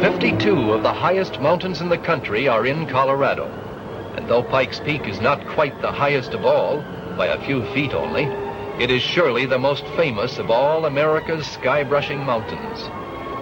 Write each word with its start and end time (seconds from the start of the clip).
52 0.00 0.72
of 0.72 0.82
the 0.82 0.92
highest 0.92 1.40
mountains 1.40 1.80
in 1.80 1.88
the 1.88 1.96
country 1.96 2.48
are 2.48 2.66
in 2.66 2.86
Colorado. 2.86 3.46
And 4.16 4.28
though 4.28 4.42
Pikes 4.42 4.78
Peak 4.80 5.08
is 5.08 5.20
not 5.20 5.46
quite 5.48 5.80
the 5.80 5.90
highest 5.90 6.34
of 6.34 6.44
all, 6.44 6.82
by 7.16 7.28
a 7.28 7.42
few 7.46 7.64
feet 7.72 7.94
only, 7.94 8.24
it 8.78 8.90
is 8.90 9.00
surely 9.00 9.46
the 9.46 9.58
most 9.58 9.86
famous 9.96 10.36
of 10.38 10.50
all 10.50 10.84
America's 10.84 11.46
sky-brushing 11.46 12.18
mountains. 12.18 12.90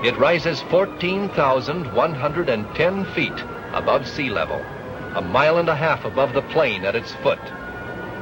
It 0.07 0.17
rises 0.17 0.63
14,110 0.71 3.05
feet 3.15 3.45
above 3.73 4.07
sea 4.07 4.31
level, 4.31 4.65
a 5.17 5.23
mile 5.23 5.59
and 5.59 5.69
a 5.69 5.75
half 5.75 6.05
above 6.05 6.35
the 6.35 6.43
plain 6.43 6.85
at 6.85 6.95
its 6.95 7.13
foot. 7.15 7.41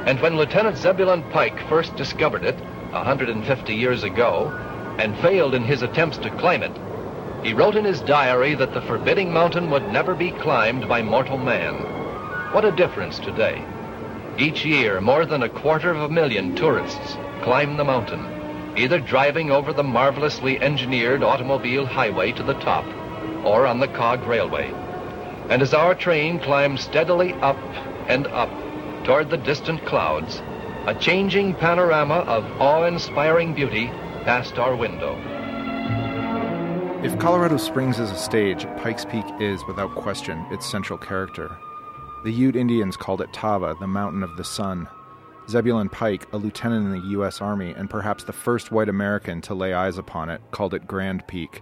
And 0.07 0.19
when 0.21 0.37
Lieutenant 0.37 0.77
Zebulon 0.77 1.21
Pike 1.29 1.59
first 1.69 1.95
discovered 1.95 2.43
it, 2.43 2.59
150 2.91 3.75
years 3.75 4.03
ago, 4.03 4.51
and 4.97 5.15
failed 5.17 5.53
in 5.53 5.63
his 5.63 5.83
attempts 5.83 6.17
to 6.19 6.29
climb 6.37 6.63
it, 6.63 6.71
he 7.43 7.53
wrote 7.53 7.75
in 7.75 7.83
his 7.83 7.99
diary 8.01 8.55
that 8.55 8.73
the 8.73 8.81
forbidding 8.81 9.31
mountain 9.31 9.69
would 9.69 9.85
never 9.91 10.15
be 10.15 10.31
climbed 10.31 10.87
by 10.87 11.01
mortal 11.01 11.37
man. 11.37 11.75
What 12.53 12.63
a 12.63 12.71
difference 12.71 13.19
today. 13.19 13.61
Each 14.37 14.63
year, 14.63 15.01
more 15.01 15.25
than 15.25 15.43
a 15.43 15.49
quarter 15.49 15.91
of 15.91 16.01
a 16.01 16.09
million 16.09 16.55
tourists 16.55 17.17
climb 17.41 17.75
the 17.75 17.83
mountain, 17.83 18.73
either 18.77 18.99
driving 18.99 19.51
over 19.51 19.73
the 19.73 19.83
marvelously 19.83 20.59
engineered 20.61 21.21
automobile 21.21 21.85
highway 21.85 22.31
to 22.31 22.43
the 22.43 22.53
top 22.55 22.85
or 23.45 23.65
on 23.65 23.79
the 23.79 23.89
cog 23.89 24.25
railway. 24.25 24.71
And 25.49 25.61
as 25.61 25.73
our 25.73 25.93
train 25.93 26.39
climbs 26.39 26.81
steadily 26.81 27.33
up 27.33 27.59
and 28.07 28.25
up 28.27 28.49
toward 29.03 29.29
the 29.29 29.37
distant 29.37 29.85
clouds, 29.85 30.41
a 30.87 30.95
changing 30.95 31.55
panorama 31.55 32.19
of 32.19 32.45
awe-inspiring 32.61 33.53
beauty 33.53 33.87
past 34.23 34.57
our 34.57 34.75
window. 34.77 35.42
If 37.03 37.19
Colorado 37.19 37.57
Springs 37.57 37.99
is 37.99 38.11
a 38.11 38.15
stage, 38.15 38.65
Pikes 38.77 39.05
Peak 39.05 39.25
is, 39.39 39.61
without 39.67 39.93
question, 39.93 40.45
its 40.51 40.65
central 40.65 40.97
character. 40.97 41.55
The 42.23 42.31
Ute 42.31 42.55
Indians 42.55 42.95
called 42.95 43.21
it 43.21 43.33
Tava, 43.33 43.75
the 43.79 43.87
mountain 43.87 44.23
of 44.23 44.37
the 44.37 44.43
sun. 44.43 44.87
Zebulon 45.49 45.89
Pike, 45.89 46.31
a 46.31 46.37
lieutenant 46.37 46.85
in 46.85 46.91
the 46.91 47.07
U.S. 47.09 47.41
Army 47.41 47.73
and 47.75 47.89
perhaps 47.89 48.23
the 48.23 48.31
first 48.31 48.71
white 48.71 48.87
American 48.87 49.41
to 49.41 49.53
lay 49.53 49.73
eyes 49.73 49.97
upon 49.97 50.29
it, 50.29 50.41
called 50.51 50.73
it 50.73 50.87
Grand 50.87 51.27
Peak. 51.27 51.61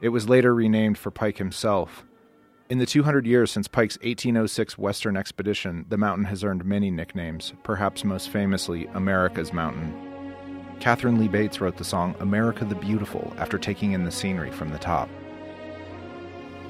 It 0.00 0.10
was 0.10 0.28
later 0.28 0.54
renamed 0.54 0.96
for 0.96 1.10
Pike 1.10 1.38
himself, 1.38 2.04
in 2.70 2.76
the 2.76 2.84
200 2.84 3.26
years 3.26 3.50
since 3.50 3.66
Pike's 3.66 3.96
1806 4.02 4.76
Western 4.76 5.16
expedition, 5.16 5.86
the 5.88 5.96
mountain 5.96 6.26
has 6.26 6.44
earned 6.44 6.66
many 6.66 6.90
nicknames, 6.90 7.54
perhaps 7.62 8.04
most 8.04 8.28
famously 8.28 8.84
America's 8.92 9.54
Mountain. 9.54 10.07
Katharine 10.80 11.18
Lee 11.18 11.28
Bates 11.28 11.60
wrote 11.60 11.76
the 11.76 11.84
song 11.84 12.14
America 12.20 12.64
the 12.64 12.74
Beautiful 12.74 13.32
after 13.38 13.58
taking 13.58 13.92
in 13.92 14.04
the 14.04 14.10
scenery 14.10 14.50
from 14.50 14.70
the 14.70 14.78
top. 14.78 15.08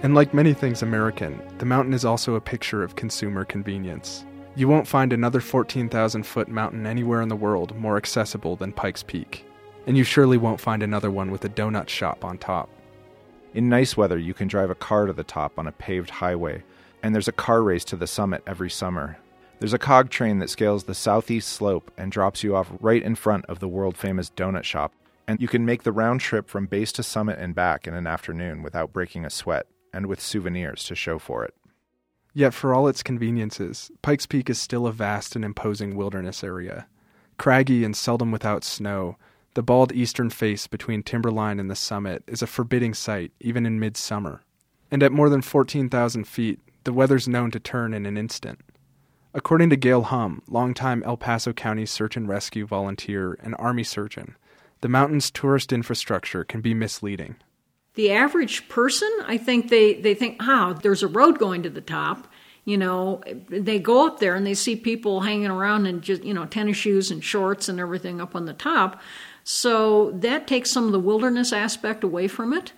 And 0.03 0.15
like 0.15 0.33
many 0.33 0.55
things 0.55 0.83
American, 0.83 1.43
the 1.59 1.67
mountain 1.67 1.93
is 1.93 2.05
also 2.05 2.35
a 2.35 2.41
picture 2.41 2.83
of 2.83 2.97
consumer 2.97 3.45
convenience. 3.45 4.25
You 4.55 4.69
won't 4.69 4.89
find 4.89 5.13
another 5.13 5.41
14,000 5.41 6.25
foot 6.25 6.49
mountain 6.49 6.87
anywhere 6.87 7.21
in 7.21 7.29
the 7.29 7.37
world 7.37 7.77
more 7.77 7.97
accessible 7.97 8.57
than 8.57 8.73
Pikes 8.73 9.03
Peak. 9.03 9.45
And 9.87 9.97
you 9.97 10.05
surely 10.05 10.37
won't 10.37 10.61
find 10.61 10.83
another 10.83 11.11
one 11.11 11.31
with 11.31 11.45
a 11.45 11.49
donut 11.49 11.89
shop 11.89 12.25
on 12.25 12.39
top. 12.39 12.69
In 13.55 13.69
nice 13.69 13.97
weather, 13.97 14.19
you 14.19 14.35
can 14.35 14.49
drive 14.49 14.71
a 14.71 14.75
car 14.75 15.07
to 15.07 15.13
the 15.13 15.25
top 15.25 15.59
on 15.59 15.67
a 15.67 15.73
paved 15.73 16.11
highway, 16.11 16.63
and 17.03 17.15
there's 17.15 17.29
a 17.29 17.33
car 17.33 17.63
race 17.63 17.85
to 17.85 17.97
the 17.97 18.07
summit 18.07 18.43
every 18.47 18.71
summer. 18.71 19.19
There's 19.59 19.73
a 19.73 19.79
cog 19.79 20.09
train 20.09 20.39
that 20.39 20.51
scales 20.51 20.85
the 20.85 20.95
southeast 20.95 21.49
slope 21.49 21.91
and 21.97 22.13
drops 22.13 22.45
you 22.45 22.55
off 22.55 22.71
right 22.81 23.03
in 23.03 23.17
front 23.17 23.45
of 23.47 23.59
the 23.59 23.67
world 23.67 23.97
famous 23.97 24.31
donut 24.31 24.63
shop, 24.63 24.93
and 25.27 25.41
you 25.41 25.49
can 25.49 25.67
make 25.67 25.83
the 25.83 25.91
round 25.91 26.21
trip 26.21 26.49
from 26.49 26.67
base 26.67 26.93
to 26.93 27.03
summit 27.03 27.41
and 27.41 27.57
back 27.57 27.89
in 27.89 27.95
an 27.95 28.07
afternoon 28.07 28.63
without 28.63 28.93
breaking 28.93 29.25
a 29.25 29.31
sweat, 29.31 29.67
and 29.93 30.07
with 30.07 30.21
souvenirs 30.21 30.85
to 30.85 30.95
show 30.95 31.19
for 31.19 31.45
it. 31.45 31.55
Yet, 32.33 32.55
for 32.55 32.73
all 32.73 32.87
its 32.87 33.03
conveniences, 33.03 33.91
Pikes 34.01 34.27
Peak 34.27 34.49
is 34.49 34.61
still 34.61 34.87
a 34.87 34.93
vast 34.93 35.35
and 35.35 35.45
imposing 35.45 35.97
wilderness 35.97 36.45
area. 36.45 36.87
Craggy 37.37 37.85
and 37.85 37.97
seldom 37.97 38.31
without 38.31 38.63
snow, 38.63 39.17
the 39.55 39.63
bald 39.63 39.91
eastern 39.93 40.31
face 40.31 40.69
between 40.69 41.03
timberline 41.03 41.59
and 41.59 41.69
the 41.69 41.75
summit 41.75 42.23
is 42.29 42.43
a 42.43 42.47
forbidding 42.47 42.95
sight, 42.95 43.33
even 43.41 43.67
in 43.67 43.81
midsummer. 43.81 44.43
And 44.89 45.03
at 45.03 45.11
more 45.11 45.29
than 45.29 45.43
14,000 45.43 46.29
feet, 46.29 46.61
the 46.85 46.93
weather's 46.93 47.27
known 47.27 47.51
to 47.51 47.59
turn 47.59 47.93
in 47.93 48.07
an 48.07 48.17
instant. 48.17 48.61
According 49.35 49.71
to 49.71 49.77
Gail 49.77 50.05
Hum, 50.05 50.43
longtime 50.49 51.03
El 51.05 51.17
Paso 51.17 51.53
County 51.53 51.85
search 51.85 52.17
and 52.17 52.29
rescue 52.29 52.67
volunteer 52.67 53.39
and 53.43 53.55
Army 53.59 53.85
surgeon, 53.85 54.37
the 54.81 54.89
mountain's 54.89 55.31
tourist 55.31 55.73
infrastructure 55.73 56.45
can 56.45 56.61
be 56.61 56.73
misleading. 56.73 57.37
The 57.95 58.13
average 58.13 58.69
person, 58.69 59.11
I 59.27 59.37
think 59.37 59.69
they, 59.69 59.95
they 59.95 60.15
think, 60.15 60.37
oh, 60.41 60.79
there's 60.83 61.03
a 61.03 61.09
road 61.09 61.39
going 61.39 61.63
to 61.65 61.71
the 61.71 61.81
top. 61.81 62.29
You 62.65 62.79
know, 62.79 63.23
they 63.49 63.79
go 63.79 64.07
up 64.07 64.21
there 64.21 64.35
and 64.35 64.47
they 64.47 64.55
see 64.55 64.77
people 64.77 65.21
hanging 65.21 65.51
around 65.51 65.87
in 65.87 66.01
just, 66.01 66.23
you 66.23 66.33
know, 66.33 66.47
tennis 66.47 66.77
shoes 66.77 67.11
and 67.11 67.25
shorts 67.25 67.69
and 67.69 67.81
everything 67.81 68.21
up 68.21 68.37
on 68.37 68.45
the 68.45 68.53
top. 68.53 69.01
So 69.43 70.13
that 70.13 70.47
takes 70.47 70.71
some 70.71 70.85
of 70.85 70.93
the 70.93 71.01
wilderness 71.01 71.53
aspect 71.53 72.05
away 72.05 72.29
from 72.29 72.53
it. 72.53 72.73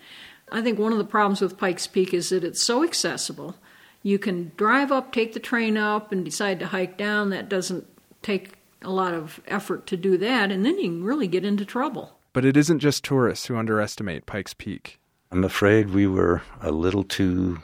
I 0.50 0.62
think 0.62 0.78
one 0.78 0.92
of 0.92 0.98
the 0.98 1.04
problems 1.04 1.40
with 1.40 1.58
Pikes 1.58 1.86
Peak 1.86 2.14
is 2.14 2.30
that 2.30 2.44
it's 2.44 2.64
so 2.64 2.82
accessible. 2.82 3.56
You 4.02 4.18
can 4.18 4.52
drive 4.56 4.90
up, 4.90 5.12
take 5.12 5.34
the 5.34 5.40
train 5.40 5.76
up, 5.76 6.10
and 6.10 6.24
decide 6.24 6.58
to 6.60 6.66
hike 6.66 6.96
down. 6.96 7.30
That 7.30 7.48
doesn't 7.48 7.86
take 8.22 8.54
a 8.82 8.90
lot 8.90 9.12
of 9.12 9.40
effort 9.46 9.86
to 9.88 9.96
do 9.96 10.16
that, 10.18 10.50
and 10.50 10.64
then 10.64 10.78
you 10.78 10.88
can 10.88 11.04
really 11.04 11.26
get 11.26 11.44
into 11.44 11.64
trouble. 11.64 12.16
But 12.32 12.44
it 12.44 12.56
isn't 12.56 12.78
just 12.78 13.04
tourists 13.04 13.46
who 13.46 13.56
underestimate 13.56 14.24
Pikes 14.24 14.54
Peak. 14.54 15.00
I'm 15.30 15.44
afraid 15.44 15.90
we 15.90 16.06
were 16.06 16.42
a 16.62 16.70
little 16.70 17.04
too 17.04 17.58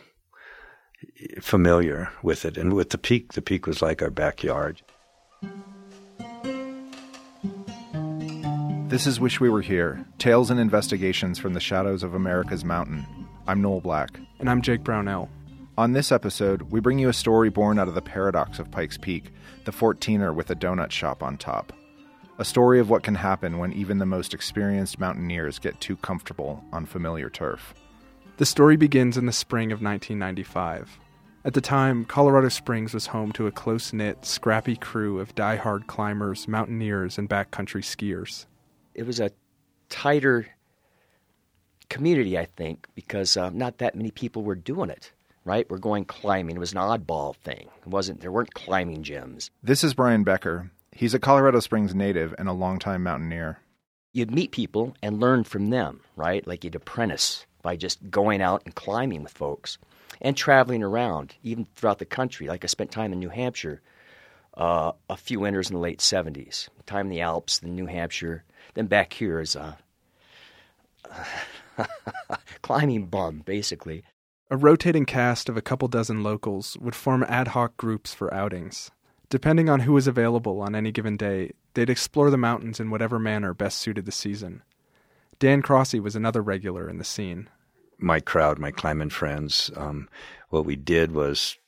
familiar 1.40 2.10
with 2.22 2.44
it. 2.44 2.56
And 2.56 2.74
with 2.74 2.90
the 2.90 2.98
peak, 2.98 3.32
the 3.32 3.42
peak 3.42 3.66
was 3.66 3.80
like 3.80 4.02
our 4.02 4.10
backyard. 4.10 4.82
This 8.88 9.06
is 9.06 9.18
Wish 9.18 9.40
We 9.40 9.48
Were 9.48 9.62
Here 9.62 10.04
Tales 10.18 10.50
and 10.50 10.60
Investigations 10.60 11.38
from 11.38 11.54
the 11.54 11.60
Shadows 11.60 12.02
of 12.02 12.14
America's 12.14 12.64
Mountain. 12.64 13.06
I'm 13.46 13.60
Noel 13.60 13.80
Black. 13.80 14.20
And 14.38 14.48
I'm 14.48 14.62
Jake 14.62 14.84
Brownell. 14.84 15.28
On 15.78 15.92
this 15.92 16.10
episode, 16.10 16.62
we 16.72 16.80
bring 16.80 16.98
you 16.98 17.08
a 17.08 17.12
story 17.12 17.50
born 17.50 17.78
out 17.78 17.88
of 17.88 17.94
the 17.94 18.02
paradox 18.02 18.58
of 18.58 18.70
Pikes 18.70 18.96
Peak, 18.96 19.32
the 19.64 19.72
14er 19.72 20.34
with 20.34 20.50
a 20.50 20.56
donut 20.56 20.90
shop 20.90 21.22
on 21.22 21.36
top. 21.36 21.72
A 22.38 22.44
story 22.44 22.80
of 22.80 22.90
what 22.90 23.02
can 23.02 23.14
happen 23.14 23.58
when 23.58 23.72
even 23.72 23.98
the 23.98 24.06
most 24.06 24.34
experienced 24.34 24.98
mountaineers 24.98 25.58
get 25.58 25.80
too 25.80 25.96
comfortable 25.96 26.64
on 26.72 26.86
familiar 26.86 27.28
turf. 27.28 27.74
The 28.38 28.46
story 28.46 28.76
begins 28.76 29.16
in 29.16 29.26
the 29.26 29.32
spring 29.32 29.72
of 29.72 29.82
1995. 29.82 30.98
At 31.44 31.54
the 31.54 31.60
time, 31.60 32.04
Colorado 32.04 32.48
Springs 32.48 32.92
was 32.92 33.06
home 33.06 33.32
to 33.32 33.46
a 33.46 33.52
close 33.52 33.92
knit, 33.92 34.24
scrappy 34.24 34.76
crew 34.76 35.20
of 35.20 35.34
die-hard 35.34 35.86
climbers, 35.86 36.48
mountaineers, 36.48 37.18
and 37.18 37.28
backcountry 37.28 37.82
skiers 37.82 38.46
it 38.96 39.06
was 39.06 39.20
a 39.20 39.30
tighter 39.90 40.46
community, 41.90 42.38
I 42.38 42.46
think, 42.46 42.88
because 42.94 43.36
uh, 43.36 43.50
not 43.50 43.78
that 43.78 43.94
many 43.94 44.10
people 44.10 44.42
were 44.42 44.54
doing 44.54 44.88
it. 44.88 45.12
Right, 45.46 45.70
we're 45.70 45.78
going 45.78 46.04
climbing. 46.06 46.56
It 46.56 46.58
was 46.58 46.72
an 46.72 46.78
oddball 46.78 47.36
thing. 47.36 47.68
It 47.82 47.86
wasn't. 47.86 48.20
There 48.20 48.32
weren't 48.32 48.52
climbing 48.52 49.04
gyms. 49.04 49.50
This 49.62 49.84
is 49.84 49.94
Brian 49.94 50.24
Becker. 50.24 50.72
He's 50.90 51.14
a 51.14 51.20
Colorado 51.20 51.60
Springs 51.60 51.94
native 51.94 52.34
and 52.36 52.48
a 52.48 52.52
longtime 52.52 53.04
mountaineer. 53.04 53.60
You'd 54.12 54.32
meet 54.32 54.50
people 54.50 54.96
and 55.04 55.20
learn 55.20 55.44
from 55.44 55.70
them, 55.70 56.00
right? 56.16 56.44
Like 56.44 56.64
you'd 56.64 56.74
apprentice 56.74 57.46
by 57.62 57.76
just 57.76 58.10
going 58.10 58.42
out 58.42 58.62
and 58.64 58.74
climbing 58.74 59.22
with 59.22 59.30
folks 59.30 59.78
and 60.20 60.36
traveling 60.36 60.82
around, 60.82 61.36
even 61.44 61.68
throughout 61.76 62.00
the 62.00 62.06
country. 62.06 62.48
Like 62.48 62.64
I 62.64 62.66
spent 62.66 62.90
time 62.90 63.12
in 63.12 63.20
New 63.20 63.28
Hampshire 63.28 63.80
uh, 64.54 64.92
a 65.08 65.16
few 65.16 65.38
winters 65.38 65.70
in 65.70 65.74
the 65.74 65.80
late 65.80 66.00
70s, 66.00 66.68
time 66.86 67.06
in 67.06 67.10
the 67.10 67.20
Alps, 67.20 67.60
then 67.60 67.76
New 67.76 67.86
Hampshire, 67.86 68.42
then 68.74 68.86
back 68.86 69.12
here 69.12 69.38
as 69.38 69.54
a 69.54 69.78
climbing 72.62 73.06
bum, 73.06 73.42
basically. 73.44 74.02
A 74.48 74.56
rotating 74.56 75.06
cast 75.06 75.48
of 75.48 75.56
a 75.56 75.62
couple 75.62 75.88
dozen 75.88 76.22
locals 76.22 76.76
would 76.80 76.94
form 76.94 77.24
ad 77.24 77.48
hoc 77.48 77.76
groups 77.76 78.14
for 78.14 78.32
outings. 78.32 78.92
Depending 79.28 79.68
on 79.68 79.80
who 79.80 79.92
was 79.92 80.06
available 80.06 80.60
on 80.60 80.76
any 80.76 80.92
given 80.92 81.16
day, 81.16 81.50
they'd 81.74 81.90
explore 81.90 82.30
the 82.30 82.36
mountains 82.36 82.78
in 82.78 82.90
whatever 82.90 83.18
manner 83.18 83.52
best 83.52 83.78
suited 83.78 84.06
the 84.06 84.12
season. 84.12 84.62
Dan 85.40 85.62
Crossy 85.62 85.98
was 85.98 86.14
another 86.14 86.42
regular 86.42 86.88
in 86.88 86.98
the 86.98 87.04
scene. 87.04 87.48
My 87.98 88.20
crowd, 88.20 88.60
my 88.60 88.70
climbing 88.70 89.10
friends, 89.10 89.72
um, 89.76 90.08
what 90.50 90.64
we 90.64 90.76
did 90.76 91.10
was 91.10 91.58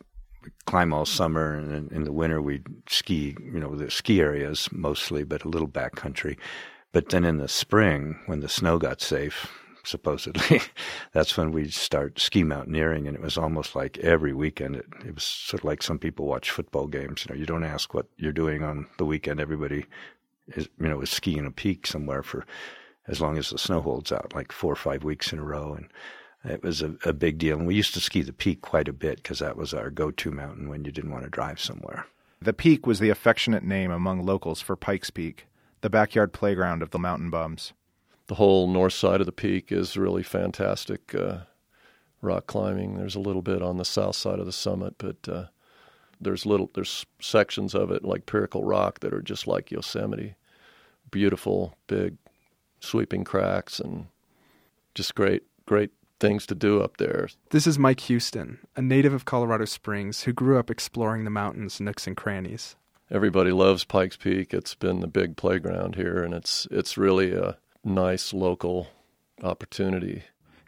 climb 0.65 0.93
all 0.93 1.05
summer, 1.05 1.55
and 1.55 1.91
in 1.91 2.05
the 2.05 2.13
winter 2.13 2.41
we'd 2.41 2.65
ski. 2.89 3.37
You 3.43 3.59
know, 3.59 3.75
the 3.75 3.91
ski 3.91 4.21
areas 4.21 4.69
mostly, 4.71 5.25
but 5.25 5.43
a 5.43 5.49
little 5.49 5.69
backcountry. 5.69 6.39
But 6.93 7.09
then 7.09 7.25
in 7.25 7.39
the 7.39 7.49
spring, 7.49 8.21
when 8.27 8.39
the 8.39 8.49
snow 8.49 8.79
got 8.79 9.01
safe, 9.01 9.51
supposedly, 9.88 10.61
that's 11.12 11.37
when 11.37 11.52
we 11.52 11.69
start 11.69 12.20
ski 12.20 12.44
mountaineering, 12.44 13.06
and 13.06 13.17
it 13.17 13.23
was 13.23 13.38
almost 13.38 13.75
like 13.75 13.99
every 13.99 14.32
weekend. 14.32 14.76
It, 14.76 14.87
it 15.05 15.14
was 15.14 15.25
sort 15.25 15.61
of 15.61 15.64
like 15.64 15.82
some 15.82 15.99
people 15.99 16.26
watch 16.26 16.50
football 16.50 16.87
games. 16.87 17.25
You 17.25 17.35
know, 17.35 17.40
you 17.40 17.46
don't 17.46 17.64
ask 17.64 17.94
what 17.94 18.06
you're 18.17 18.32
doing 18.32 18.62
on 18.62 18.87
the 18.99 19.05
weekend. 19.05 19.40
Everybody 19.40 19.87
is, 20.49 20.69
you 20.81 20.88
know, 20.88 21.00
is 21.00 21.11
skiing 21.11 21.46
a 21.46 21.50
peak 21.50 21.87
somewhere 21.87 22.23
for 22.23 22.44
as 23.06 23.20
long 23.20 23.38
as 23.38 23.50
the 23.50 23.58
snow 23.58 23.81
holds 23.81 24.12
out, 24.12 24.35
like 24.35 24.52
four 24.52 24.73
or 24.73 24.76
five 24.76 25.02
weeks 25.02 25.32
in 25.32 25.38
a 25.38 25.44
row. 25.44 25.75
And 25.75 25.88
it 26.44 26.62
was 26.62 26.82
a, 26.82 26.94
a 27.05 27.12
big 27.12 27.38
deal. 27.38 27.58
And 27.58 27.67
we 27.67 27.75
used 27.75 27.94
to 27.94 28.00
ski 28.00 28.23
the 28.23 28.32
peak 28.32 28.61
quite 28.61 28.88
a 28.88 28.93
bit 28.93 29.17
because 29.17 29.38
that 29.38 29.56
was 29.56 29.75
our 29.75 29.90
go 29.90 30.11
to 30.11 30.31
mountain 30.31 30.69
when 30.69 30.85
you 30.85 30.93
didn't 30.93 31.11
want 31.11 31.25
to 31.25 31.31
drive 31.31 31.58
somewhere. 31.58 32.06
The 32.40 32.52
Peak 32.52 32.87
was 32.87 33.00
the 33.00 33.11
affectionate 33.11 33.64
name 33.64 33.90
among 33.90 34.25
locals 34.25 34.61
for 34.61 34.76
Pikes 34.76 35.11
Peak, 35.11 35.49
the 35.81 35.90
backyard 35.90 36.32
playground 36.32 36.82
of 36.82 36.90
the 36.90 36.99
mountain 36.99 37.31
bums. 37.31 37.73
The 38.29 38.37
whole 38.37 38.69
north 38.69 38.93
side 38.93 39.21
of 39.21 39.27
the 39.27 39.33
peak 39.33 39.73
is 39.73 39.97
really 39.97 40.23
fantastic 40.23 41.15
uh, 41.15 41.39
rock 42.21 42.47
climbing. 42.47 42.97
There's 42.97 43.15
a 43.15 43.21
little 43.21 43.43
bit 43.43 43.63
on 43.63 43.79
the 43.79 43.85
south 43.85 44.17
side 44.17 44.39
of 44.39 44.47
the 44.47 44.53
summit, 44.53 44.95
but 44.99 45.29
uh, 45.29 45.45
there's 46.21 46.47
little 46.47 46.71
there's 46.75 47.07
sections 47.21 47.75
of 47.75 47.91
it 47.91 48.05
like 48.05 48.27
Piracle 48.27 48.65
Rock 48.65 49.01
that 49.01 49.15
are 49.15 49.23
just 49.23 49.47
like 49.47 49.71
Yosemite, 49.71 50.35
beautiful, 51.11 51.75
big, 51.87 52.17
sweeping 52.81 53.25
cracks, 53.25 53.81
and 53.81 54.07
just 54.95 55.15
great, 55.15 55.45
great 55.67 55.91
things 56.21 56.45
to 56.47 56.55
do 56.55 56.83
up 56.83 56.99
there. 56.99 57.29
This 57.51 57.67
is 57.67 57.79
Mike 57.79 58.01
Houston, 58.01 58.59
a 58.77 58.83
native 58.83 59.15
of 59.15 59.25
Colorado 59.25 59.65
Springs 59.65 60.25
who 60.25 60.33
grew 60.33 60.59
up 60.59 60.71
exploring 60.71 61.25
the 61.25 61.31
mountains, 61.31 61.81
nooks, 61.81 62.07
and 62.07 62.17
crannies. 62.17 62.77
Everybody 63.11 63.53
loves 63.53 63.85
Pikes 63.85 64.17
Peak. 64.17 64.53
It's 64.53 64.75
been 64.75 65.01
the 65.01 65.07
big 65.07 65.37
playground 65.37 65.95
here, 65.95 66.23
and 66.23 66.35
it's 66.35 66.69
it's 66.71 66.99
really 66.99 67.33
a 67.33 67.57
nice 67.88 68.32
local 68.32 68.88
opportunity. 69.43 70.23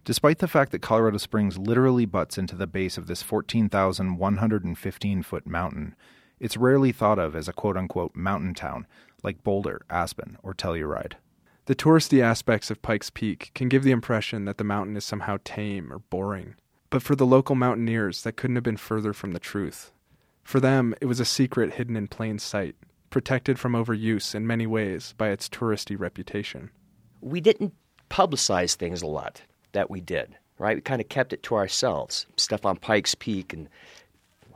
Despite 0.04 0.38
the 0.38 0.48
fact 0.48 0.72
that 0.72 0.82
Colorado 0.82 1.18
Springs 1.18 1.58
literally 1.58 2.06
butts 2.06 2.38
into 2.38 2.56
the 2.56 2.66
base 2.66 2.96
of 2.96 3.06
this 3.06 3.22
14,115 3.22 5.22
foot 5.22 5.46
mountain, 5.46 5.94
it's 6.40 6.56
rarely 6.56 6.90
thought 6.90 7.18
of 7.18 7.36
as 7.36 7.48
a 7.48 7.52
quote 7.52 7.76
unquote 7.76 8.16
mountain 8.16 8.54
town 8.54 8.86
like 9.22 9.44
Boulder, 9.44 9.82
Aspen, 9.90 10.38
or 10.42 10.54
Telluride. 10.54 11.14
The 11.66 11.74
touristy 11.74 12.22
aspects 12.22 12.70
of 12.70 12.82
Pikes 12.82 13.10
Peak 13.10 13.50
can 13.54 13.68
give 13.68 13.84
the 13.84 13.90
impression 13.90 14.46
that 14.46 14.56
the 14.56 14.64
mountain 14.64 14.96
is 14.96 15.04
somehow 15.04 15.36
tame 15.44 15.92
or 15.92 15.98
boring. 15.98 16.54
But 16.88 17.02
for 17.02 17.14
the 17.14 17.26
local 17.26 17.54
mountaineers, 17.54 18.22
that 18.22 18.36
couldn't 18.36 18.56
have 18.56 18.64
been 18.64 18.78
further 18.78 19.12
from 19.12 19.32
the 19.32 19.38
truth. 19.38 19.92
For 20.42 20.58
them, 20.58 20.94
it 21.00 21.06
was 21.06 21.20
a 21.20 21.24
secret 21.24 21.74
hidden 21.74 21.96
in 21.96 22.08
plain 22.08 22.38
sight, 22.38 22.74
protected 23.10 23.58
from 23.58 23.74
overuse 23.74 24.34
in 24.34 24.46
many 24.46 24.66
ways 24.66 25.14
by 25.16 25.28
its 25.28 25.48
touristy 25.48 25.98
reputation. 25.98 26.70
We 27.20 27.40
didn't 27.40 27.74
publicize 28.10 28.74
things 28.74 29.02
a 29.02 29.06
lot 29.06 29.42
that 29.72 29.90
we 29.90 30.00
did, 30.00 30.36
right? 30.58 30.76
We 30.76 30.80
kind 30.80 31.00
of 31.00 31.08
kept 31.08 31.32
it 31.32 31.42
to 31.44 31.54
ourselves. 31.54 32.26
Stuff 32.36 32.66
on 32.66 32.76
Pikes 32.76 33.14
Peak, 33.14 33.52
and 33.52 33.68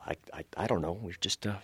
I, 0.06 0.16
I, 0.32 0.44
I 0.56 0.66
don't 0.66 0.82
know, 0.82 0.98
we 1.02 1.14
just 1.20 1.46
uh, 1.46 1.54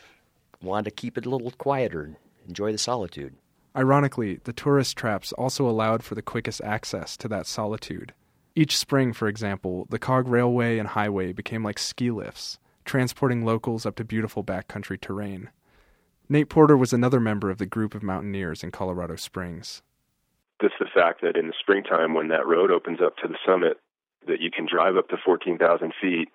wanted 0.62 0.84
to 0.84 0.90
keep 0.96 1.18
it 1.18 1.26
a 1.26 1.30
little 1.30 1.50
quieter 1.52 2.02
and 2.02 2.16
enjoy 2.46 2.72
the 2.72 2.78
solitude. 2.78 3.34
Ironically, 3.76 4.40
the 4.44 4.52
tourist 4.52 4.96
traps 4.96 5.32
also 5.32 5.68
allowed 5.68 6.02
for 6.02 6.14
the 6.14 6.22
quickest 6.22 6.60
access 6.62 7.16
to 7.18 7.28
that 7.28 7.46
solitude. 7.46 8.12
Each 8.56 8.76
spring, 8.76 9.12
for 9.12 9.28
example, 9.28 9.86
the 9.90 9.98
Cog 9.98 10.26
Railway 10.26 10.78
and 10.78 10.88
Highway 10.88 11.32
became 11.32 11.62
like 11.62 11.78
ski 11.78 12.10
lifts, 12.10 12.58
transporting 12.84 13.44
locals 13.44 13.86
up 13.86 13.94
to 13.96 14.04
beautiful 14.04 14.42
backcountry 14.42 15.00
terrain. 15.00 15.50
Nate 16.28 16.48
Porter 16.48 16.76
was 16.76 16.92
another 16.92 17.20
member 17.20 17.50
of 17.50 17.58
the 17.58 17.66
group 17.66 17.94
of 17.94 18.02
mountaineers 18.02 18.64
in 18.64 18.70
Colorado 18.70 19.16
Springs. 19.16 19.82
Just 20.60 20.74
the 20.78 20.86
fact 20.92 21.22
that 21.22 21.36
in 21.36 21.46
the 21.46 21.54
springtime, 21.58 22.14
when 22.14 22.28
that 22.28 22.46
road 22.46 22.70
opens 22.70 23.00
up 23.00 23.16
to 23.18 23.28
the 23.28 23.38
summit, 23.46 23.78
that 24.26 24.40
you 24.40 24.50
can 24.50 24.66
drive 24.70 24.96
up 24.96 25.08
to 25.08 25.16
14,000 25.24 25.92
feet 26.00 26.28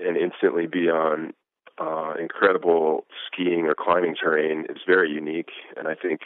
and 0.00 0.16
instantly 0.16 0.66
be 0.66 0.88
on 0.88 1.32
uh, 1.80 2.14
incredible 2.20 3.04
skiing 3.26 3.66
or 3.66 3.74
climbing 3.74 4.14
terrain 4.14 4.66
is 4.68 4.82
very 4.86 5.10
unique. 5.10 5.50
And 5.76 5.88
I 5.88 5.94
think 5.94 6.20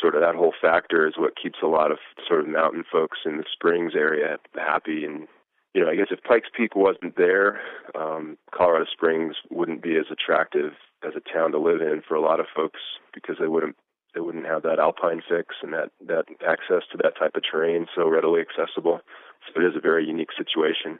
sort 0.00 0.14
of 0.14 0.20
that 0.20 0.34
whole 0.34 0.52
factor 0.60 1.06
is 1.06 1.14
what 1.16 1.40
keeps 1.40 1.58
a 1.62 1.66
lot 1.66 1.90
of 1.90 1.98
sort 2.26 2.40
of 2.40 2.48
mountain 2.48 2.84
folks 2.90 3.18
in 3.24 3.38
the 3.38 3.44
Springs 3.50 3.92
area 3.96 4.36
happy. 4.54 5.04
And 5.04 5.26
you 5.74 5.82
know, 5.82 5.90
I 5.90 5.96
guess 5.96 6.08
if 6.10 6.22
Pikes 6.22 6.48
Peak 6.56 6.76
wasn't 6.76 7.16
there, 7.16 7.60
um, 7.98 8.36
Colorado 8.54 8.86
Springs 8.92 9.36
wouldn't 9.50 9.82
be 9.82 9.96
as 9.96 10.06
attractive 10.10 10.72
as 11.04 11.12
a 11.16 11.32
town 11.32 11.52
to 11.52 11.58
live 11.58 11.80
in 11.80 12.02
for 12.06 12.14
a 12.14 12.20
lot 12.20 12.40
of 12.40 12.46
folks 12.54 12.80
because 13.12 13.36
they 13.40 13.48
wouldn't 13.48 13.76
they 14.14 14.20
wouldn't 14.20 14.46
have 14.46 14.62
that 14.62 14.78
alpine 14.78 15.22
fix 15.28 15.56
and 15.62 15.72
that 15.72 15.90
that 16.06 16.24
access 16.46 16.82
to 16.92 16.98
that 17.02 17.18
type 17.18 17.34
of 17.34 17.42
terrain 17.50 17.86
so 17.94 18.08
readily 18.08 18.40
accessible. 18.40 19.00
So 19.46 19.60
it 19.60 19.64
is 19.66 19.76
a 19.76 19.80
very 19.80 20.06
unique 20.06 20.30
situation. 20.36 20.98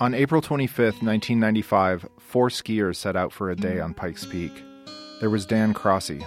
On 0.00 0.14
April 0.14 0.40
25, 0.40 1.02
1995, 1.02 2.08
four 2.20 2.50
skiers 2.50 2.94
set 2.94 3.16
out 3.16 3.32
for 3.32 3.50
a 3.50 3.56
day 3.56 3.80
on 3.80 3.94
Pikes 3.94 4.24
Peak. 4.26 4.52
There 5.18 5.28
was 5.28 5.44
Dan 5.44 5.74
Crossy. 5.74 6.24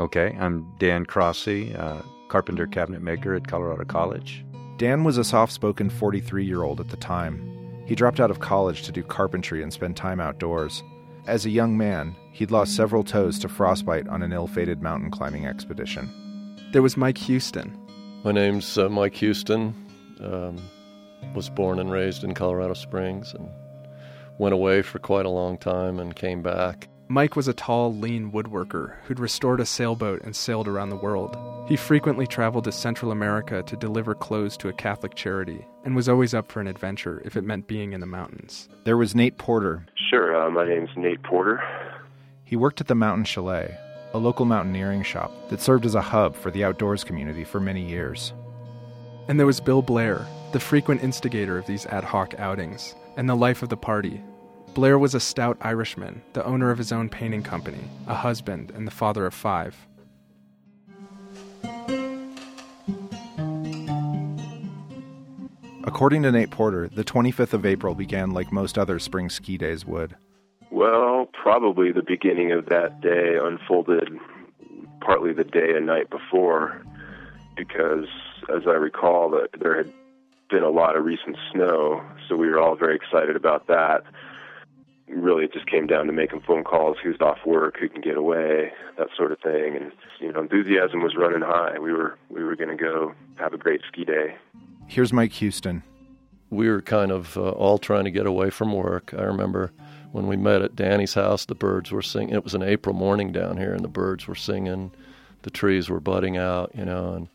Okay, 0.00 0.34
I'm 0.40 0.66
Dan 0.78 1.04
Crossy, 1.04 1.78
uh, 1.78 2.00
carpenter 2.28 2.66
cabinet 2.66 3.02
maker 3.02 3.34
at 3.34 3.46
Colorado 3.46 3.84
College. 3.84 4.46
Dan 4.78 5.04
was 5.04 5.18
a 5.18 5.24
soft 5.24 5.52
spoken 5.52 5.90
43 5.90 6.44
year 6.46 6.62
old 6.62 6.80
at 6.80 6.88
the 6.88 6.96
time. 6.96 7.52
He 7.86 7.94
dropped 7.94 8.18
out 8.18 8.30
of 8.30 8.40
college 8.40 8.82
to 8.84 8.92
do 8.92 9.02
carpentry 9.02 9.62
and 9.62 9.72
spend 9.72 9.96
time 9.96 10.18
outdoors. 10.18 10.82
As 11.26 11.44
a 11.44 11.50
young 11.50 11.76
man, 11.76 12.14
he'd 12.30 12.52
lost 12.52 12.76
several 12.76 13.02
toes 13.02 13.38
to 13.40 13.48
frostbite 13.48 14.06
on 14.06 14.22
an 14.22 14.32
ill 14.32 14.46
fated 14.46 14.80
mountain 14.80 15.10
climbing 15.10 15.44
expedition. 15.44 16.08
There 16.72 16.82
was 16.82 16.96
Mike 16.96 17.18
Houston. 17.18 17.76
My 18.22 18.30
name's 18.30 18.78
uh, 18.78 18.88
Mike 18.88 19.16
Houston. 19.16 19.74
Um, 20.20 20.56
was 21.34 21.50
born 21.50 21.78
and 21.80 21.90
raised 21.90 22.22
in 22.22 22.34
Colorado 22.34 22.74
Springs 22.74 23.34
and 23.34 23.48
went 24.38 24.54
away 24.54 24.82
for 24.82 24.98
quite 24.98 25.26
a 25.26 25.30
long 25.30 25.58
time 25.58 25.98
and 25.98 26.14
came 26.14 26.42
back. 26.42 26.88
Mike 27.08 27.36
was 27.36 27.46
a 27.46 27.54
tall, 27.54 27.94
lean 27.94 28.32
woodworker 28.32 28.96
who'd 29.04 29.20
restored 29.20 29.60
a 29.60 29.66
sailboat 29.66 30.22
and 30.22 30.34
sailed 30.34 30.66
around 30.66 30.90
the 30.90 30.96
world. 30.96 31.36
He 31.68 31.76
frequently 31.76 32.26
traveled 32.26 32.64
to 32.64 32.72
Central 32.72 33.12
America 33.12 33.62
to 33.62 33.76
deliver 33.76 34.12
clothes 34.12 34.56
to 34.56 34.68
a 34.68 34.72
Catholic 34.72 35.14
charity 35.14 35.64
and 35.84 35.94
was 35.94 36.08
always 36.08 36.34
up 36.34 36.50
for 36.50 36.60
an 36.60 36.66
adventure 36.66 37.22
if 37.24 37.36
it 37.36 37.44
meant 37.44 37.68
being 37.68 37.92
in 37.92 38.00
the 38.00 38.06
mountains. 38.06 38.68
There 38.84 38.96
was 38.96 39.14
Nate 39.14 39.38
Porter. 39.38 39.86
Sure, 40.10 40.34
uh, 40.34 40.50
my 40.50 40.66
name's 40.66 40.90
Nate 40.96 41.22
Porter. 41.22 41.62
He 42.42 42.56
worked 42.56 42.80
at 42.80 42.88
the 42.88 42.94
Mountain 42.96 43.24
Chalet, 43.24 43.76
a 44.12 44.18
local 44.18 44.44
mountaineering 44.44 45.04
shop 45.04 45.32
that 45.50 45.60
served 45.60 45.86
as 45.86 45.94
a 45.94 46.02
hub 46.02 46.34
for 46.34 46.50
the 46.50 46.64
outdoors 46.64 47.04
community 47.04 47.44
for 47.44 47.60
many 47.60 47.88
years. 47.88 48.32
And 49.28 49.38
there 49.38 49.46
was 49.46 49.60
Bill 49.60 49.82
Blair, 49.82 50.26
the 50.52 50.60
frequent 50.60 51.04
instigator 51.04 51.56
of 51.56 51.66
these 51.66 51.86
ad 51.86 52.02
hoc 52.02 52.34
outings, 52.38 52.96
and 53.16 53.28
the 53.28 53.36
life 53.36 53.62
of 53.62 53.68
the 53.68 53.76
party. 53.76 54.20
Blair 54.76 54.98
was 54.98 55.14
a 55.14 55.20
stout 55.20 55.56
Irishman, 55.62 56.20
the 56.34 56.44
owner 56.44 56.70
of 56.70 56.76
his 56.76 56.92
own 56.92 57.08
painting 57.08 57.42
company, 57.42 57.88
a 58.06 58.14
husband, 58.14 58.70
and 58.72 58.86
the 58.86 58.90
father 58.90 59.24
of 59.24 59.32
five. 59.32 59.74
According 65.84 66.24
to 66.24 66.30
Nate 66.30 66.50
Porter, 66.50 66.88
the 66.88 67.04
25th 67.04 67.54
of 67.54 67.64
April 67.64 67.94
began 67.94 68.32
like 68.32 68.52
most 68.52 68.76
other 68.76 68.98
spring 68.98 69.30
ski 69.30 69.56
days 69.56 69.86
would. 69.86 70.14
Well, 70.70 71.30
probably 71.32 71.90
the 71.90 72.02
beginning 72.02 72.52
of 72.52 72.66
that 72.66 73.00
day 73.00 73.38
unfolded 73.42 74.10
partly 75.00 75.32
the 75.32 75.44
day 75.44 75.74
and 75.74 75.86
night 75.86 76.10
before, 76.10 76.82
because 77.56 78.04
as 78.54 78.64
I 78.66 78.72
recall, 78.72 79.30
that 79.30 79.58
there 79.58 79.78
had 79.78 79.90
been 80.50 80.62
a 80.62 80.68
lot 80.68 80.96
of 80.96 81.04
recent 81.06 81.38
snow, 81.50 82.04
so 82.28 82.36
we 82.36 82.48
were 82.48 82.60
all 82.60 82.76
very 82.76 82.94
excited 82.94 83.36
about 83.36 83.68
that. 83.68 84.02
Really, 85.08 85.44
it 85.44 85.52
just 85.52 85.70
came 85.70 85.86
down 85.86 86.06
to 86.06 86.12
making 86.12 86.40
phone 86.40 86.64
calls, 86.64 86.96
who's 87.02 87.20
off 87.20 87.38
work, 87.46 87.76
who 87.78 87.88
can 87.88 88.00
get 88.00 88.16
away, 88.16 88.72
that 88.98 89.08
sort 89.16 89.30
of 89.30 89.38
thing. 89.38 89.76
And 89.76 89.92
you 90.20 90.32
know, 90.32 90.40
enthusiasm 90.40 91.00
was 91.00 91.14
running 91.16 91.42
high. 91.42 91.78
We 91.78 91.92
were 91.92 92.18
we 92.28 92.42
were 92.42 92.56
going 92.56 92.76
to 92.76 92.82
go 92.82 93.14
have 93.36 93.52
a 93.52 93.58
great 93.58 93.82
ski 93.86 94.04
day. 94.04 94.36
Here's 94.88 95.12
Mike 95.12 95.32
Houston. 95.34 95.82
We 96.50 96.68
were 96.68 96.82
kind 96.82 97.12
of 97.12 97.36
uh, 97.36 97.50
all 97.50 97.78
trying 97.78 98.04
to 98.04 98.10
get 98.10 98.26
away 98.26 98.50
from 98.50 98.72
work. 98.72 99.14
I 99.16 99.22
remember 99.22 99.72
when 100.12 100.26
we 100.26 100.36
met 100.36 100.62
at 100.62 100.76
Danny's 100.76 101.14
house, 101.14 101.44
the 101.44 101.54
birds 101.54 101.92
were 101.92 102.02
singing. 102.02 102.34
It 102.34 102.44
was 102.44 102.54
an 102.54 102.62
April 102.62 102.94
morning 102.94 103.32
down 103.32 103.56
here, 103.56 103.74
and 103.74 103.84
the 103.84 103.88
birds 103.88 104.26
were 104.26 104.34
singing. 104.34 104.92
The 105.42 105.50
trees 105.50 105.88
were 105.88 106.00
budding 106.00 106.36
out, 106.36 106.72
you 106.74 106.84
know, 106.84 107.14
and 107.14 107.28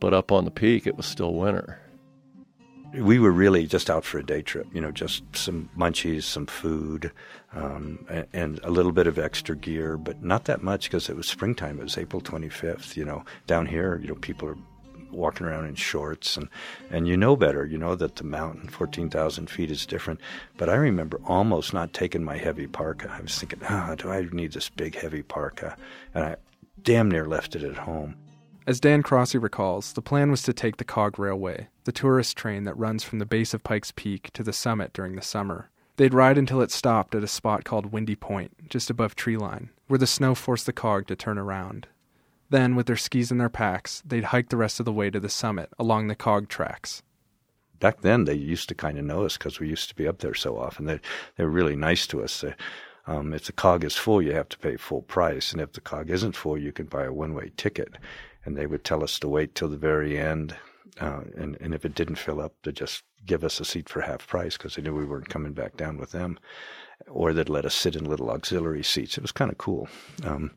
but 0.00 0.14
up 0.14 0.32
on 0.32 0.44
the 0.44 0.50
peak, 0.50 0.86
it 0.86 0.96
was 0.96 1.06
still 1.06 1.34
winter 1.34 1.78
we 2.98 3.18
were 3.18 3.32
really 3.32 3.66
just 3.66 3.90
out 3.90 4.04
for 4.04 4.18
a 4.18 4.24
day 4.24 4.42
trip, 4.42 4.66
you 4.72 4.80
know, 4.80 4.90
just 4.90 5.22
some 5.34 5.68
munchies, 5.76 6.22
some 6.22 6.46
food, 6.46 7.10
um, 7.52 8.04
and, 8.32 8.60
a 8.62 8.70
little 8.70 8.92
bit 8.92 9.06
of 9.06 9.18
extra 9.18 9.56
gear, 9.56 9.96
but 9.96 10.22
not 10.22 10.44
that 10.44 10.62
much 10.62 10.84
because 10.84 11.08
it 11.08 11.16
was 11.16 11.26
springtime. 11.26 11.78
It 11.78 11.84
was 11.84 11.98
April 11.98 12.22
25th. 12.22 12.96
You 12.96 13.04
know, 13.04 13.24
down 13.46 13.66
here, 13.66 13.98
you 14.00 14.08
know, 14.08 14.14
people 14.14 14.48
are 14.48 14.58
walking 15.10 15.46
around 15.46 15.66
in 15.66 15.74
shorts, 15.74 16.36
and 16.36 16.48
and 16.90 17.06
you 17.08 17.16
know 17.16 17.36
better. 17.36 17.64
You 17.64 17.78
know 17.78 17.94
that 17.94 18.16
the 18.16 18.24
mountain, 18.24 18.68
14,000 18.68 19.48
feet, 19.48 19.70
is 19.70 19.86
different. 19.86 20.20
But 20.56 20.68
I 20.68 20.74
remember 20.74 21.20
almost 21.26 21.72
not 21.72 21.92
taking 21.92 22.24
my 22.24 22.36
heavy 22.36 22.66
parka. 22.66 23.10
I 23.10 23.20
was 23.20 23.38
thinking, 23.38 23.60
ah, 23.68 23.90
oh, 23.90 23.94
do 23.94 24.10
I 24.10 24.26
need 24.32 24.52
this 24.52 24.68
big 24.68 24.96
heavy 24.96 25.22
parka? 25.22 25.76
And 26.14 26.24
I 26.24 26.36
damn 26.82 27.10
near 27.10 27.26
left 27.26 27.56
it 27.56 27.62
at 27.62 27.76
home. 27.76 28.16
As 28.66 28.80
Dan 28.80 29.02
Crossy 29.02 29.40
recalls, 29.40 29.92
the 29.92 30.00
plan 30.00 30.30
was 30.30 30.42
to 30.44 30.54
take 30.54 30.78
the 30.78 30.84
Cog 30.84 31.18
Railway, 31.18 31.68
the 31.84 31.92
tourist 31.92 32.34
train 32.34 32.64
that 32.64 32.78
runs 32.78 33.04
from 33.04 33.18
the 33.18 33.26
base 33.26 33.52
of 33.52 33.62
Pikes 33.62 33.92
Peak 33.94 34.30
to 34.32 34.42
the 34.42 34.54
summit 34.54 34.94
during 34.94 35.16
the 35.16 35.22
summer. 35.22 35.68
They'd 35.96 36.14
ride 36.14 36.38
until 36.38 36.62
it 36.62 36.70
stopped 36.70 37.14
at 37.14 37.22
a 37.22 37.28
spot 37.28 37.64
called 37.64 37.92
Windy 37.92 38.16
Point, 38.16 38.70
just 38.70 38.88
above 38.88 39.16
treeline, 39.16 39.68
where 39.86 39.98
the 39.98 40.06
snow 40.06 40.34
forced 40.34 40.64
the 40.64 40.72
cog 40.72 41.06
to 41.08 41.16
turn 41.16 41.36
around. 41.36 41.88
Then, 42.48 42.74
with 42.74 42.86
their 42.86 42.96
skis 42.96 43.30
in 43.30 43.36
their 43.36 43.50
packs, 43.50 44.02
they'd 44.06 44.24
hike 44.24 44.48
the 44.48 44.56
rest 44.56 44.80
of 44.80 44.86
the 44.86 44.92
way 44.92 45.10
to 45.10 45.20
the 45.20 45.28
summit 45.28 45.68
along 45.78 46.08
the 46.08 46.14
cog 46.14 46.48
tracks. 46.48 47.02
Back 47.80 48.00
then, 48.00 48.24
they 48.24 48.34
used 48.34 48.70
to 48.70 48.74
kind 48.74 48.96
of 48.98 49.04
know 49.04 49.26
us 49.26 49.36
because 49.36 49.60
we 49.60 49.68
used 49.68 49.90
to 49.90 49.94
be 49.94 50.08
up 50.08 50.20
there 50.20 50.34
so 50.34 50.58
often. 50.58 50.86
They 50.86 51.00
they're 51.36 51.48
really 51.48 51.76
nice 51.76 52.06
to 52.06 52.22
us. 52.24 52.40
They, 52.40 52.54
um, 53.06 53.34
if 53.34 53.44
the 53.44 53.52
cog 53.52 53.84
is 53.84 53.94
full, 53.94 54.22
you 54.22 54.32
have 54.32 54.48
to 54.48 54.58
pay 54.58 54.76
full 54.78 55.02
price, 55.02 55.52
and 55.52 55.60
if 55.60 55.72
the 55.72 55.82
cog 55.82 56.08
isn't 56.08 56.34
full, 56.34 56.56
you 56.56 56.72
can 56.72 56.86
buy 56.86 57.04
a 57.04 57.12
one-way 57.12 57.52
ticket. 57.58 57.96
And 58.44 58.56
they 58.56 58.66
would 58.66 58.84
tell 58.84 59.02
us 59.02 59.18
to 59.20 59.28
wait 59.28 59.54
till 59.54 59.68
the 59.68 59.76
very 59.76 60.18
end, 60.18 60.56
uh, 61.00 61.22
and 61.36 61.56
and 61.60 61.74
if 61.74 61.84
it 61.84 61.94
didn't 61.94 62.16
fill 62.16 62.40
up, 62.40 62.54
to 62.62 62.72
just 62.72 63.02
give 63.24 63.42
us 63.42 63.60
a 63.60 63.64
seat 63.64 63.88
for 63.88 64.02
half 64.02 64.26
price 64.26 64.56
because 64.56 64.74
they 64.74 64.82
knew 64.82 64.94
we 64.94 65.04
weren't 65.04 65.28
coming 65.28 65.52
back 65.52 65.76
down 65.76 65.96
with 65.96 66.12
them, 66.12 66.38
or 67.08 67.32
they'd 67.32 67.48
let 67.48 67.64
us 67.64 67.74
sit 67.74 67.96
in 67.96 68.04
little 68.04 68.30
auxiliary 68.30 68.82
seats. 68.82 69.16
It 69.16 69.22
was 69.22 69.32
kind 69.32 69.50
of 69.50 69.58
cool, 69.58 69.88
um, 70.24 70.50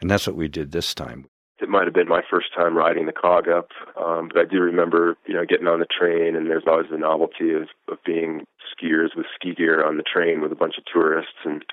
and 0.00 0.10
that's 0.10 0.26
what 0.26 0.36
we 0.36 0.48
did 0.48 0.72
this 0.72 0.94
time. 0.94 1.26
It 1.60 1.68
might 1.68 1.84
have 1.84 1.94
been 1.94 2.08
my 2.08 2.22
first 2.28 2.48
time 2.56 2.76
riding 2.76 3.06
the 3.06 3.12
cog 3.12 3.48
up, 3.48 3.68
um, 3.96 4.28
but 4.28 4.40
I 4.40 4.44
do 4.44 4.58
remember, 4.58 5.16
you 5.26 5.34
know, 5.34 5.44
getting 5.48 5.68
on 5.68 5.78
the 5.78 5.86
train, 5.86 6.34
and 6.34 6.50
there's 6.50 6.64
always 6.66 6.90
the 6.90 6.98
novelty 6.98 7.54
of, 7.54 7.68
of 7.88 7.98
being 8.04 8.44
skiers 8.74 9.16
with 9.16 9.26
ski 9.34 9.54
gear 9.54 9.84
on 9.86 9.96
the 9.96 10.02
train 10.02 10.40
with 10.40 10.50
a 10.50 10.56
bunch 10.56 10.74
of 10.76 10.84
tourists, 10.92 11.38
and 11.44 11.64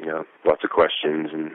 you 0.00 0.06
know, 0.06 0.24
lots 0.44 0.64
of 0.64 0.70
questions 0.70 1.28
and 1.32 1.52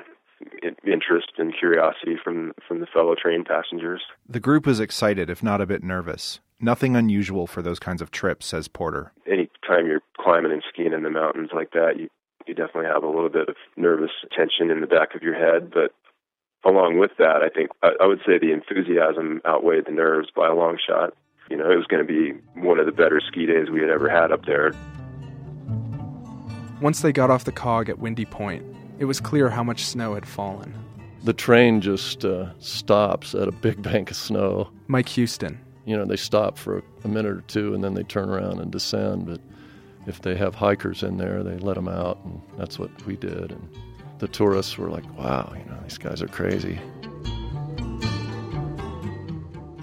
interest 0.86 1.32
and 1.38 1.54
curiosity 1.58 2.16
from 2.22 2.54
from 2.68 2.80
the 2.80 2.88
fellow 2.88 3.16
train 3.16 3.44
passengers. 3.44 4.02
The 4.28 4.40
group 4.40 4.66
was 4.66 4.80
excited, 4.80 5.30
if 5.30 5.44
not 5.44 5.62
a 5.62 5.66
bit 5.66 5.84
nervous. 5.84 6.40
Nothing 6.60 6.96
unusual 6.96 7.48
for 7.48 7.62
those 7.62 7.80
kinds 7.80 8.02
of 8.02 8.12
trips, 8.12 8.46
says 8.46 8.68
Porter. 8.68 9.14
Anytime 9.26 9.88
you're 9.88 10.02
climbing 10.18 10.52
and 10.52 10.64
skiing 10.72 10.94
in 10.94 11.04
the 11.04 11.10
mountains 11.10 11.52
like 11.54 11.72
that, 11.72 11.94
you 11.98 12.10
you 12.48 12.54
definitely 12.54 12.90
have 12.92 13.04
a 13.04 13.08
little 13.08 13.30
bit 13.30 13.48
of 13.48 13.56
nervous 13.78 14.12
tension 14.36 14.72
in 14.72 14.82
the 14.82 14.88
back 14.88 15.16
of 15.16 15.22
your 15.22 15.36
head. 15.36 15.72
But 15.72 15.94
along 16.70 16.98
with 16.98 17.12
that, 17.18 17.42
I 17.44 17.50
think 17.50 17.70
I, 17.84 17.92
I 18.02 18.08
would 18.08 18.20
say 18.26 18.40
the 18.40 18.52
enthusiasm 18.52 19.42
outweighed 19.46 19.86
the 19.86 19.92
nerves 19.92 20.30
by 20.36 20.48
a 20.48 20.56
long 20.56 20.78
shot. 20.86 21.14
You 21.50 21.58
know, 21.58 21.72
it 21.72 21.76
was 21.76 21.88
going 21.88 22.06
to 22.06 22.08
be 22.08 22.40
one 22.60 22.80
of 22.80 22.86
the 22.86 22.92
better 22.92 23.22
ski 23.26 23.46
days 23.46 23.70
we 23.72 23.80
had 23.80 23.90
ever 23.90 24.10
had 24.10 24.32
up 24.32 24.46
there. 24.46 24.74
Once 26.82 27.02
they 27.02 27.12
got 27.12 27.30
off 27.30 27.44
the 27.44 27.52
cog 27.52 27.90
at 27.90 28.00
Windy 28.00 28.26
Point, 28.26 28.64
it 29.00 29.06
was 29.06 29.20
clear 29.20 29.50
how 29.50 29.64
much 29.64 29.86
snow 29.86 30.14
had 30.14 30.28
fallen. 30.28 30.74
The 31.24 31.34
train 31.34 31.82
just 31.82 32.24
uh, 32.26 32.52
stops 32.60 33.34
at 33.34 33.48
a 33.48 33.52
big 33.52 33.82
bank 33.92 34.12
of 34.12 34.18
snow. 34.18 34.70
Mike 34.88 35.10
Houston. 35.10 35.60
You 35.86 35.98
know, 35.98 36.06
they 36.06 36.18
stop 36.18 36.58
for 36.58 36.84
a 37.04 37.08
minute 37.08 37.32
or 37.32 37.42
two 37.42 37.74
and 37.74 37.84
then 37.84 37.96
they 37.96 38.04
turn 38.04 38.30
around 38.30 38.60
and 38.60 38.72
descend. 38.72 39.26
But 39.26 39.42
if 40.06 40.22
they 40.22 40.36
have 40.36 40.54
hikers 40.54 41.02
in 41.02 41.18
there, 41.18 41.42
they 41.44 41.58
let 41.58 41.76
them 41.76 41.88
out, 41.88 42.20
and 42.26 42.42
that's 42.58 42.78
what 42.78 42.90
we 43.06 43.16
did. 43.16 43.52
And 43.52 43.70
the 44.20 44.28
tourists 44.28 44.78
were 44.78 44.90
like, 44.90 45.06
wow, 45.18 45.52
you 45.58 45.64
know, 45.66 45.80
these 45.82 45.98
guys 45.98 46.22
are 46.22 46.28
crazy. 46.28 46.80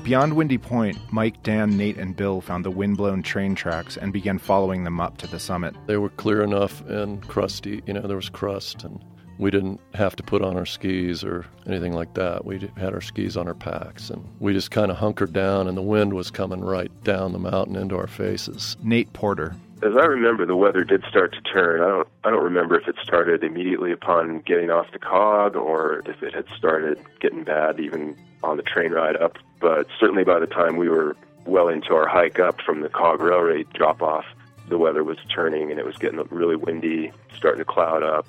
Beyond 0.07 0.35
Windy 0.35 0.57
Point, 0.57 0.97
Mike, 1.11 1.43
Dan, 1.43 1.77
Nate, 1.77 1.97
and 1.97 2.15
Bill 2.15 2.41
found 2.41 2.65
the 2.65 2.71
windblown 2.71 3.25
train 3.25 3.57
tracks 3.57 3.97
and 3.97 4.13
began 4.13 4.39
following 4.39 4.85
them 4.85 5.01
up 5.01 5.19
to 5.19 5.27
the 5.27 5.41
summit. 5.41 5.75
They 5.87 5.97
were 5.97 6.11
clear 6.11 6.45
enough 6.45 6.81
and 6.83 7.27
crusty, 7.27 7.83
you 7.89 7.93
know, 7.93 8.03
there 8.03 8.15
was 8.15 8.29
crust, 8.29 8.85
and 8.85 9.05
we 9.39 9.51
didn't 9.51 9.81
have 9.95 10.15
to 10.15 10.23
put 10.23 10.43
on 10.43 10.57
our 10.57 10.65
skis 10.65 11.25
or 11.25 11.45
anything 11.67 11.93
like 11.93 12.15
that. 12.15 12.45
We 12.45 12.71
had 12.77 12.95
our 12.95 13.01
skis 13.01 13.37
on 13.37 13.49
our 13.49 13.55
packs, 13.55 14.09
and 14.09 14.25
we 14.39 14.53
just 14.53 14.71
kind 14.71 14.93
of 14.93 14.97
hunkered 14.97 15.33
down, 15.33 15.67
and 15.67 15.77
the 15.77 15.83
wind 15.83 16.15
was 16.15 16.31
coming 16.31 16.61
right 16.61 16.93
down 17.03 17.33
the 17.33 17.41
mountain 17.41 17.75
into 17.75 17.97
our 17.97 18.07
faces. 18.07 18.77
Nate 18.85 19.13
Porter. 19.13 19.57
As 19.83 19.97
I 19.97 20.05
remember, 20.05 20.47
the 20.47 20.57
weather 20.57 20.85
did 20.85 21.03
start 21.11 21.33
to 21.33 21.41
turn. 21.41 21.83
I 21.83 21.89
don't, 21.89 22.09
I 22.23 22.31
don't 22.31 22.45
remember 22.45 22.79
if 22.79 22.87
it 22.87 22.95
started 23.03 23.43
immediately 23.43 23.91
upon 23.91 24.39
getting 24.47 24.71
off 24.71 24.87
the 24.93 25.01
cog 25.01 25.57
or 25.57 26.05
if 26.07 26.23
it 26.23 26.33
had 26.33 26.47
started 26.57 26.99
getting 27.19 27.43
bad 27.43 27.81
even 27.81 28.17
on 28.45 28.57
the 28.57 28.63
train 28.63 28.93
ride 28.93 29.17
up. 29.17 29.37
But 29.67 29.89
certainly 29.99 30.23
by 30.23 30.39
the 30.39 30.47
time 30.47 30.77
we 30.77 30.89
were 30.89 31.17
well 31.45 31.67
into 31.67 31.93
our 31.93 32.07
hike 32.07 32.39
up 32.39 32.61
from 32.61 32.83
the 32.83 32.89
Cog 32.89 33.21
Railway 33.21 33.65
drop 33.75 34.01
off, 34.01 34.25
the 34.69 34.79
weather 34.79 35.03
was 35.03 35.19
turning 35.35 35.73
and 35.73 35.81
it 35.81 35.85
was 35.85 35.97
getting 35.97 36.21
really 36.31 36.55
windy, 36.55 37.11
starting 37.37 37.59
to 37.59 37.65
cloud 37.65 38.05
up, 38.05 38.29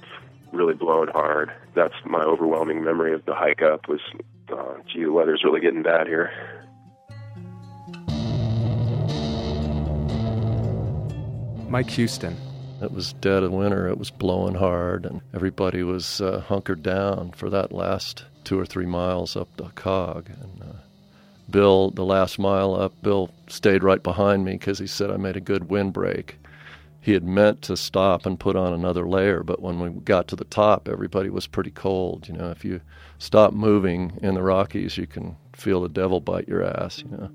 really 0.51 0.73
blowing 0.73 1.09
hard. 1.09 1.51
That's 1.75 1.93
my 2.05 2.23
overwhelming 2.23 2.83
memory 2.83 3.13
of 3.13 3.23
the 3.25 3.35
hike 3.35 3.61
up 3.61 3.87
was, 3.87 3.99
uh, 4.51 4.77
gee, 4.91 5.03
the 5.03 5.11
weather's 5.11 5.43
really 5.43 5.61
getting 5.61 5.83
bad 5.83 6.07
here. 6.07 6.31
Mike 11.69 11.91
Houston. 11.91 12.35
It 12.81 12.91
was 12.91 13.13
dead 13.13 13.43
of 13.43 13.51
winter. 13.51 13.87
It 13.87 13.99
was 13.99 14.09
blowing 14.09 14.55
hard, 14.55 15.05
and 15.05 15.21
everybody 15.35 15.83
was 15.83 16.19
uh, 16.19 16.39
hunkered 16.47 16.81
down 16.81 17.31
for 17.33 17.51
that 17.51 17.71
last 17.71 18.25
two 18.43 18.59
or 18.59 18.65
three 18.65 18.87
miles 18.87 19.35
up 19.35 19.55
the 19.57 19.65
cog. 19.69 20.29
And 20.29 20.63
uh, 20.63 20.77
Bill, 21.49 21.91
the 21.91 22.03
last 22.03 22.39
mile 22.39 22.75
up, 22.75 22.93
Bill 23.01 23.29
stayed 23.47 23.83
right 23.83 24.01
behind 24.01 24.45
me 24.45 24.53
because 24.53 24.79
he 24.79 24.87
said 24.87 25.09
I 25.09 25.17
made 25.17 25.37
a 25.37 25.41
good 25.41 25.69
windbreak. 25.69 26.37
He 26.99 27.13
had 27.13 27.23
meant 27.23 27.61
to 27.63 27.77
stop 27.77 28.25
and 28.25 28.39
put 28.39 28.57
on 28.57 28.73
another 28.73 29.07
layer, 29.07 29.41
but 29.41 29.61
when 29.61 29.79
we 29.79 29.89
got 30.01 30.27
to 30.27 30.35
the 30.35 30.43
top, 30.43 30.89
everybody 30.89 31.29
was 31.29 31.47
pretty 31.47 31.71
cold. 31.71 32.27
You 32.27 32.33
know, 32.33 32.51
if 32.51 32.65
you 32.65 32.81
stop 33.17 33.53
moving 33.53 34.19
in 34.21 34.33
the 34.33 34.43
Rockies, 34.43 34.97
you 34.97 35.07
can 35.07 35.37
feel 35.53 35.81
the 35.81 35.89
devil 35.89 36.19
bite 36.19 36.49
your 36.49 36.65
ass. 36.65 36.99
You 36.99 37.17
know. 37.17 37.29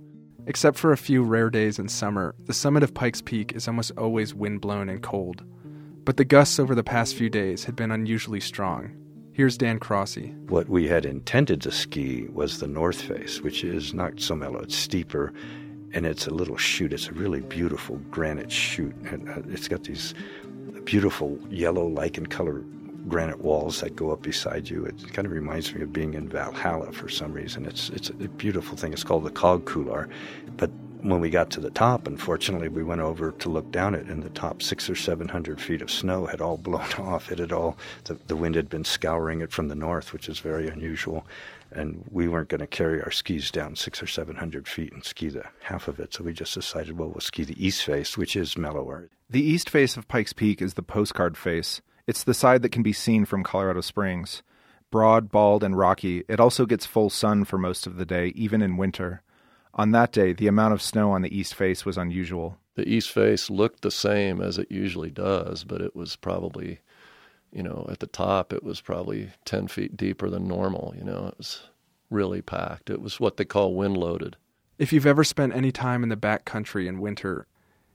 Except 0.47 0.77
for 0.77 0.93
a 0.93 0.99
few 0.99 1.23
rare 1.23 1.49
days 1.49 1.79
in 1.79 1.89
summer, 1.89 2.35
the 2.45 2.53
summit 2.53 2.83
of 2.83 2.93
Pikes 2.93 3.23
Peak 3.23 3.53
is 3.53 3.67
almost 3.67 3.93
always 3.97 4.35
windblown 4.35 4.89
and 4.89 5.03
cold. 5.03 5.43
But 6.05 6.17
the 6.17 6.25
gusts 6.25 6.59
over 6.59 6.75
the 6.75 6.85
past 6.85 7.15
few 7.15 7.31
days 7.31 7.65
had 7.65 7.77
been 7.77 7.93
unusually 7.93 8.41
strong. 8.41 9.02
Here's 9.35 9.57
Dan 9.57 9.81
Crossy. 9.81 10.39
What 10.51 10.69
we 10.69 10.87
had 10.87 11.07
intended 11.07 11.63
to 11.63 11.71
ski 11.71 12.27
was 12.35 12.61
the 12.61 12.67
north 12.67 13.01
face, 13.01 13.41
which 13.41 13.65
is 13.65 13.95
not 13.95 14.21
so 14.21 14.37
mellow, 14.37 14.59
it's 14.59 14.77
steeper, 14.77 15.33
and 15.95 16.05
it's 16.05 16.27
a 16.27 16.35
little 16.35 16.59
chute. 16.59 16.93
It's 16.93 17.09
a 17.09 17.13
really 17.13 17.41
beautiful 17.41 17.97
granite 18.11 18.53
chute, 18.53 18.95
and 19.11 19.31
uh, 19.31 19.41
it's 19.49 19.69
got 19.69 19.85
these 19.85 20.13
beautiful 20.85 21.39
yellow 21.49 21.89
lichen 21.89 22.27
color 22.27 22.63
granite 23.09 23.41
walls 23.41 23.81
that 23.81 23.97
go 23.97 24.11
up 24.11 24.21
beside 24.21 24.69
you. 24.69 24.85
It 24.85 25.15
kind 25.15 25.25
of 25.25 25.33
reminds 25.33 25.75
me 25.75 25.81
of 25.81 25.95
being 25.95 26.13
in 26.13 26.29
Valhalla 26.29 26.93
for 26.93 27.09
some 27.09 27.33
reason. 27.33 27.65
It's 27.65 27.89
it's 27.89 28.11
a 28.11 28.13
beautiful 28.13 28.77
thing. 28.77 28.93
It's 28.93 29.03
called 29.03 29.25
the 29.25 29.31
Cog 29.31 29.65
Couloir, 29.65 30.11
but 30.59 30.71
when 31.03 31.21
we 31.21 31.31
got 31.31 31.51
to 31.51 31.61
the 31.61 31.71
top, 31.71 32.07
unfortunately, 32.07 32.69
we 32.69 32.85
went 32.85 33.01
over 33.01 33.33
to 33.33 33.49
look 33.49 33.71
down 33.73 33.95
it, 33.95 34.07
and 34.07 34.23
the 34.23 34.31
top 34.31 34.63
six 34.63 34.89
or 34.89 34.95
seven 34.95 35.29
hundred 35.29 35.61
feet 35.61 35.83
of 35.83 35.91
snow 35.91 36.27
had 36.27 36.41
all 36.41 36.57
blown 36.59 36.93
off. 36.99 37.31
It 37.31 37.39
had 37.39 37.53
all 37.53 37.77
the, 38.05 38.15
the 38.27 38.37
wind 38.37 38.55
had 38.55 38.69
been 38.69 38.85
scouring 38.85 39.41
it 39.41 39.53
from 39.53 39.69
the 39.69 39.75
north, 39.75 40.13
which 40.13 40.29
is 40.29 40.39
very 40.39 40.69
unusual, 40.69 41.27
and 41.73 42.05
we 42.11 42.29
weren't 42.29 42.49
going 42.49 42.61
to 42.61 42.67
carry 42.67 43.03
our 43.03 43.11
skis 43.11 43.51
down 43.51 43.77
six 43.77 44.03
or 44.03 44.07
seven 44.07 44.37
hundred 44.37 44.69
feet 44.69 44.93
and 44.93 45.05
ski 45.05 45.29
the 45.29 45.45
half 45.61 45.89
of 45.89 45.99
it. 45.99 46.15
So 46.15 46.25
we 46.25 46.33
just 46.33 46.55
decided, 46.55 46.99
well, 46.99 47.09
we'll 47.09 47.21
ski 47.21 47.45
the 47.45 47.65
east 47.65 47.85
face, 47.85 48.17
which 48.17 48.37
is 48.37 48.57
mellower. 48.57 49.09
The 49.29 49.43
east 49.43 49.71
face 49.71 49.97
of 49.97 50.09
Pikes 50.09 50.33
Peak 50.33 50.63
is 50.63 50.75
the 50.75 50.83
postcard 50.83 51.37
face. 51.37 51.81
It's 52.07 52.25
the 52.25 52.35
side 52.35 52.63
that 52.63 52.73
can 52.73 52.83
be 52.83 52.93
seen 52.93 53.25
from 53.25 53.45
Colorado 53.45 53.81
Springs. 53.81 54.43
Broad, 54.91 55.31
bald, 55.31 55.65
and 55.65 55.77
rocky, 55.77 56.23
it 56.29 56.39
also 56.39 56.67
gets 56.67 56.85
full 56.85 57.09
sun 57.09 57.45
for 57.45 57.57
most 57.57 57.87
of 57.87 57.97
the 57.97 58.05
day, 58.05 58.27
even 58.35 58.61
in 58.61 58.77
winter. 58.77 59.23
On 59.75 59.93
that 59.93 60.13
day, 60.13 60.33
the 60.33 60.49
amount 60.49 60.75
of 60.75 60.83
snow 60.83 61.13
on 61.13 61.23
the 61.23 61.37
east 61.37 61.55
face 61.55 61.85
was 61.85 61.97
unusual. 61.97 62.59
The 62.75 62.89
east 62.89 63.11
face 63.11 63.49
looked 63.49 63.83
the 63.83 63.91
same 63.91 64.41
as 64.41 64.59
it 64.59 64.71
usually 64.71 65.11
does, 65.11 65.65
but 65.65 65.81
it 65.81 65.97
was 65.97 66.17
probably, 66.17 66.81
you 67.53 67.63
know, 67.63 67.87
at 67.91 68.01
the 68.01 68.07
top, 68.07 68.53
it 68.53 68.63
was 68.63 68.81
probably 68.81 69.31
10 69.45 69.69
feet 69.69 69.97
deeper 69.97 70.29
than 70.29 70.47
normal. 70.47 70.95
You 70.97 71.05
know, 71.05 71.27
it 71.29 71.39
was 71.39 71.63
really 72.11 72.43
packed. 72.43 72.91
It 72.91 73.01
was 73.01 73.19
what 73.19 73.37
they 73.37 73.45
call 73.45 73.75
wind 73.75 73.97
loaded. 73.97 74.37
If 74.79 74.93
you've 74.93 75.07
ever 75.07 75.25
spent 75.25 75.55
any 75.55 75.73
time 75.73 76.03
in 76.03 76.09
the 76.09 76.17
back 76.17 76.45
country 76.45 76.87
in 76.87 77.01
winter, 77.01 77.47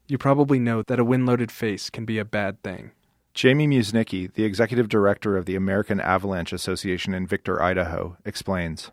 you 0.08 0.18
probably 0.18 0.60
know 0.60 0.84
that 0.84 1.00
a 1.00 1.06
wind 1.06 1.26
loaded 1.26 1.52
face 1.52 1.90
can 1.90 2.06
be 2.06 2.18
a 2.18 2.26
bad 2.26 2.62
thing. 2.64 2.92
Jaime 3.40 3.68
Musnicki, 3.68 4.34
the 4.34 4.46
executive 4.46 4.90
director 4.90 5.38
of 5.38 5.46
the 5.46 5.56
American 5.56 6.00
Avalanche 6.00 6.54
Association 6.54 7.14
in 7.14 7.28
Victor, 7.28 7.62
Idaho, 7.62 8.18
explains 8.26 8.92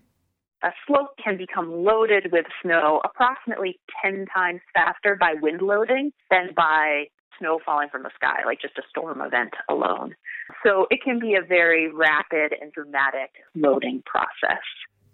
a 0.63 0.71
slope 0.87 1.14
can 1.25 1.37
become 1.39 1.73
loaded 1.73 2.31
with 2.31 2.45
snow 2.63 3.01
approximately 3.05 3.81
10 4.03 4.27
times 4.35 4.61
faster 4.75 5.17
by 5.19 5.35
wind 5.41 5.63
loading 5.63 6.13
than 6.31 6.51
by 6.55 7.05
snow 7.39 7.59
falling 7.65 7.89
from 7.89 8.03
the 8.03 8.11
sky, 8.15 8.45
like 8.45 8.61
just 8.61 8.79
a 8.79 8.83
storm 8.89 9.21
event 9.21 9.55
alone. 9.69 10.15
So 10.63 10.87
it 10.91 11.01
can 11.03 11.19
be 11.19 11.35
a 11.35 11.47
very 11.47 11.91
rapid 11.93 12.55
and 12.61 12.73
dramatic 12.73 13.31
loading 13.55 14.03
process. 14.07 14.63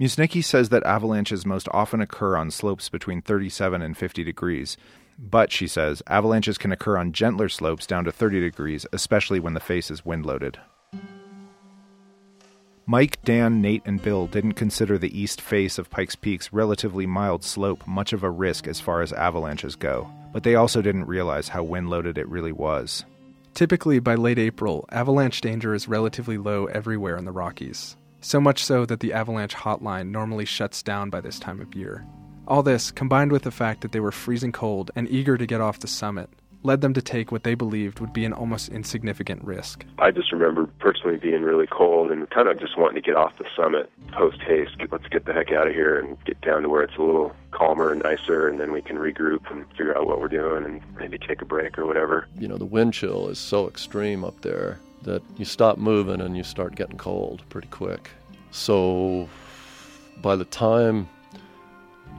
Musnicki 0.00 0.42
says 0.42 0.70
that 0.70 0.82
avalanches 0.84 1.44
most 1.44 1.68
often 1.72 2.00
occur 2.00 2.36
on 2.36 2.50
slopes 2.50 2.88
between 2.88 3.20
37 3.20 3.82
and 3.82 3.96
50 3.96 4.24
degrees. 4.24 4.76
But, 5.18 5.52
she 5.52 5.66
says, 5.66 6.02
avalanches 6.06 6.56
can 6.56 6.72
occur 6.72 6.96
on 6.96 7.12
gentler 7.12 7.50
slopes 7.50 7.86
down 7.86 8.04
to 8.04 8.12
30 8.12 8.40
degrees, 8.40 8.86
especially 8.92 9.38
when 9.38 9.52
the 9.52 9.60
face 9.60 9.90
is 9.90 10.04
wind 10.04 10.24
loaded. 10.24 10.58
Mike, 12.86 13.22
Dan, 13.24 13.60
Nate, 13.60 13.82
and 13.84 14.02
Bill 14.02 14.26
didn't 14.26 14.54
consider 14.54 14.98
the 14.98 15.16
east 15.16 15.40
face 15.40 15.78
of 15.78 15.90
Pikes 15.90 16.16
Peak's 16.16 16.52
relatively 16.52 17.06
mild 17.06 17.44
slope 17.44 17.86
much 17.86 18.12
of 18.12 18.24
a 18.24 18.30
risk 18.30 18.66
as 18.66 18.80
far 18.80 19.00
as 19.00 19.12
avalanches 19.12 19.76
go, 19.76 20.10
but 20.32 20.42
they 20.42 20.56
also 20.56 20.82
didn't 20.82 21.04
realize 21.06 21.48
how 21.48 21.62
wind 21.62 21.88
loaded 21.88 22.18
it 22.18 22.28
really 22.28 22.52
was. 22.52 23.04
Typically, 23.54 24.00
by 24.00 24.14
late 24.14 24.38
April, 24.38 24.86
avalanche 24.90 25.40
danger 25.40 25.74
is 25.74 25.88
relatively 25.88 26.38
low 26.38 26.66
everywhere 26.66 27.16
in 27.16 27.24
the 27.24 27.32
Rockies. 27.32 27.96
so 28.20 28.40
much 28.40 28.64
so 28.64 28.84
that 28.84 29.00
the 29.00 29.12
avalanche 29.12 29.54
hotline 29.54 30.10
normally 30.10 30.44
shuts 30.44 30.82
down 30.82 31.10
by 31.10 31.20
this 31.20 31.38
time 31.38 31.60
of 31.60 31.74
year. 31.74 32.06
All 32.46 32.62
this, 32.62 32.90
combined 32.90 33.32
with 33.32 33.42
the 33.42 33.50
fact 33.50 33.80
that 33.80 33.92
they 33.92 34.00
were 34.00 34.12
freezing 34.12 34.52
cold 34.52 34.90
and 34.96 35.08
eager 35.08 35.38
to 35.38 35.46
get 35.46 35.60
off 35.60 35.78
the 35.80 35.86
summit, 35.86 36.28
led 36.62 36.80
them 36.80 36.92
to 36.94 37.02
take 37.02 37.32
what 37.32 37.42
they 37.42 37.54
believed 37.54 38.00
would 38.00 38.12
be 38.12 38.24
an 38.24 38.32
almost 38.32 38.68
insignificant 38.68 39.42
risk. 39.44 39.84
I 39.98 40.10
just 40.10 40.30
remember 40.32 40.66
personally 40.78 41.16
being 41.16 41.42
really 41.42 41.66
cold 41.66 42.10
and 42.10 42.28
kind 42.30 42.48
of 42.48 42.60
just 42.60 42.76
wanting 42.76 42.96
to 42.96 43.06
get 43.06 43.16
off 43.16 43.36
the 43.38 43.46
summit 43.56 43.90
post 44.12 44.40
haste. 44.42 44.76
Let's 44.90 45.06
get 45.08 45.24
the 45.24 45.32
heck 45.32 45.52
out 45.52 45.68
of 45.68 45.74
here 45.74 45.98
and 45.98 46.22
get 46.24 46.40
down 46.40 46.62
to 46.62 46.68
where 46.68 46.82
it's 46.82 46.96
a 46.96 47.02
little 47.02 47.34
calmer 47.50 47.92
and 47.92 48.02
nicer, 48.02 48.48
and 48.48 48.60
then 48.60 48.72
we 48.72 48.82
can 48.82 48.96
regroup 48.96 49.50
and 49.50 49.66
figure 49.70 49.96
out 49.96 50.06
what 50.06 50.20
we're 50.20 50.28
doing 50.28 50.64
and 50.64 50.80
maybe 50.98 51.18
take 51.18 51.40
a 51.42 51.44
break 51.44 51.78
or 51.78 51.86
whatever. 51.86 52.26
You 52.38 52.48
know, 52.48 52.58
the 52.58 52.64
wind 52.64 52.94
chill 52.94 53.28
is 53.28 53.38
so 53.38 53.68
extreme 53.68 54.24
up 54.24 54.40
there 54.42 54.78
that 55.02 55.22
you 55.38 55.44
stop 55.44 55.78
moving 55.78 56.20
and 56.20 56.36
you 56.36 56.42
start 56.42 56.74
getting 56.74 56.98
cold 56.98 57.42
pretty 57.48 57.68
quick. 57.68 58.10
So 58.50 59.28
by 60.20 60.36
the 60.36 60.44
time 60.44 61.08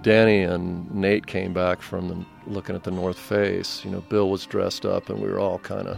Danny 0.04 0.42
and 0.42 0.90
Nate 0.94 1.28
came 1.28 1.54
back 1.54 1.82
from 1.82 2.08
the, 2.08 2.52
looking 2.52 2.76
at 2.76 2.84
the 2.84 2.92
north 2.92 3.20
face, 3.20 3.86
you 3.86 3.92
know, 3.92 4.02
Bill 4.02 4.30
was 4.30 4.46
dressed 4.46 4.86
up 4.86 5.10
and 5.10 5.22
we 5.22 5.30
were 5.30 5.40
all 5.40 5.60
kind 5.60 5.88
of 5.88 5.98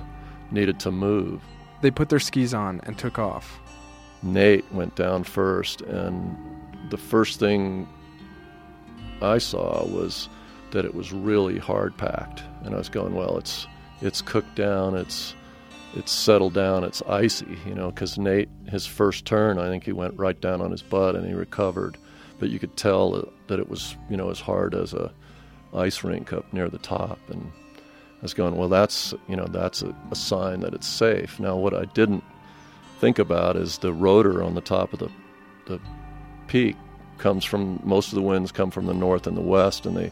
needed 0.51 0.79
to 0.81 0.91
move. 0.91 1.41
They 1.81 1.91
put 1.91 2.09
their 2.09 2.19
skis 2.19 2.53
on 2.53 2.81
and 2.83 2.97
took 2.97 3.17
off. 3.17 3.59
Nate 4.21 4.65
went 4.71 4.95
down 4.95 5.23
first, 5.25 5.81
and 5.81 6.35
the 6.89 6.97
first 6.97 7.39
thing 7.39 7.87
I 9.21 9.37
saw 9.37 9.85
was 9.85 10.29
that 10.71 10.85
it 10.85 10.95
was 10.95 11.11
really 11.11 11.59
hard 11.59 11.97
packed, 11.97 12.41
and 12.63 12.73
I 12.73 12.77
was 12.77 12.89
going, 12.89 13.13
well, 13.13 13.37
it's 13.37 13.67
it's 14.01 14.21
cooked 14.21 14.55
down, 14.55 14.95
it's 14.95 15.35
it's 15.95 16.11
settled 16.11 16.53
down, 16.53 16.83
it's 16.83 17.01
icy, 17.03 17.57
you 17.67 17.75
know, 17.75 17.91
because 17.91 18.17
Nate, 18.17 18.49
his 18.69 18.85
first 18.85 19.25
turn, 19.25 19.59
I 19.59 19.67
think 19.67 19.83
he 19.83 19.91
went 19.91 20.17
right 20.17 20.39
down 20.39 20.61
on 20.61 20.71
his 20.71 20.81
butt 20.81 21.15
and 21.15 21.27
he 21.27 21.33
recovered, 21.33 21.97
but 22.39 22.49
you 22.49 22.59
could 22.59 22.75
tell 22.75 23.29
that 23.47 23.59
it 23.59 23.69
was, 23.69 23.95
you 24.09 24.17
know, 24.17 24.29
as 24.29 24.39
hard 24.39 24.75
as 24.75 24.93
a 24.93 25.11
ice 25.73 26.03
rink 26.03 26.33
up 26.33 26.51
near 26.53 26.69
the 26.69 26.77
top, 26.77 27.19
and 27.29 27.51
I 27.75 28.21
was 28.21 28.33
going, 28.33 28.55
well, 28.55 28.69
that's 28.69 29.13
you 29.27 29.35
know, 29.35 29.45
that's 29.45 29.81
a, 29.81 29.95
a 30.11 30.15
sign 30.15 30.61
that 30.61 30.73
it's 30.73 30.87
safe. 30.87 31.39
Now, 31.39 31.55
what 31.55 31.73
I 31.73 31.85
didn't 31.85 32.23
think 32.99 33.19
about 33.19 33.55
is 33.55 33.79
the 33.79 33.93
rotor 33.93 34.43
on 34.43 34.55
the 34.55 34.61
top 34.61 34.93
of 34.93 34.99
the 34.99 35.09
the 35.65 35.79
peak 36.47 36.75
comes 37.17 37.45
from 37.45 37.79
most 37.83 38.09
of 38.09 38.15
the 38.15 38.21
winds 38.21 38.51
come 38.51 38.69
from 38.69 38.85
the 38.85 38.93
north 38.93 39.27
and 39.27 39.37
the 39.37 39.41
west, 39.41 39.85
and 39.85 39.95
they 39.95 40.11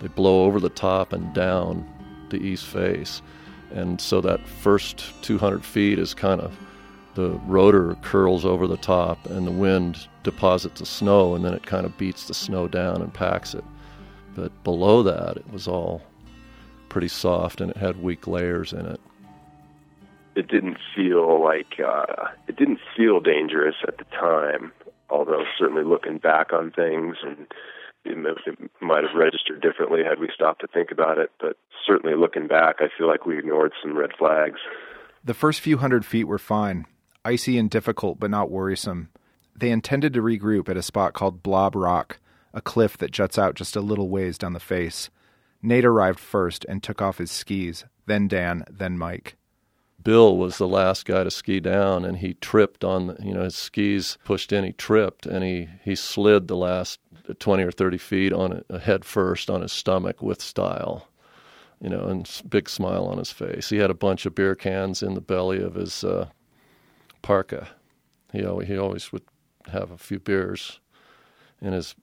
they 0.00 0.08
blow 0.08 0.44
over 0.44 0.60
the 0.60 0.70
top 0.70 1.12
and 1.12 1.34
down 1.34 1.88
the 2.30 2.38
east 2.38 2.64
face, 2.64 3.22
and 3.72 4.00
so 4.00 4.20
that 4.20 4.46
first 4.46 5.04
200 5.22 5.64
feet 5.64 5.98
is 5.98 6.14
kind 6.14 6.40
of 6.40 6.56
the 7.20 7.40
rotor 7.46 7.96
curls 8.02 8.44
over 8.44 8.66
the 8.66 8.76
top, 8.76 9.26
and 9.26 9.46
the 9.46 9.52
wind 9.52 10.08
deposits 10.22 10.80
the 10.80 10.86
snow, 10.86 11.34
and 11.34 11.44
then 11.44 11.54
it 11.54 11.64
kind 11.64 11.86
of 11.86 11.96
beats 11.98 12.26
the 12.26 12.34
snow 12.34 12.68
down 12.68 13.02
and 13.02 13.12
packs 13.12 13.54
it. 13.54 13.64
But 14.34 14.52
below 14.64 15.02
that, 15.02 15.36
it 15.36 15.52
was 15.52 15.66
all 15.68 16.02
pretty 16.88 17.08
soft, 17.08 17.60
and 17.60 17.70
it 17.70 17.76
had 17.76 18.02
weak 18.02 18.26
layers 18.26 18.72
in 18.72 18.86
it 18.86 19.00
it 20.40 20.48
didn't 20.48 20.78
feel 20.96 21.42
like 21.42 21.80
uh, 21.84 22.28
it 22.48 22.56
didn't 22.56 22.78
feel 22.96 23.20
dangerous 23.20 23.76
at 23.86 23.98
the 23.98 24.04
time. 24.04 24.72
Although 25.08 25.44
certainly 25.58 25.84
looking 25.84 26.18
back 26.18 26.52
on 26.52 26.70
things 26.70 27.16
and 27.22 27.46
it, 28.04 28.16
it 28.46 28.70
might 28.80 29.04
have 29.04 29.14
registered 29.14 29.60
differently 29.60 30.00
had 30.02 30.18
we 30.20 30.30
stopped 30.32 30.60
to 30.60 30.68
think 30.68 30.90
about 30.90 31.18
it. 31.18 31.30
But 31.40 31.56
certainly 31.86 32.16
looking 32.16 32.46
back, 32.46 32.76
I 32.78 32.88
feel 32.96 33.08
like 33.08 33.26
we 33.26 33.38
ignored 33.38 33.72
some 33.82 33.96
red 33.96 34.10
flags. 34.18 34.60
The 35.24 35.34
first 35.34 35.60
few 35.60 35.78
hundred 35.78 36.06
feet 36.06 36.24
were 36.24 36.38
fine, 36.38 36.86
icy 37.24 37.58
and 37.58 37.70
difficult, 37.70 38.18
but 38.18 38.30
not 38.30 38.50
worrisome. 38.50 39.10
They 39.54 39.70
intended 39.70 40.14
to 40.14 40.22
regroup 40.22 40.68
at 40.68 40.76
a 40.76 40.82
spot 40.82 41.12
called 41.12 41.42
Blob 41.42 41.74
Rock, 41.74 42.18
a 42.54 42.60
cliff 42.60 42.96
that 42.98 43.10
juts 43.10 43.38
out 43.38 43.54
just 43.54 43.76
a 43.76 43.80
little 43.80 44.08
ways 44.08 44.38
down 44.38 44.52
the 44.52 44.60
face. 44.60 45.10
Nate 45.62 45.84
arrived 45.84 46.18
first 46.18 46.64
and 46.68 46.82
took 46.82 47.02
off 47.02 47.18
his 47.18 47.30
skis, 47.30 47.84
then 48.06 48.28
Dan, 48.28 48.64
then 48.70 48.96
Mike. 48.96 49.36
Bill 50.02 50.36
was 50.36 50.56
the 50.56 50.68
last 50.68 51.04
guy 51.04 51.24
to 51.24 51.30
ski 51.30 51.60
down, 51.60 52.04
and 52.06 52.16
he 52.16 52.34
tripped 52.34 52.84
on, 52.84 53.16
you 53.22 53.34
know, 53.34 53.42
his 53.42 53.56
skis 53.56 54.16
pushed 54.24 54.52
in. 54.52 54.64
He 54.64 54.72
tripped, 54.72 55.26
and 55.26 55.44
he 55.44 55.68
he 55.84 55.94
slid 55.94 56.48
the 56.48 56.56
last 56.56 57.00
twenty 57.38 57.62
or 57.64 57.70
thirty 57.70 57.98
feet 57.98 58.32
on 58.32 58.64
a 58.70 58.78
head 58.78 59.04
first 59.04 59.50
on 59.50 59.60
his 59.60 59.72
stomach 59.72 60.22
with 60.22 60.40
style, 60.40 61.06
you 61.82 61.90
know, 61.90 62.06
and 62.06 62.42
big 62.48 62.70
smile 62.70 63.04
on 63.04 63.18
his 63.18 63.30
face. 63.30 63.68
He 63.68 63.76
had 63.76 63.90
a 63.90 63.94
bunch 63.94 64.24
of 64.24 64.34
beer 64.34 64.54
cans 64.54 65.02
in 65.02 65.14
the 65.14 65.20
belly 65.20 65.60
of 65.60 65.74
his 65.74 66.02
uh, 66.02 66.28
parka. 67.22 67.68
He 68.32 68.44
always, 68.44 68.68
he 68.68 68.78
always 68.78 69.12
would 69.12 69.24
have 69.70 69.90
a 69.90 69.98
few 69.98 70.18
beers 70.18 70.80
in 71.60 71.72
his 71.72 71.94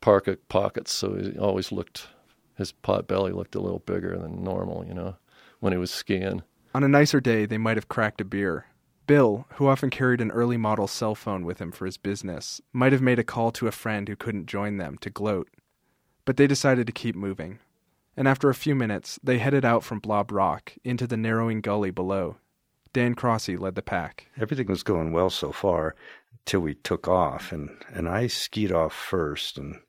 parka 0.00 0.36
pockets, 0.48 0.92
so 0.92 1.14
he 1.14 1.38
always 1.38 1.72
looked 1.72 2.08
his 2.58 2.72
pot 2.72 3.06
belly 3.06 3.32
looked 3.32 3.54
a 3.54 3.60
little 3.60 3.78
bigger 3.78 4.18
than 4.18 4.42
normal, 4.42 4.84
you 4.84 4.92
know, 4.92 5.14
when 5.60 5.72
he 5.72 5.78
was 5.78 5.92
skiing. 5.92 6.42
On 6.74 6.82
a 6.82 6.88
nicer 6.88 7.20
day, 7.20 7.46
they 7.46 7.56
might 7.56 7.76
have 7.76 7.88
cracked 7.88 8.20
a 8.20 8.24
beer. 8.24 8.66
Bill, 9.06 9.46
who 9.54 9.68
often 9.68 9.90
carried 9.90 10.20
an 10.20 10.32
early 10.32 10.56
model 10.56 10.88
cell 10.88 11.14
phone 11.14 11.44
with 11.44 11.60
him 11.60 11.70
for 11.70 11.86
his 11.86 11.96
business, 11.96 12.60
might 12.72 12.92
have 12.92 13.00
made 13.00 13.18
a 13.18 13.24
call 13.24 13.52
to 13.52 13.68
a 13.68 13.72
friend 13.72 14.08
who 14.08 14.16
couldn't 14.16 14.46
join 14.46 14.76
them 14.76 14.98
to 15.00 15.08
gloat. 15.08 15.48
But 16.24 16.36
they 16.36 16.46
decided 16.46 16.86
to 16.88 16.92
keep 16.92 17.14
moving. 17.14 17.60
And 18.16 18.26
after 18.26 18.50
a 18.50 18.54
few 18.54 18.74
minutes, 18.74 19.18
they 19.22 19.38
headed 19.38 19.64
out 19.64 19.84
from 19.84 20.00
Blob 20.00 20.32
Rock 20.32 20.74
into 20.84 21.06
the 21.06 21.16
narrowing 21.16 21.60
gully 21.60 21.92
below. 21.92 22.36
Dan 22.92 23.14
Crossy 23.14 23.58
led 23.58 23.74
the 23.74 23.82
pack. 23.82 24.28
Everything 24.40 24.66
was 24.66 24.82
going 24.82 25.12
well 25.12 25.30
so 25.30 25.52
far 25.52 25.94
till 26.44 26.60
we 26.60 26.74
took 26.74 27.06
off, 27.08 27.52
and, 27.52 27.70
and 27.92 28.08
I 28.08 28.26
skied 28.26 28.72
off 28.72 28.94
first, 28.94 29.58
and 29.58 29.80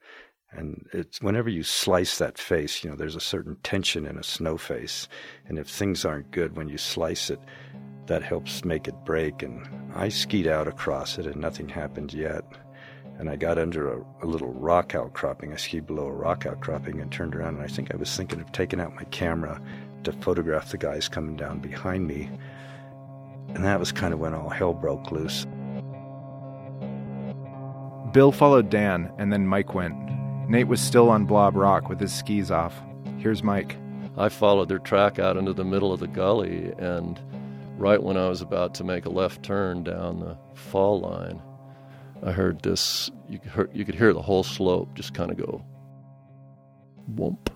and 0.51 0.87
it's 0.93 1.21
whenever 1.21 1.49
you 1.49 1.63
slice 1.63 2.17
that 2.17 2.37
face, 2.37 2.83
you 2.83 2.89
know, 2.89 2.95
there's 2.95 3.15
a 3.15 3.21
certain 3.21 3.57
tension 3.61 4.05
in 4.05 4.17
a 4.17 4.23
snow 4.23 4.57
face. 4.57 5.07
And 5.47 5.59
if 5.59 5.67
things 5.67 6.05
aren't 6.05 6.31
good 6.31 6.55
when 6.55 6.67
you 6.67 6.77
slice 6.77 7.29
it, 7.29 7.39
that 8.07 8.23
helps 8.23 8.65
make 8.65 8.87
it 8.87 9.05
break. 9.05 9.43
And 9.43 9.67
I 9.93 10.09
skied 10.09 10.47
out 10.47 10.67
across 10.67 11.19
it 11.19 11.27
and 11.27 11.35
nothing 11.35 11.69
happened 11.69 12.13
yet. 12.13 12.43
And 13.19 13.29
I 13.29 13.35
got 13.35 13.59
under 13.59 13.93
a, 13.93 14.03
a 14.23 14.25
little 14.25 14.51
rock 14.53 14.95
outcropping. 14.95 15.53
I 15.53 15.57
skied 15.57 15.85
below 15.85 16.07
a 16.07 16.11
rock 16.11 16.47
outcropping 16.47 16.99
and 16.99 17.11
turned 17.11 17.35
around. 17.35 17.55
And 17.55 17.63
I 17.63 17.67
think 17.67 17.93
I 17.93 17.97
was 17.97 18.15
thinking 18.15 18.41
of 18.41 18.51
taking 18.51 18.81
out 18.81 18.95
my 18.95 19.03
camera 19.05 19.61
to 20.03 20.13
photograph 20.13 20.71
the 20.71 20.77
guys 20.77 21.07
coming 21.07 21.35
down 21.35 21.59
behind 21.59 22.07
me. 22.07 22.29
And 23.55 23.65
that 23.65 23.79
was 23.79 23.91
kind 23.91 24.13
of 24.13 24.19
when 24.19 24.33
all 24.33 24.49
hell 24.49 24.73
broke 24.73 25.11
loose. 25.11 25.45
Bill 28.11 28.31
followed 28.31 28.69
Dan, 28.69 29.11
and 29.17 29.31
then 29.31 29.45
Mike 29.45 29.73
went. 29.73 29.95
Nate 30.49 30.67
was 30.67 30.81
still 30.81 31.09
on 31.09 31.25
Blob 31.25 31.55
Rock 31.55 31.89
with 31.89 31.99
his 31.99 32.13
skis 32.13 32.49
off. 32.49 32.75
Here's 33.17 33.43
Mike. 33.43 33.77
I 34.17 34.29
followed 34.29 34.67
their 34.67 34.79
track 34.79 35.19
out 35.19 35.37
into 35.37 35.53
the 35.53 35.63
middle 35.63 35.93
of 35.93 35.99
the 35.99 36.07
gully, 36.07 36.73
and 36.79 37.19
right 37.77 38.01
when 38.01 38.17
I 38.17 38.27
was 38.27 38.41
about 38.41 38.73
to 38.75 38.83
make 38.83 39.05
a 39.05 39.09
left 39.09 39.43
turn 39.43 39.83
down 39.83 40.19
the 40.19 40.37
fall 40.55 40.99
line, 40.99 41.41
I 42.23 42.31
heard 42.31 42.61
this. 42.63 43.11
You 43.29 43.39
could 43.39 43.51
hear, 43.51 43.69
you 43.73 43.85
could 43.85 43.95
hear 43.95 44.13
the 44.13 44.21
whole 44.21 44.43
slope 44.43 44.93
just 44.95 45.13
kind 45.13 45.31
of 45.31 45.37
go 45.37 45.63
whomp. 47.15 47.47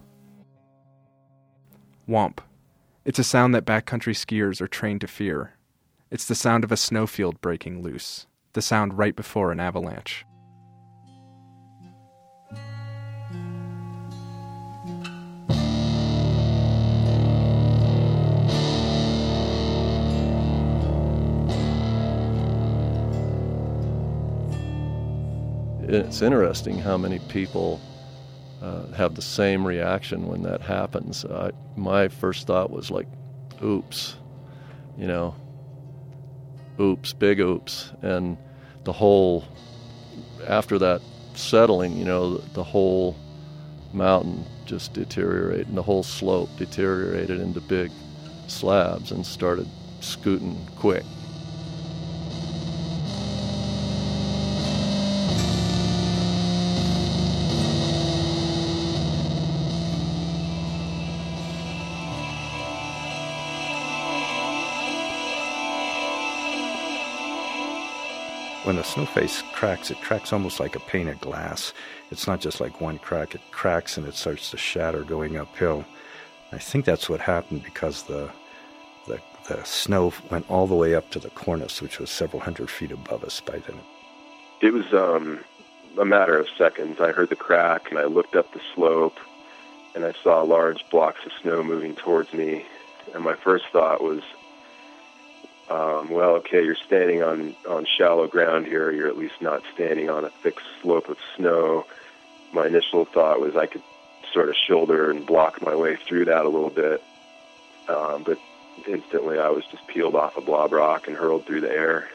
Womp. 2.08 2.40
It's 3.06 3.20
a 3.20 3.24
sound 3.24 3.54
that 3.56 3.66
backcountry 3.66 4.14
skiers 4.14 4.62
are 4.62 4.68
trained 4.68 5.02
to 5.02 5.08
fear. 5.08 5.58
It's 6.14 6.26
the 6.26 6.36
sound 6.36 6.64
of 6.64 6.72
a 6.72 6.78
snowfield 6.78 7.42
breaking 7.42 7.82
loose, 7.82 8.28
the 8.54 8.62
sound 8.62 9.00
right 9.00 9.16
before 9.16 9.52
an 9.52 9.60
avalanche. 9.60 10.28
it's 25.82 26.22
interesting 26.22 26.78
how 26.78 26.96
many 26.96 27.18
people 27.20 27.82
uh, 28.62 28.86
have 28.92 29.16
the 29.16 29.22
same 29.24 29.66
reaction 29.66 30.28
when 30.28 30.44
that 30.44 30.62
happens. 30.62 31.26
Uh, 31.26 31.50
my 31.76 32.08
first 32.08 32.46
thought 32.46 32.70
was 32.70 32.92
like, 32.92 33.08
oops, 33.64 34.16
you 34.96 35.08
know, 35.08 35.36
oops, 36.80 37.14
big 37.14 37.40
oops. 37.40 37.92
And 38.02 38.38
the 38.84 38.94
whole, 38.94 39.44
after 40.48 40.78
that 40.80 41.02
settling, 41.36 41.98
you 41.98 42.06
know, 42.06 42.38
the, 42.38 42.54
the 42.54 42.64
whole 42.64 43.16
mountain 43.94 44.46
just 44.66 44.94
deteriorated 44.94 45.68
and 45.68 45.78
the 45.78 45.84
whole 45.84 46.04
slope 46.04 46.50
deteriorated 46.58 47.40
into 47.40 47.62
big 47.62 47.92
slabs 48.48 49.12
and 49.12 49.26
started 49.26 49.68
scooting 50.00 50.58
quick. 50.78 51.04
When 68.74 68.82
the 68.82 68.88
snow 68.88 69.06
face 69.06 69.44
cracks, 69.54 69.92
it 69.92 70.02
cracks 70.02 70.34
almost 70.34 70.60
like 70.60 70.76
a 70.76 70.80
pane 70.80 71.08
of 71.08 71.22
glass. 71.22 71.74
It's 72.10 72.26
not 72.26 72.42
just 72.42 72.60
like 72.60 72.82
one 72.82 72.98
crack, 72.98 73.36
it 73.36 73.42
cracks 73.52 73.98
and 73.98 74.08
it 74.08 74.16
starts 74.16 74.50
to 74.50 74.58
shatter 74.58 75.04
going 75.04 75.38
uphill. 75.38 75.86
I 76.52 76.58
think 76.58 76.84
that's 76.84 77.08
what 77.08 77.20
happened 77.20 77.64
because 77.64 78.02
the, 78.04 78.32
the, 79.08 79.22
the 79.48 79.64
snow 79.64 80.12
went 80.32 80.50
all 80.50 80.66
the 80.66 80.74
way 80.74 80.96
up 80.96 81.12
to 81.12 81.20
the 81.20 81.30
cornice, 81.30 81.84
which 81.84 82.00
was 82.00 82.10
several 82.10 82.42
hundred 82.42 82.72
feet 82.72 82.92
above 82.92 83.24
us 83.24 83.42
by 83.42 83.60
then. 83.60 83.80
It 84.60 84.74
was 84.74 84.92
um, 84.92 85.42
a 86.00 86.06
matter 86.06 86.36
of 86.36 86.48
seconds. 86.58 87.00
I 87.00 87.12
heard 87.12 87.30
the 87.30 87.36
crack 87.36 87.92
and 87.92 88.00
I 88.00 88.06
looked 88.06 88.36
up 88.36 88.54
the 88.54 88.62
slope 88.74 89.20
and 89.94 90.04
I 90.04 90.14
saw 90.24 90.42
large 90.42 90.84
blocks 90.90 91.24
of 91.28 91.32
snow 91.44 91.64
moving 91.64 91.94
towards 91.94 92.34
me. 92.34 92.66
And 93.14 93.24
my 93.24 93.36
first 93.36 93.66
thought 93.72 94.02
was, 94.02 94.24
um, 95.70 96.10
well, 96.10 96.36
okay, 96.36 96.64
you're 96.64 96.76
standing 96.76 97.24
on, 97.24 97.56
on 97.68 97.86
shallow 97.86 98.28
ground 98.28 98.66
here. 98.66 98.92
You're 98.92 99.08
at 99.08 99.18
least 99.18 99.42
not 99.42 99.64
standing 99.74 100.10
on 100.10 100.26
a 100.26 100.30
thick 100.30 100.58
slope 100.82 101.10
of 101.10 101.18
snow. 101.36 101.86
My 102.52 102.68
initial 102.68 103.06
thought 103.06 103.40
was 103.40 103.56
I 103.56 103.66
could 103.66 103.82
sort 104.32 104.50
of 104.50 104.56
shoulder 104.56 105.10
and 105.10 105.26
block 105.26 105.62
my 105.62 105.76
way 105.76 105.96
through 105.96 106.26
that 106.26 106.46
a 106.46 106.50
little 106.50 106.70
bit. 106.70 107.02
Um, 107.88 108.24
but 108.24 108.38
instantly 108.88 109.40
I 109.40 109.50
was 109.50 109.66
just 109.66 109.86
peeled 109.88 110.16
off 110.16 110.38
a 110.38 110.42
blob 110.42 110.74
rock 110.74 111.08
and 111.08 111.16
hurled 111.16 111.46
through 111.46 111.62
the 111.62 111.72
air. 111.72 112.08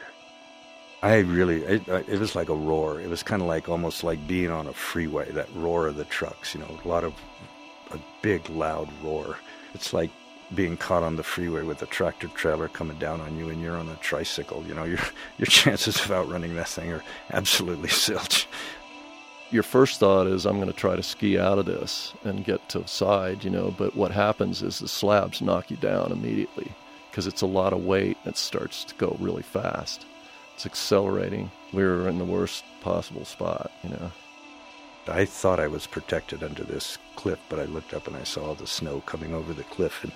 I 1.01 1.19
really, 1.19 1.63
it, 1.63 1.87
it 1.87 2.19
was 2.19 2.35
like 2.35 2.49
a 2.49 2.55
roar. 2.55 2.99
It 2.99 3.09
was 3.09 3.23
kind 3.23 3.41
of 3.41 3.47
like 3.47 3.69
almost 3.69 4.03
like 4.03 4.27
being 4.27 4.51
on 4.51 4.67
a 4.67 4.73
freeway, 4.73 5.31
that 5.31 5.47
roar 5.55 5.87
of 5.87 5.95
the 5.95 6.03
trucks, 6.05 6.53
you 6.53 6.59
know, 6.59 6.79
a 6.83 6.87
lot 6.87 7.03
of, 7.03 7.13
a 7.91 7.99
big 8.21 8.49
loud 8.49 8.89
roar. 9.01 9.37
It's 9.73 9.93
like 9.93 10.11
being 10.55 10.77
caught 10.77 11.03
on 11.03 11.15
the 11.15 11.23
freeway 11.23 11.63
with 11.63 11.81
a 11.81 11.85
tractor 11.85 12.27
trailer 12.29 12.67
coming 12.67 12.97
down 12.97 13.21
on 13.21 13.37
you 13.37 13.49
and 13.49 13.61
you're 13.61 13.77
on 13.77 13.89
a 13.89 13.95
tricycle. 13.97 14.63
You 14.67 14.73
know, 14.73 14.83
your, 14.83 14.99
your 15.37 15.45
chances 15.45 15.99
of 16.03 16.11
outrunning 16.11 16.55
that 16.55 16.69
thing 16.69 16.91
are 16.91 17.03
absolutely 17.31 17.89
zilch 17.89 18.45
your 19.51 19.63
first 19.63 19.99
thought 19.99 20.27
is 20.27 20.45
I'm 20.45 20.57
going 20.57 20.71
to 20.71 20.73
try 20.73 20.95
to 20.95 21.03
ski 21.03 21.39
out 21.39 21.57
of 21.57 21.65
this 21.65 22.13
and 22.23 22.45
get 22.45 22.67
to 22.69 22.79
the 22.79 22.87
side, 22.87 23.43
you 23.43 23.49
know, 23.49 23.73
but 23.77 23.95
what 23.95 24.11
happens 24.11 24.61
is 24.61 24.79
the 24.79 24.87
slabs 24.87 25.41
knock 25.41 25.71
you 25.71 25.77
down 25.77 26.11
immediately 26.11 26.71
because 27.09 27.25
it's 27.25 27.41
a 27.41 27.47
lot 27.47 27.73
of 27.73 27.83
weight 27.83 28.17
and 28.23 28.33
it 28.33 28.37
starts 28.37 28.83
to 28.85 28.95
go 28.95 29.17
really 29.19 29.41
fast. 29.41 30.05
It's 30.55 30.65
accelerating. 30.65 31.51
We 31.73 31.83
were 31.83 32.07
in 32.07 32.19
the 32.19 32.25
worst 32.25 32.63
possible 32.81 33.25
spot, 33.25 33.71
you 33.83 33.89
know. 33.89 34.11
I 35.07 35.25
thought 35.25 35.59
I 35.59 35.67
was 35.67 35.87
protected 35.87 36.43
under 36.43 36.63
this 36.63 36.97
cliff, 37.21 37.39
but 37.49 37.59
I 37.59 37.65
looked 37.65 37.93
up 37.93 38.07
and 38.07 38.15
I 38.15 38.23
saw 38.23 38.53
the 38.53 38.67
snow 38.67 39.01
coming 39.05 39.33
over 39.33 39.53
the 39.53 39.63
cliff 39.75 40.03
and 40.03 40.13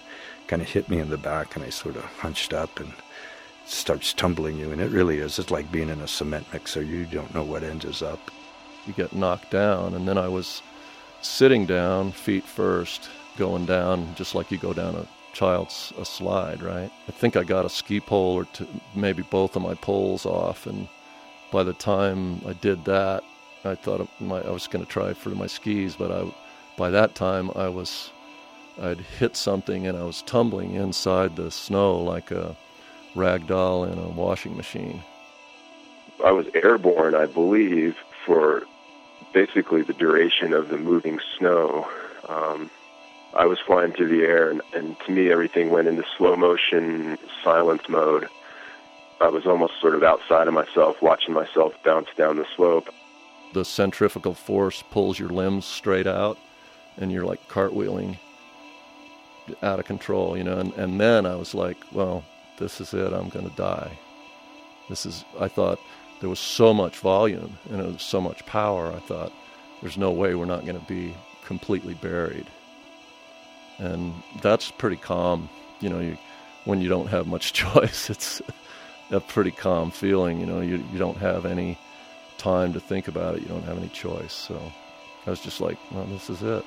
kind 0.47 0.61
of 0.61 0.69
hit 0.69 0.89
me 0.89 0.99
in 0.99 1.09
the 1.09 1.17
back 1.17 1.55
and 1.55 1.63
I 1.63 1.69
sort 1.69 1.95
of 1.95 2.03
hunched 2.03 2.53
up 2.53 2.79
and 2.79 2.93
starts 3.65 4.13
tumbling 4.13 4.57
you 4.57 4.71
and 4.71 4.81
it 4.81 4.91
really 4.91 5.19
is 5.19 5.39
it's 5.39 5.49
like 5.49 5.71
being 5.71 5.89
in 5.89 6.01
a 6.01 6.07
cement 6.07 6.45
mixer 6.51 6.83
you 6.83 7.05
don't 7.05 7.33
know 7.33 7.45
what 7.45 7.63
end 7.63 7.85
is 7.85 8.01
up 8.01 8.19
you 8.85 8.93
get 8.93 9.13
knocked 9.13 9.51
down. 9.51 9.93
And 9.93 10.07
then 10.07 10.17
I 10.17 10.27
was 10.27 10.61
sitting 11.21 11.65
down, 11.65 12.11
feet 12.11 12.43
first, 12.43 13.09
going 13.37 13.65
down 13.65 14.13
just 14.15 14.35
like 14.35 14.51
you 14.51 14.57
go 14.57 14.73
down 14.73 14.95
a 14.95 15.07
child's 15.33 15.91
a 15.97 16.05
slide, 16.05 16.61
right? 16.61 16.91
I 17.07 17.11
think 17.11 17.35
I 17.35 17.43
got 17.43 17.65
a 17.65 17.69
ski 17.69 17.99
pole 17.99 18.35
or 18.35 18.45
two, 18.45 18.67
maybe 18.95 19.23
both 19.23 19.55
of 19.55 19.61
my 19.61 19.73
poles 19.75 20.25
off. 20.25 20.67
And 20.67 20.87
by 21.51 21.63
the 21.63 21.73
time 21.73 22.41
I 22.45 22.53
did 22.53 22.85
that, 22.85 23.23
I 23.65 23.75
thought 23.75 24.07
my, 24.19 24.41
I 24.41 24.51
was 24.51 24.67
going 24.67 24.85
to 24.85 24.91
try 24.91 25.13
for 25.13 25.29
my 25.29 25.47
skis, 25.47 25.95
but 25.95 26.11
I, 26.11 26.31
by 26.77 26.89
that 26.89 27.15
time 27.15 27.51
I 27.55 27.69
was, 27.69 28.11
I'd 28.81 28.99
hit 28.99 29.35
something 29.35 29.87
and 29.87 29.97
I 29.97 30.03
was 30.03 30.21
tumbling 30.23 30.73
inside 30.73 31.35
the 31.35 31.51
snow 31.51 31.99
like 31.99 32.31
a 32.31 32.55
rag 33.15 33.47
doll 33.47 33.83
in 33.83 33.97
a 33.97 34.09
washing 34.09 34.57
machine. 34.57 35.03
I 36.23 36.31
was 36.31 36.47
airborne, 36.53 37.15
I 37.15 37.25
believe, 37.25 37.97
for 38.25 38.63
basically 39.33 39.81
the 39.81 39.93
duration 39.93 40.53
of 40.53 40.69
the 40.69 40.77
moving 40.77 41.19
snow. 41.37 41.87
Um, 42.29 42.69
I 43.35 43.45
was 43.45 43.59
flying 43.59 43.91
through 43.91 44.09
the 44.09 44.23
air, 44.23 44.49
and, 44.49 44.61
and 44.73 44.95
to 45.01 45.11
me, 45.11 45.31
everything 45.31 45.71
went 45.71 45.87
into 45.87 46.03
slow 46.17 46.35
motion 46.35 47.17
silence 47.43 47.89
mode. 47.89 48.27
I 49.19 49.27
was 49.27 49.45
almost 49.45 49.73
sort 49.81 49.95
of 49.95 50.03
outside 50.03 50.47
of 50.47 50.53
myself, 50.53 51.01
watching 51.01 51.33
myself 51.33 51.73
bounce 51.83 52.09
down 52.15 52.37
the 52.37 52.45
slope. 52.55 52.89
The 53.53 53.65
centrifugal 53.65 54.33
force 54.33 54.83
pulls 54.91 55.19
your 55.19 55.29
limbs 55.29 55.65
straight 55.65 56.07
out, 56.07 56.37
and 56.97 57.11
you're 57.11 57.25
like 57.25 57.47
cartwheeling 57.49 58.17
out 59.61 59.79
of 59.79 59.85
control, 59.85 60.37
you 60.37 60.43
know. 60.43 60.57
And, 60.57 60.73
and 60.73 60.99
then 60.99 61.25
I 61.25 61.35
was 61.35 61.53
like, 61.53 61.77
well, 61.91 62.23
this 62.57 62.79
is 62.79 62.93
it. 62.93 63.13
I'm 63.13 63.29
going 63.29 63.49
to 63.49 63.55
die. 63.55 63.97
This 64.89 65.05
is, 65.05 65.23
I 65.39 65.47
thought, 65.47 65.79
there 66.19 66.29
was 66.29 66.39
so 66.39 66.73
much 66.73 66.99
volume 66.99 67.57
and 67.69 67.81
it 67.81 67.85
was 67.85 68.01
so 68.01 68.21
much 68.21 68.45
power. 68.45 68.91
I 68.91 68.99
thought, 68.99 69.33
there's 69.81 69.97
no 69.97 70.11
way 70.11 70.35
we're 70.35 70.45
not 70.45 70.65
going 70.65 70.79
to 70.79 70.85
be 70.85 71.15
completely 71.45 71.93
buried. 71.95 72.47
And 73.79 74.13
that's 74.41 74.71
pretty 74.71 74.95
calm. 74.95 75.49
You 75.81 75.89
know, 75.89 75.99
you, 75.99 76.17
when 76.65 76.81
you 76.81 76.87
don't 76.87 77.07
have 77.07 77.27
much 77.27 77.53
choice, 77.63 78.09
it's 78.09 78.41
a 79.11 79.19
pretty 79.19 79.51
calm 79.51 79.91
feeling. 79.91 80.39
You 80.39 80.45
know, 80.45 80.61
you, 80.61 80.83
you 80.91 80.99
don't 80.99 81.17
have 81.17 81.45
any 81.45 81.77
time 82.37 82.73
to 82.73 82.79
think 82.79 83.07
about 83.07 83.35
it. 83.35 83.41
You 83.41 83.47
don't 83.47 83.63
have 83.63 83.77
any 83.77 83.89
choice. 83.89 84.33
So 84.33 84.61
I 85.25 85.29
was 85.29 85.39
just 85.39 85.59
like, 85.59 85.77
well, 85.91 86.05
this 86.05 86.29
is 86.29 86.41
it. 86.41 86.65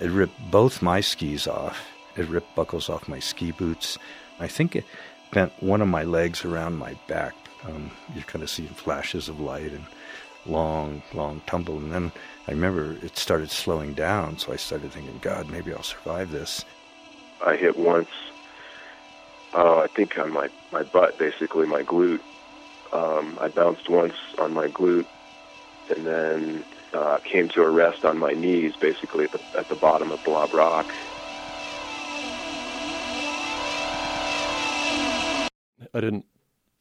It 0.00 0.10
ripped 0.10 0.38
both 0.50 0.82
my 0.82 1.00
skis 1.00 1.46
off. 1.46 1.86
It 2.16 2.26
ripped 2.28 2.54
buckles 2.54 2.88
off 2.88 3.08
my 3.08 3.18
ski 3.18 3.52
boots. 3.52 3.98
I 4.40 4.48
think 4.48 4.76
it 4.76 4.84
bent 5.32 5.52
one 5.60 5.80
of 5.80 5.88
my 5.88 6.04
legs 6.04 6.44
around 6.44 6.76
my 6.76 6.94
back 7.08 7.34
um, 7.66 7.90
you're 8.14 8.24
kind 8.24 8.42
of 8.42 8.50
seeing 8.50 8.68
flashes 8.68 9.28
of 9.28 9.40
light 9.40 9.72
and 9.72 9.84
long, 10.46 11.02
long 11.12 11.40
tumble. 11.46 11.78
And 11.78 11.92
then 11.92 12.12
I 12.46 12.52
remember 12.52 12.96
it 13.02 13.16
started 13.16 13.50
slowing 13.50 13.94
down, 13.94 14.38
so 14.38 14.52
I 14.52 14.56
started 14.56 14.92
thinking, 14.92 15.18
God, 15.22 15.50
maybe 15.50 15.72
I'll 15.72 15.82
survive 15.82 16.30
this. 16.30 16.64
I 17.44 17.56
hit 17.56 17.78
once, 17.78 18.10
uh, 19.54 19.78
I 19.78 19.86
think 19.88 20.18
on 20.18 20.32
my, 20.32 20.48
my 20.72 20.82
butt, 20.82 21.18
basically, 21.18 21.66
my 21.66 21.82
glute. 21.82 22.20
Um, 22.92 23.38
I 23.40 23.48
bounced 23.48 23.88
once 23.88 24.14
on 24.38 24.54
my 24.54 24.68
glute 24.68 25.06
and 25.94 26.06
then 26.06 26.64
uh, 26.94 27.18
came 27.18 27.48
to 27.50 27.62
a 27.62 27.70
rest 27.70 28.04
on 28.04 28.18
my 28.18 28.32
knees, 28.32 28.74
basically 28.76 29.24
at 29.24 29.32
the, 29.32 29.40
at 29.58 29.68
the 29.68 29.74
bottom 29.74 30.10
of 30.10 30.22
Blob 30.24 30.52
Rock. 30.54 30.86
I 35.92 36.00
didn't 36.00 36.26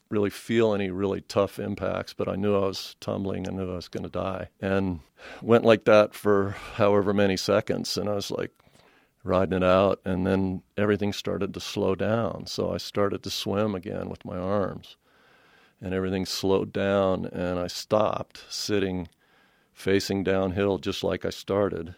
really 0.10 0.30
feel 0.30 0.74
any 0.74 0.90
really 0.90 1.22
tough 1.22 1.60
impacts, 1.60 2.14
but 2.14 2.28
I 2.28 2.36
knew 2.36 2.56
I 2.56 2.68
was 2.68 2.96
tumbling. 3.00 3.48
I 3.48 3.52
knew 3.52 3.72
I 3.72 3.76
was 3.76 3.88
going 3.88 4.04
to 4.04 4.10
die. 4.10 4.50
And 4.62 5.02
went 5.42 5.66
like 5.66 5.86
that 5.86 6.14
for 6.14 6.56
however 6.76 7.14
many 7.14 7.36
seconds. 7.36 7.98
And 7.98 8.08
I 8.08 8.14
was 8.14 8.32
like 8.32 8.52
riding 9.24 9.58
it 9.58 9.64
out. 9.64 10.00
And 10.06 10.26
then 10.26 10.62
everything 10.78 11.14
started 11.14 11.54
to 11.54 11.60
slow 11.60 11.96
down. 11.96 12.46
So 12.48 12.72
I 12.72 12.78
started 12.78 13.24
to 13.24 13.30
swim 13.30 13.76
again 13.76 14.10
with 14.10 14.24
my 14.24 14.38
arms. 14.38 14.98
And 15.82 15.94
everything 15.94 16.26
slowed 16.26 16.72
down. 16.72 17.26
And 17.26 17.60
I 17.60 17.68
stopped 17.68 18.46
sitting 18.50 19.10
facing 19.74 20.24
downhill 20.24 20.78
just 20.78 21.04
like 21.04 21.26
I 21.26 21.30
started 21.30 21.96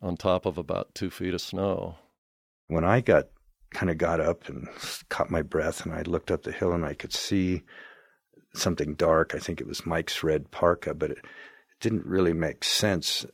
on 0.00 0.16
top 0.16 0.46
of 0.46 0.58
about 0.58 0.94
two 0.94 1.10
feet 1.10 1.34
of 1.34 1.40
snow. 1.40 1.96
When 2.68 2.84
I 2.84 3.00
got 3.00 3.28
kind 3.70 3.90
of 3.90 3.98
got 3.98 4.20
up 4.20 4.48
and 4.48 4.68
caught 5.08 5.30
my 5.30 5.42
breath, 5.42 5.84
and 5.84 5.94
I 5.94 6.02
looked 6.02 6.30
up 6.30 6.42
the 6.42 6.52
hill 6.52 6.72
and 6.72 6.84
I 6.84 6.94
could 6.94 7.12
see 7.12 7.62
something 8.54 8.94
dark. 8.94 9.34
I 9.34 9.38
think 9.38 9.60
it 9.60 9.66
was 9.66 9.86
Mike's 9.86 10.22
red 10.22 10.50
parka, 10.50 10.94
but 10.94 11.10
it, 11.10 11.18
it 11.18 11.24
didn't 11.80 12.06
really 12.06 12.32
make 12.32 12.64
sense. 12.64 13.26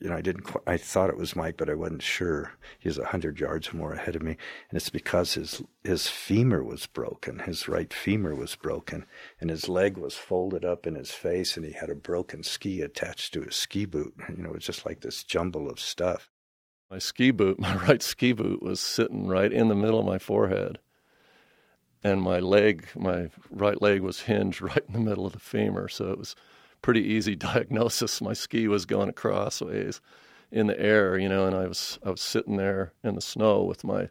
You 0.00 0.10
know, 0.10 0.16
I 0.16 0.20
didn't. 0.20 0.42
Quite, 0.42 0.64
I 0.66 0.76
thought 0.76 1.10
it 1.10 1.16
was 1.16 1.36
Mike, 1.36 1.56
but 1.56 1.70
I 1.70 1.74
wasn't 1.74 2.02
sure. 2.02 2.52
He 2.78 2.88
was 2.88 2.98
a 2.98 3.06
hundred 3.06 3.40
yards 3.40 3.72
or 3.72 3.76
more 3.76 3.92
ahead 3.92 4.16
of 4.16 4.22
me, 4.22 4.36
and 4.70 4.76
it's 4.76 4.90
because 4.90 5.34
his 5.34 5.62
his 5.82 6.08
femur 6.08 6.62
was 6.62 6.86
broken. 6.86 7.40
His 7.40 7.68
right 7.68 7.92
femur 7.92 8.34
was 8.34 8.56
broken, 8.56 9.06
and 9.40 9.50
his 9.50 9.68
leg 9.68 9.96
was 9.96 10.14
folded 10.14 10.64
up 10.64 10.86
in 10.86 10.94
his 10.94 11.10
face, 11.10 11.56
and 11.56 11.64
he 11.64 11.72
had 11.72 11.90
a 11.90 11.94
broken 11.94 12.42
ski 12.42 12.80
attached 12.80 13.32
to 13.34 13.42
his 13.42 13.56
ski 13.56 13.84
boot. 13.84 14.14
You 14.28 14.42
know, 14.42 14.50
it 14.50 14.56
was 14.56 14.66
just 14.66 14.86
like 14.86 15.00
this 15.00 15.24
jumble 15.24 15.68
of 15.68 15.80
stuff. 15.80 16.30
My 16.90 16.98
ski 16.98 17.30
boot, 17.30 17.58
my 17.58 17.76
right 17.76 18.02
ski 18.02 18.32
boot, 18.32 18.62
was 18.62 18.80
sitting 18.80 19.26
right 19.26 19.52
in 19.52 19.68
the 19.68 19.74
middle 19.74 19.98
of 19.98 20.06
my 20.06 20.18
forehead. 20.18 20.78
And 22.02 22.20
my 22.20 22.38
leg, 22.38 22.86
my 22.94 23.30
right 23.50 23.80
leg 23.80 24.02
was 24.02 24.20
hinged 24.20 24.60
right 24.62 24.84
in 24.86 24.92
the 24.92 25.00
middle 25.00 25.26
of 25.26 25.32
the 25.32 25.38
femur. 25.38 25.88
So 25.88 26.10
it 26.10 26.18
was 26.18 26.36
pretty 26.84 27.02
easy 27.02 27.34
diagnosis. 27.52 28.20
My 28.20 28.34
ski 28.34 28.68
was 28.68 28.84
going 28.84 29.08
across 29.08 29.62
ways 29.62 30.02
in 30.52 30.66
the 30.66 30.78
air, 30.78 31.18
you 31.18 31.30
know, 31.30 31.46
and 31.46 31.56
I 31.56 31.66
was 31.66 31.98
I 32.04 32.10
was 32.10 32.20
sitting 32.20 32.58
there 32.58 32.92
in 33.02 33.14
the 33.14 33.22
snow 33.22 33.62
with 33.62 33.82
my 33.82 34.10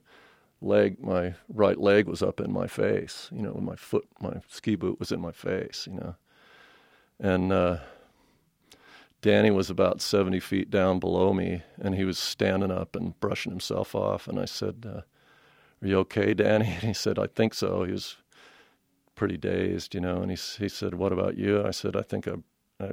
leg, 0.60 1.00
my 1.00 1.36
right 1.48 1.80
leg 1.80 2.08
was 2.08 2.24
up 2.24 2.42
in 2.42 2.52
my 2.52 2.66
face, 2.66 3.30
you 3.32 3.44
know, 3.44 3.54
and 3.54 3.66
my 3.66 3.76
foot, 3.76 4.08
my 4.20 4.42
ski 4.48 4.76
boot 4.76 5.00
was 5.00 5.12
in 5.12 5.22
my 5.22 5.32
face, 5.32 5.88
you 5.88 5.94
know, 5.94 6.16
and 7.20 7.54
uh, 7.54 7.78
Danny 9.22 9.52
was 9.52 9.70
about 9.70 10.02
70 10.02 10.40
feet 10.40 10.72
down 10.72 11.00
below 11.00 11.32
me, 11.32 11.62
and 11.80 11.94
he 11.94 12.06
was 12.06 12.18
standing 12.18 12.72
up 12.72 12.96
and 12.96 13.18
brushing 13.20 13.52
himself 13.52 13.94
off. 13.94 14.28
And 14.28 14.40
I 14.40 14.46
said, 14.46 14.86
uh, 14.86 15.02
Are 15.82 15.88
you 15.88 16.00
okay, 16.00 16.34
Danny? 16.34 16.66
And 16.82 16.84
he 16.84 16.94
said, 16.94 17.20
I 17.20 17.28
think 17.28 17.54
so. 17.54 17.84
He 17.84 17.92
was 17.92 18.18
pretty 19.16 19.38
dazed, 19.38 19.94
you 19.94 20.02
know. 20.02 20.22
And 20.22 20.32
he 20.32 20.38
he 20.58 20.68
said, 20.68 20.96
"What 20.96 21.14
about 21.14 21.38
you?" 21.38 21.64
I 21.66 21.72
said, 21.72 21.96
"I 21.96 22.02
think 22.02 22.28
I 22.28 22.34
I 22.84 22.91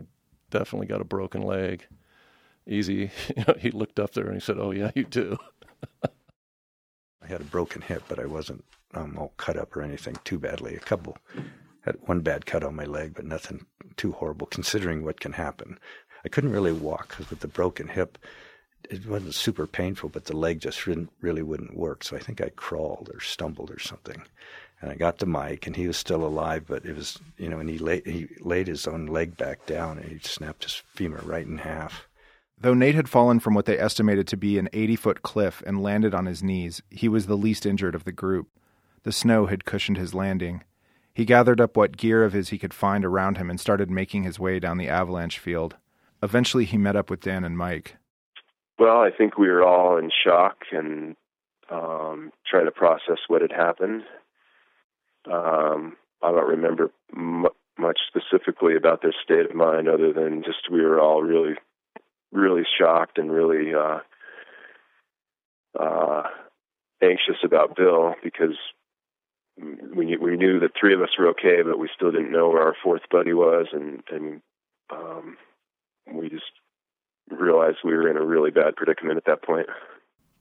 definitely 0.51 0.87
got 0.87 1.01
a 1.01 1.05
broken 1.05 1.43
leg." 1.43 1.87
Easy, 2.67 3.11
you 3.37 3.45
know. 3.47 3.55
He 3.59 3.71
looked 3.71 3.99
up 3.99 4.13
there 4.13 4.27
and 4.27 4.35
he 4.35 4.41
said, 4.41 4.59
"Oh 4.59 4.71
yeah, 4.71 4.91
you 4.95 5.05
do." 5.05 5.39
I 7.23 7.27
had 7.27 7.41
a 7.41 7.45
broken 7.45 7.83
hip, 7.83 8.05
but 8.09 8.19
I 8.19 8.27
wasn't 8.27 8.65
um, 8.95 9.17
all 9.19 9.33
cut 9.37 9.57
up 9.57 9.77
or 9.77 9.83
anything 9.83 10.17
too 10.25 10.39
badly. 10.39 10.75
A 10.75 10.81
couple 10.81 11.17
had 11.83 11.97
one 12.03 12.21
bad 12.21 12.47
cut 12.47 12.65
on 12.65 12.75
my 12.75 12.85
leg, 12.85 13.15
but 13.15 13.25
nothing 13.25 13.67
too 13.97 14.13
horrible 14.13 14.47
considering 14.47 15.05
what 15.05 15.21
can 15.21 15.33
happen. 15.33 15.79
I 16.25 16.29
couldn't 16.29 16.53
really 16.53 16.73
walk 16.73 17.09
because 17.09 17.31
with 17.31 17.41
the 17.41 17.49
broken 17.49 17.89
hip, 17.89 18.19
it 18.91 19.07
wasn't 19.07 19.35
super 19.35 19.67
painful, 19.67 20.09
but 20.09 20.27
the 20.27 20.37
leg 20.37 20.61
just 20.61 20.87
really 20.87 21.43
wouldn't 21.43 21.77
work. 21.77 22.05
So 22.05 22.17
I 22.17 22.21
think 22.21 22.41
I 22.41 22.51
crawled 22.51 23.11
or 23.13 23.21
stumbled 23.21 23.71
or 23.71 23.79
something. 23.79 24.23
And 24.81 24.91
I 24.91 24.95
got 24.95 25.19
to 25.19 25.27
Mike, 25.27 25.67
and 25.67 25.77
he 25.77 25.87
was 25.87 25.97
still 25.97 26.25
alive, 26.25 26.65
but 26.67 26.87
it 26.87 26.97
was, 26.97 27.19
you 27.37 27.49
know, 27.49 27.59
and 27.59 27.69
he 27.69 27.79
laid, 27.79 28.07
he 28.07 28.29
laid 28.41 28.67
his 28.67 28.87
own 28.87 29.07
leg 29.07 29.37
back 29.37 29.67
down, 29.67 29.99
and 29.99 30.09
he 30.11 30.19
snapped 30.21 30.65
his 30.65 30.83
femur 30.95 31.21
right 31.23 31.47
in 31.47 31.59
half. 31.59 32.07
Though 32.59 32.75
Nate 32.75 32.95
had 32.95 33.09
fallen 33.09 33.41
from 33.41 33.55
what 33.55 33.65
they 33.65 33.79
estimated 33.79 34.27
to 34.29 34.37
be 34.37 34.59
an 34.59 34.69
80 34.73 34.97
foot 34.97 35.23
cliff 35.23 35.63
and 35.67 35.83
landed 35.83 36.15
on 36.15 36.27
his 36.27 36.43
knees, 36.43 36.83
he 36.91 37.09
was 37.09 37.27
the 37.27 37.37
least 37.37 37.65
injured 37.65 37.95
of 37.95 38.05
the 38.05 38.13
group. 38.13 38.49
The 39.03 39.13
snow 39.13 39.47
had 39.47 39.65
cushioned 39.65 39.97
his 39.97 40.15
landing. 40.15 40.63
He 41.15 41.25
gathered 41.25 41.61
up 41.61 41.77
what 41.77 41.97
gear 41.97 42.23
of 42.23 42.35
his 42.35 42.51
he 42.51 42.59
could 42.59 42.75
find 42.75 43.05
around 43.05 43.39
him 43.39 43.49
and 43.49 43.59
started 43.59 43.91
making 43.91 44.25
his 44.25 44.39
way 44.39 44.59
down 44.59 44.77
the 44.77 44.89
avalanche 44.89 45.39
field. 45.39 45.77
Eventually, 46.23 46.67
he 46.67 46.77
met 46.77 46.97
up 46.97 47.09
with 47.09 47.21
Dan 47.21 47.45
and 47.45 47.57
Mike. 47.57 47.97
Well, 48.79 48.99
I 48.99 49.11
think 49.11 49.39
we 49.39 49.49
were 49.49 49.63
all 49.63 49.97
in 49.97 50.11
shock 50.25 50.59
and 50.71 51.17
um, 51.71 52.31
trying 52.47 52.67
to 52.67 52.71
process 52.71 53.19
what 53.29 53.41
had 53.43 53.53
happened. 53.53 54.03
Um, 55.31 55.97
I 56.23 56.31
don't 56.31 56.49
remember 56.49 56.91
m- 57.17 57.47
much 57.79 57.99
specifically 58.09 58.77
about 58.77 59.03
their 59.03 59.15
state 59.25 59.51
of 59.51 59.57
mind, 59.57 59.89
other 59.89 60.13
than 60.13 60.43
just 60.45 60.71
we 60.71 60.83
were 60.83 61.01
all 61.01 61.23
really, 61.23 61.55
really 62.33 62.63
shocked 62.79 63.19
and 63.19 63.31
really 63.31 63.73
uh, 63.75 64.01
uh, 65.79 66.23
anxious 67.03 67.37
about 67.45 67.77
Bill 67.77 68.15
because 68.23 68.57
we 69.95 70.17
we 70.17 70.37
knew 70.37 70.59
that 70.61 70.73
three 70.79 70.95
of 70.95 71.03
us 71.03 71.11
were 71.19 71.29
okay, 71.29 71.63
but 71.65 71.79
we 71.79 71.89
still 71.95 72.11
didn't 72.11 72.33
know 72.33 72.49
where 72.49 72.63
our 72.63 72.77
fourth 72.83 73.03
buddy 73.11 73.33
was, 73.33 73.67
and 73.73 74.03
and 74.11 74.43
um, 74.91 75.37
we 76.13 76.29
just 76.29 76.45
realized 77.31 77.79
we 77.85 77.95
were 77.95 78.11
in 78.11 78.17
a 78.17 78.25
really 78.25 78.51
bad 78.51 78.77
predicament 78.77 79.17
at 79.17 79.25
that 79.27 79.43
point. 79.43 79.67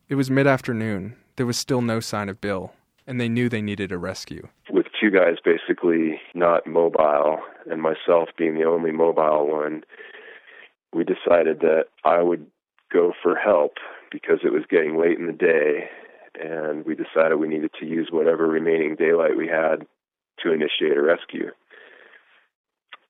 It 0.08 0.16
was 0.16 0.32
mid 0.32 0.48
afternoon. 0.48 1.16
There 1.36 1.46
was 1.46 1.58
still 1.58 1.82
no 1.82 2.00
sign 2.00 2.30
of 2.30 2.42
Bill, 2.42 2.74
and 3.10 3.20
they 3.20 3.28
knew 3.28 3.50
they 3.50 3.62
needed 3.62 3.92
a 3.92 3.98
rescue. 3.98 4.48
With 4.70 4.86
two 5.02 5.10
guys 5.10 5.38
basically 5.44 6.22
not 6.36 6.68
mobile, 6.68 7.40
and 7.70 7.82
myself 7.82 8.30
being 8.38 8.54
the 8.54 8.66
only 8.66 8.92
mobile 8.92 9.48
one, 9.48 9.84
we 10.94 11.04
decided 11.04 11.62
that 11.62 11.86
I 12.06 12.22
would 12.22 12.46
go 12.94 13.14
for 13.22 13.36
help 13.36 13.74
because 14.12 14.42
it 14.44 14.54
was 14.54 14.62
getting 14.70 15.00
late 15.00 15.18
in 15.18 15.26
the 15.26 15.34
day, 15.34 15.90
and 16.40 16.86
we 16.86 16.94
decided 16.94 17.36
we 17.36 17.48
needed 17.48 17.72
to 17.80 17.88
use 17.88 18.10
whatever 18.12 18.48
remaining 18.48 18.96
daylight 18.96 19.36
we 19.36 19.48
had 19.48 19.88
to 20.44 20.54
initiate 20.54 20.96
a 20.96 21.02
rescue. 21.02 21.50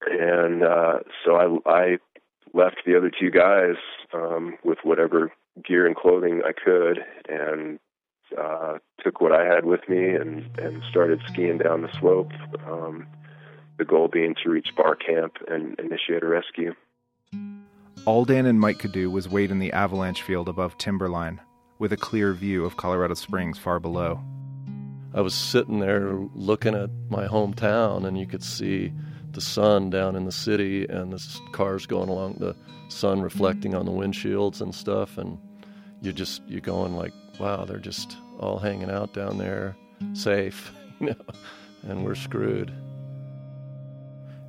And 0.10 0.64
uh, 0.64 1.00
so 1.26 1.36
I, 1.36 1.70
I 1.70 1.98
left 2.54 2.78
the 2.86 2.96
other 2.96 3.12
two 3.12 3.32
guys 3.32 3.76
um, 4.14 4.58
with 4.64 4.78
whatever 4.84 5.34
gear 5.68 5.86
and 5.86 5.96
clothing 5.96 6.42
I 6.46 6.54
could, 6.54 7.00
and 7.28 7.80
uh, 8.38 8.78
took 9.04 9.22
what 9.22 9.32
I 9.32 9.46
had 9.46 9.66
with 9.66 9.88
me 9.88 10.10
and 10.16 10.50
and 10.60 10.82
started 10.90 11.22
skiing 11.28 11.58
down 11.58 11.82
the 11.82 12.00
slope. 12.00 12.32
Um, 12.68 13.08
the 13.78 13.86
goal 13.86 14.10
being 14.10 14.36
to 14.44 14.50
reach 14.50 14.70
Barr 14.76 14.96
Camp 14.96 15.38
and 15.48 15.80
initiate 15.80 16.24
a 16.24 16.28
rescue. 16.28 16.74
All 18.06 18.26
Dan 18.26 18.46
and 18.46 18.60
Mike 18.60 18.80
could 18.80 18.92
do 18.92 19.10
was 19.10 19.30
wait 19.30 19.52
in 19.52 19.60
the 19.60 19.72
avalanche 19.72 20.22
field 20.22 20.50
above 20.50 20.78
timberline, 20.78 21.40
with 21.80 21.94
a 21.94 21.98
clear 21.98 22.34
view 22.34 22.66
of 22.66 22.78
Colorado 22.78 23.14
Springs 23.14 23.58
far 23.58 23.80
below. 23.80 24.22
I 25.14 25.22
was 25.22 25.34
sitting 25.34 25.80
there 25.80 26.14
looking 26.36 26.76
at 26.76 26.90
my 27.10 27.28
hometown, 27.28 28.06
and 28.06 28.18
you 28.18 28.28
could 28.28 28.44
see 28.44 28.94
the 29.32 29.42
sun 29.42 29.90
down 29.90 30.16
in 30.16 30.26
the 30.26 30.32
city 30.32 30.86
and 30.88 31.12
the 31.14 31.40
cars 31.52 31.86
going 31.86 32.10
along, 32.10 32.36
the 32.40 32.56
sun 32.90 33.22
reflecting 33.22 33.76
on 33.76 33.86
the 33.86 33.92
windshields 33.92 34.62
and 34.62 34.74
stuff. 34.74 35.18
And 35.18 35.38
you 36.02 36.14
just, 36.14 36.42
you're 36.48 36.62
going 36.62 36.96
like, 36.96 37.14
wow, 37.40 37.66
they're 37.66 37.78
just 37.78 38.18
all 38.40 38.60
hanging 38.60 38.92
out 38.92 39.14
down 39.14 39.38
there, 39.38 39.76
safe, 40.14 40.72
you 41.00 41.08
know, 41.08 41.16
and 41.84 42.04
we're 42.04 42.16
screwed. 42.16 42.72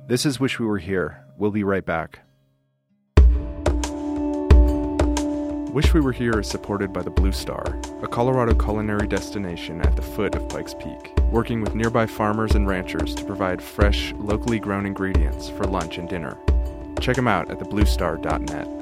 This 0.07 0.25
is 0.25 0.39
Wish 0.39 0.59
We 0.59 0.65
Were 0.65 0.77
Here. 0.77 1.23
We'll 1.37 1.51
be 1.51 1.63
right 1.63 1.85
back. 1.85 2.19
Wish 5.71 5.93
We 5.93 6.01
Were 6.01 6.11
Here 6.11 6.37
is 6.37 6.49
supported 6.49 6.91
by 6.91 7.01
the 7.01 7.09
Blue 7.09 7.31
Star, 7.31 7.63
a 8.03 8.07
Colorado 8.07 8.53
culinary 8.53 9.07
destination 9.07 9.79
at 9.81 9.95
the 9.95 10.01
foot 10.01 10.35
of 10.35 10.49
Pikes 10.49 10.73
Peak, 10.73 11.17
working 11.31 11.61
with 11.61 11.75
nearby 11.75 12.05
farmers 12.05 12.55
and 12.55 12.67
ranchers 12.67 13.15
to 13.15 13.23
provide 13.23 13.61
fresh, 13.61 14.11
locally 14.17 14.59
grown 14.59 14.85
ingredients 14.85 15.47
for 15.47 15.63
lunch 15.63 15.97
and 15.97 16.09
dinner. 16.09 16.37
Check 16.99 17.15
them 17.15 17.29
out 17.29 17.49
at 17.49 17.59
thebluestar.net. 17.59 18.80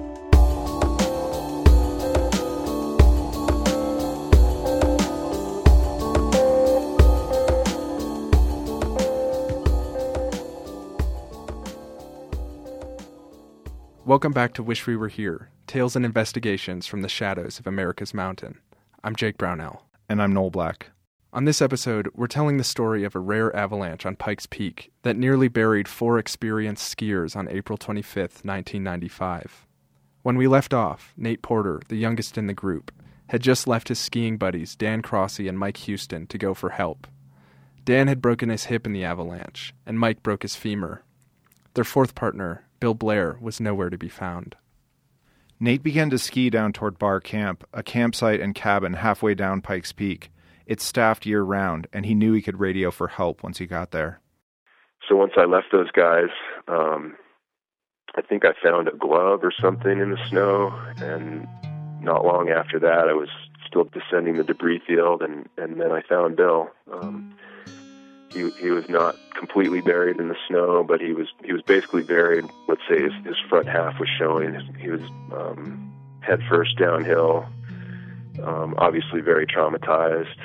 Welcome 14.10 14.32
back 14.32 14.56
to 14.56 14.64
Wish 14.64 14.88
We 14.88 14.96
Were 14.96 15.08
Here 15.08 15.52
Tales 15.68 15.96
and 15.96 16.04
Investigations 16.04 16.88
from 16.88 17.04
the 17.04 17.08
Shadows 17.08 17.60
of 17.60 17.68
America's 17.68 18.12
Mountain. 18.12 18.58
I'm 19.04 19.16
Jake 19.16 19.38
Brownell. 19.38 19.86
And 20.10 20.20
I'm 20.20 20.34
Noel 20.34 20.50
Black. 20.50 20.90
On 21.32 21.46
this 21.46 21.62
episode, 21.62 22.10
we're 22.16 22.26
telling 22.26 22.58
the 22.58 22.64
story 22.64 23.04
of 23.04 23.14
a 23.14 23.20
rare 23.20 23.56
avalanche 23.56 24.08
on 24.08 24.16
Pikes 24.16 24.48
Peak 24.48 24.92
that 25.04 25.16
nearly 25.16 25.48
buried 25.48 25.88
four 25.88 26.18
experienced 26.18 26.98
skiers 26.98 27.36
on 27.36 27.48
April 27.50 27.78
25, 27.78 28.18
1995. 28.44 29.68
When 30.24 30.38
we 30.38 30.48
left 30.48 30.74
off, 30.74 31.14
Nate 31.16 31.44
Porter, 31.44 31.80
the 31.88 31.96
youngest 31.96 32.36
in 32.36 32.48
the 32.48 32.54
group, 32.56 32.92
had 33.28 33.44
just 33.44 33.68
left 33.68 33.90
his 33.90 34.00
skiing 34.00 34.38
buddies 34.38 34.76
Dan 34.76 35.04
Crossy 35.04 35.48
and 35.48 35.60
Mike 35.60 35.78
Houston 35.78 36.26
to 36.26 36.40
go 36.40 36.56
for 36.56 36.72
help. 36.72 37.06
Dan 37.86 38.08
had 38.08 38.24
broken 38.24 38.50
his 38.50 38.66
hip 38.66 38.88
in 38.88 38.94
the 38.94 39.06
avalanche, 39.06 39.72
and 39.86 40.00
Mike 40.00 40.24
broke 40.24 40.42
his 40.42 40.56
femur. 40.56 41.04
Their 41.76 41.84
fourth 41.84 42.16
partner, 42.16 42.64
Bill 42.80 42.94
Blair, 42.94 43.38
was 43.42 43.60
nowhere 43.60 43.90
to 43.90 43.98
be 43.98 44.10
found. 44.10 44.56
Nate 45.60 45.84
began 45.84 46.10
to 46.10 46.18
ski 46.18 46.50
down 46.50 46.72
toward 46.72 46.98
Barr 46.98 47.20
Camp, 47.20 47.68
a 47.74 47.84
campsite 47.84 48.40
and 48.40 48.56
cabin 48.56 48.94
halfway 48.94 49.36
down 49.36 49.62
Pikes 49.62 49.92
Peak. 49.92 50.32
It's 50.66 50.84
staffed 50.84 51.26
year 51.26 51.42
round, 51.42 51.88
and 51.92 52.06
he 52.06 52.14
knew 52.14 52.34
he 52.34 52.42
could 52.42 52.60
radio 52.60 52.92
for 52.92 53.08
help 53.08 53.44
once 53.44 53.58
he 53.58 53.66
got 53.66 53.92
there. 53.92 54.22
So 55.08 55.16
once 55.16 55.34
I 55.36 55.46
left 55.46 55.68
those 55.72 55.92
guys, 55.92 56.30
um, 56.68 57.16
I 58.16 58.22
think 58.22 58.44
I 58.46 58.52
found 58.64 58.88
a 58.88 58.96
glove 58.96 59.40
or 59.44 59.52
something 59.62 60.00
in 60.00 60.12
the 60.12 60.30
snow, 60.30 60.72
and 60.98 61.48
not 62.02 62.24
long 62.24 62.50
after 62.50 62.80
that, 62.80 63.08
I 63.10 63.14
was 63.14 63.30
still 63.68 63.86
descending 63.86 64.38
the 64.38 64.44
debris 64.44 64.82
field, 64.88 65.22
and 65.22 65.48
and 65.58 65.80
then 65.80 65.92
I 65.92 66.02
found 66.08 66.38
Bill. 66.38 66.70
Um, 66.92 67.36
he 68.32 68.50
he 68.52 68.70
was 68.70 68.88
not 68.90 69.16
completely 69.36 69.82
buried 69.82 70.20
in 70.20 70.30
the 70.30 70.36
snow, 70.48 70.84
but 70.84 71.02
he 71.02 71.14
was 71.14 71.28
he 71.44 71.54
was 71.54 71.62
basically 71.62 72.04
buried. 72.04 72.46
Let's 72.68 72.82
say 72.90 73.02
his, 73.02 73.14
his 73.26 73.36
front 73.50 73.68
half 73.68 74.00
was 74.00 74.10
showing. 74.18 74.54
He 74.80 74.90
was 74.90 75.02
um, 75.32 75.94
head 76.22 76.42
first 76.50 76.78
downhill. 76.78 77.46
Um, 78.44 78.76
obviously, 78.78 79.22
very 79.22 79.46
traumatized. 79.46 80.38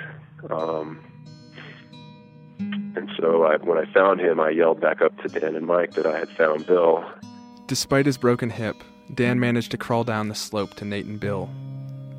Um, 0.51 1.01
and 2.59 3.11
so 3.19 3.45
I, 3.45 3.57
when 3.57 3.79
I 3.79 3.93
found 3.93 4.21
him, 4.21 4.41
I 4.41 4.51
yelled 4.51 4.81
back 4.81 5.03
up 5.03 5.17
to 5.23 5.29
Dan 5.29 5.57
and 5.57 5.67
Mike 5.67 5.93
that 5.93 6.07
I 6.07 6.19
had 6.19 6.29
found 6.31 6.67
Bill. 6.67 7.05
Despite 7.67 8.07
his 8.07 8.17
broken 8.17 8.51
hip, 8.51 8.77
Dan 9.13 9.41
managed 9.41 9.71
to 9.73 9.79
crawl 9.79 10.05
down 10.05 10.29
the 10.29 10.35
slope 10.35 10.75
to 10.75 10.85
Nate 10.85 11.07
and 11.07 11.19
Bill. 11.19 11.51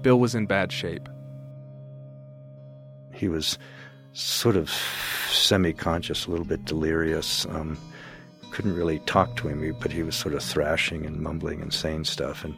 Bill 0.02 0.20
was 0.20 0.36
in 0.36 0.46
bad 0.46 0.72
shape. 0.72 1.08
He 3.14 3.28
was 3.28 3.58
sort 4.16 4.56
of 4.56 4.70
semi-conscious, 5.30 6.26
a 6.26 6.32
little 6.32 6.46
bit 6.46 6.66
delirious. 6.66 7.46
Um, 7.48 7.78
couldn't 8.52 8.76
really 8.76 9.00
talk 9.00 9.36
to 9.36 9.50
him, 9.50 9.76
but 9.82 9.92
he 9.92 10.02
was 10.02 10.16
sort 10.16 10.34
of 10.34 10.42
thrashing 10.42 11.06
and 11.06 11.20
mumbling 11.20 11.62
and 11.62 11.74
saying 11.74 12.06
stuff. 12.06 12.46
And 12.46 12.56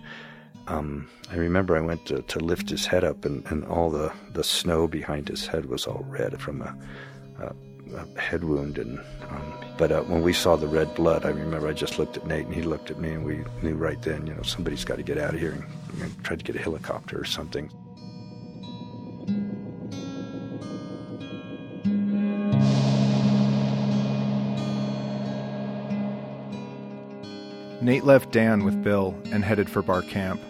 um, 0.68 1.10
I 1.32 1.36
remember 1.36 1.76
I 1.76 1.82
went 1.82 2.06
to, 2.06 2.22
to 2.22 2.40
lift 2.40 2.70
his 2.70 2.86
head 2.86 3.04
up, 3.04 3.26
and, 3.26 3.44
and 3.48 3.66
all 3.66 3.90
the, 3.90 4.14
the 4.34 4.44
snow 4.44 4.88
behind 4.88 5.28
his 5.28 5.48
head 5.48 5.66
was 5.66 5.88
all 5.88 6.06
red 6.08 6.40
from 6.40 6.62
a, 6.62 6.78
a, 7.40 7.56
a 7.96 8.22
head 8.22 8.44
wound. 8.44 8.78
And 8.78 9.00
um, 9.30 9.54
but 9.78 9.92
uh, 9.92 10.04
when 10.04 10.22
we 10.22 10.34
saw 10.34 10.56
the 10.56 10.68
red 10.68 10.94
blood, 10.94 11.26
I 11.26 11.30
remember 11.30 11.68
I 11.68 11.74
just 11.74 11.98
looked 11.98 12.18
at 12.18 12.28
Nate, 12.28 12.46
and 12.46 12.54
he 12.54 12.62
looked 12.62 12.92
at 12.92 13.00
me, 13.00 13.14
and 13.14 13.26
we 13.26 13.44
knew 13.64 13.74
right 13.76 14.02
then, 14.04 14.28
you 14.28 14.36
know, 14.36 14.44
somebody's 14.44 14.86
got 14.86 14.98
to 14.98 15.04
get 15.04 15.18
out 15.18 15.34
of 15.34 15.40
here 15.40 15.52
and 15.52 15.64
you 15.98 16.06
tried 16.22 16.38
to 16.38 16.46
get 16.46 16.56
a 16.56 16.62
helicopter 16.62 17.20
or 17.20 17.26
something. 17.26 17.72
Nate 27.88 28.04
left 28.04 28.34
Dan 28.34 28.66
with 28.66 28.84
Bill 28.84 29.18
and 29.32 29.46
headed 29.46 29.70
for 29.70 29.82
Barr 29.82 30.02
Camp. 30.02 30.42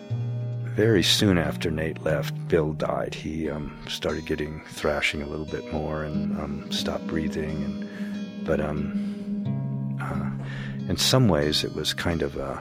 Very 0.73 1.03
soon 1.03 1.37
after 1.37 1.69
Nate 1.69 2.01
left, 2.01 2.33
Bill 2.47 2.73
died. 2.73 3.13
He 3.13 3.47
um, 3.47 3.77
started 3.87 4.25
getting 4.25 4.63
thrashing 4.69 5.21
a 5.21 5.27
little 5.27 5.45
bit 5.45 5.71
more 5.71 6.03
and 6.03 6.35
um, 6.39 6.71
stopped 6.71 7.05
breathing. 7.05 7.63
And, 7.63 8.43
but 8.43 8.59
um, 8.59 9.97
uh, 10.01 10.89
in 10.89 10.97
some 10.97 11.27
ways, 11.27 11.63
it 11.63 11.75
was 11.75 11.93
kind 11.93 12.23
of 12.23 12.37
a 12.37 12.59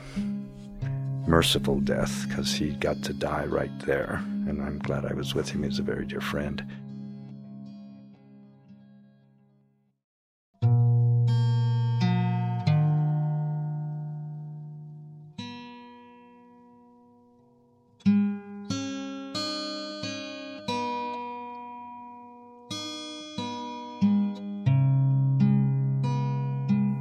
merciful 1.26 1.80
death 1.80 2.26
because 2.28 2.52
he 2.52 2.72
got 2.72 3.02
to 3.04 3.14
die 3.14 3.46
right 3.46 3.72
there. 3.86 4.22
And 4.46 4.60
I'm 4.60 4.78
glad 4.78 5.06
I 5.06 5.14
was 5.14 5.34
with 5.34 5.48
him. 5.48 5.62
He's 5.62 5.78
a 5.78 5.82
very 5.82 6.04
dear 6.04 6.20
friend. 6.20 6.62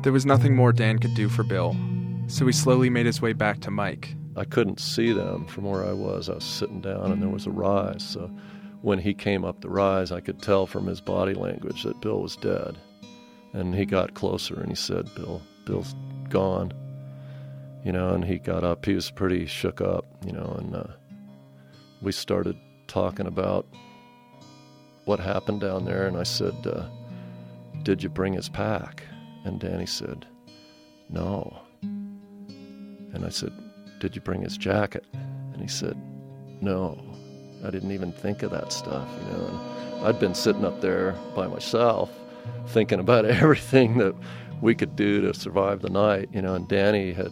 There 0.06 0.14
was 0.14 0.24
nothing 0.24 0.56
more 0.56 0.72
Dan 0.72 1.00
could 1.00 1.16
do 1.16 1.28
for 1.30 1.42
Bill, 1.42 1.76
so 2.28 2.46
he 2.46 2.52
slowly 2.52 2.92
made 2.92 3.08
his 3.08 3.24
way 3.24 3.34
back 3.34 3.60
to 3.62 3.72
Mike. 3.72 4.14
I 4.36 4.44
couldn't 4.46 4.80
see 4.80 5.12
them 5.12 5.48
from 5.48 5.64
where 5.64 5.84
I 5.84 5.94
was. 5.94 6.30
I 6.30 6.36
was 6.36 6.44
sitting 6.44 6.80
down 6.80 7.12
and 7.12 7.24
there 7.24 7.30
was 7.30 7.48
a 7.48 7.50
rise. 7.50 8.04
So 8.04 8.30
when 8.84 9.00
he 9.00 9.16
came 9.16 9.44
up 9.44 9.62
the 9.62 9.70
rise, 9.72 10.12
I 10.12 10.20
could 10.20 10.44
tell 10.44 10.68
from 10.68 10.86
his 10.86 11.02
body 11.02 11.34
language 11.34 11.82
that 11.82 12.02
Bill 12.02 12.22
was 12.22 12.36
dead. 12.36 12.78
And 13.54 13.74
he 13.74 13.84
got 13.84 14.14
closer 14.14 14.60
and 14.60 14.70
he 14.70 14.76
said, 14.76 15.10
Bill, 15.16 15.42
Bill's 15.66 15.96
gone. 16.30 16.72
You 17.84 17.92
know, 17.92 18.10
and 18.10 18.24
he 18.24 18.38
got 18.38 18.64
up. 18.64 18.86
He 18.86 18.94
was 18.94 19.10
pretty 19.10 19.48
shook 19.48 19.82
up, 19.82 20.06
you 20.24 20.34
know, 20.34 20.56
and 20.60 20.76
uh, 20.76 20.88
we 22.04 22.12
started 22.12 22.56
talking 22.86 23.26
about 23.26 23.66
what 25.06 25.20
happened 25.20 25.62
down 25.62 25.84
there. 25.84 26.06
And 26.06 26.16
I 26.16 26.24
said, 26.24 26.54
uh, 26.68 26.90
Did 27.82 28.04
you 28.04 28.10
bring 28.10 28.34
his 28.34 28.50
pack? 28.50 29.02
And 29.46 29.60
Danny 29.60 29.86
said, 29.86 30.26
No. 31.10 31.62
And 31.82 33.24
I 33.24 33.30
said, 33.30 33.54
Did 34.00 34.16
you 34.16 34.22
bring 34.22 34.42
his 34.42 34.58
jacket? 34.58 35.06
And 35.14 35.62
he 35.62 35.68
said, 35.68 35.96
No. 36.62 37.00
I 37.64 37.70
didn't 37.70 37.92
even 37.92 38.12
think 38.12 38.44
of 38.44 38.52
that 38.52 38.74
stuff, 38.74 39.08
you 39.22 39.32
know. 39.32 39.46
And 39.48 40.06
I'd 40.06 40.20
been 40.20 40.36
sitting 40.36 40.66
up 40.66 40.82
there 40.82 41.14
by 41.36 41.48
myself 41.48 42.12
thinking 42.68 43.00
about 43.00 43.26
everything 43.26 43.98
that 44.00 44.16
we 44.62 44.76
could 44.76 44.96
do 44.96 45.22
to 45.22 45.34
survive 45.34 45.82
the 45.82 45.90
night, 45.90 46.30
you 46.34 46.42
know, 46.42 46.56
and 46.56 46.68
Danny 46.68 47.14
had 47.14 47.32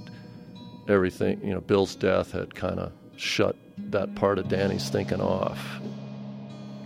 everything, 0.87 1.39
you 1.43 1.53
know, 1.53 1.61
Bill's 1.61 1.95
death 1.95 2.31
had 2.31 2.53
kind 2.55 2.79
of 2.79 2.91
shut 3.15 3.55
that 3.77 4.13
part 4.15 4.39
of 4.39 4.47
Danny's 4.49 4.89
thinking 4.89 5.21
off. 5.21 5.59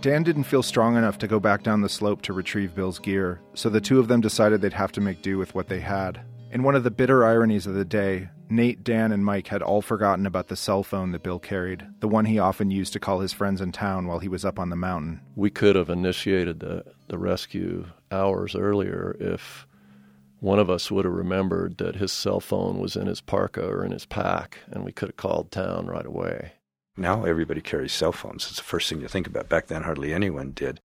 Dan 0.00 0.22
didn't 0.22 0.44
feel 0.44 0.62
strong 0.62 0.96
enough 0.96 1.18
to 1.18 1.26
go 1.26 1.40
back 1.40 1.64
down 1.64 1.80
the 1.80 1.88
slope 1.88 2.22
to 2.22 2.32
retrieve 2.32 2.72
Bill's 2.72 3.00
gear, 3.00 3.40
so 3.54 3.68
the 3.68 3.80
two 3.80 3.98
of 3.98 4.06
them 4.06 4.20
decided 4.20 4.60
they'd 4.60 4.72
have 4.72 4.92
to 4.92 5.00
make 5.00 5.22
do 5.22 5.38
with 5.38 5.56
what 5.56 5.66
they 5.66 5.80
had. 5.80 6.20
In 6.52 6.62
one 6.62 6.76
of 6.76 6.84
the 6.84 6.90
bitter 6.90 7.26
ironies 7.26 7.66
of 7.66 7.74
the 7.74 7.84
day, 7.84 8.28
Nate, 8.48 8.84
Dan, 8.84 9.10
and 9.10 9.24
Mike 9.24 9.48
had 9.48 9.60
all 9.60 9.82
forgotten 9.82 10.24
about 10.24 10.46
the 10.46 10.56
cell 10.56 10.84
phone 10.84 11.10
that 11.10 11.24
Bill 11.24 11.40
carried, 11.40 11.84
the 11.98 12.06
one 12.06 12.26
he 12.26 12.38
often 12.38 12.70
used 12.70 12.92
to 12.92 13.00
call 13.00 13.18
his 13.18 13.32
friends 13.32 13.60
in 13.60 13.72
town 13.72 14.06
while 14.06 14.20
he 14.20 14.28
was 14.28 14.44
up 14.44 14.60
on 14.60 14.70
the 14.70 14.76
mountain. 14.76 15.20
We 15.34 15.50
could 15.50 15.74
have 15.74 15.90
initiated 15.90 16.60
the, 16.60 16.84
the 17.08 17.18
rescue 17.18 17.86
hours 18.12 18.54
earlier 18.54 19.16
if 19.18 19.66
one 20.38 20.60
of 20.60 20.70
us 20.70 20.92
would 20.92 21.06
have 21.06 21.14
remembered 21.14 21.78
that 21.78 21.96
his 21.96 22.12
cell 22.12 22.38
phone 22.38 22.78
was 22.78 22.94
in 22.94 23.08
his 23.08 23.20
parka 23.20 23.66
or 23.66 23.84
in 23.84 23.90
his 23.90 24.06
pack, 24.06 24.60
and 24.70 24.84
we 24.84 24.92
could 24.92 25.08
have 25.08 25.16
called 25.16 25.50
town 25.50 25.88
right 25.88 26.06
away. 26.06 26.52
Now 26.98 27.24
everybody 27.24 27.60
carries 27.60 27.92
cell 27.92 28.10
phones. 28.10 28.46
It's 28.48 28.56
the 28.56 28.64
first 28.64 28.88
thing 28.88 29.00
you 29.00 29.06
think 29.06 29.28
about. 29.28 29.48
Back 29.48 29.68
then, 29.68 29.84
hardly 29.84 30.12
anyone 30.12 30.50
did. 30.50 30.80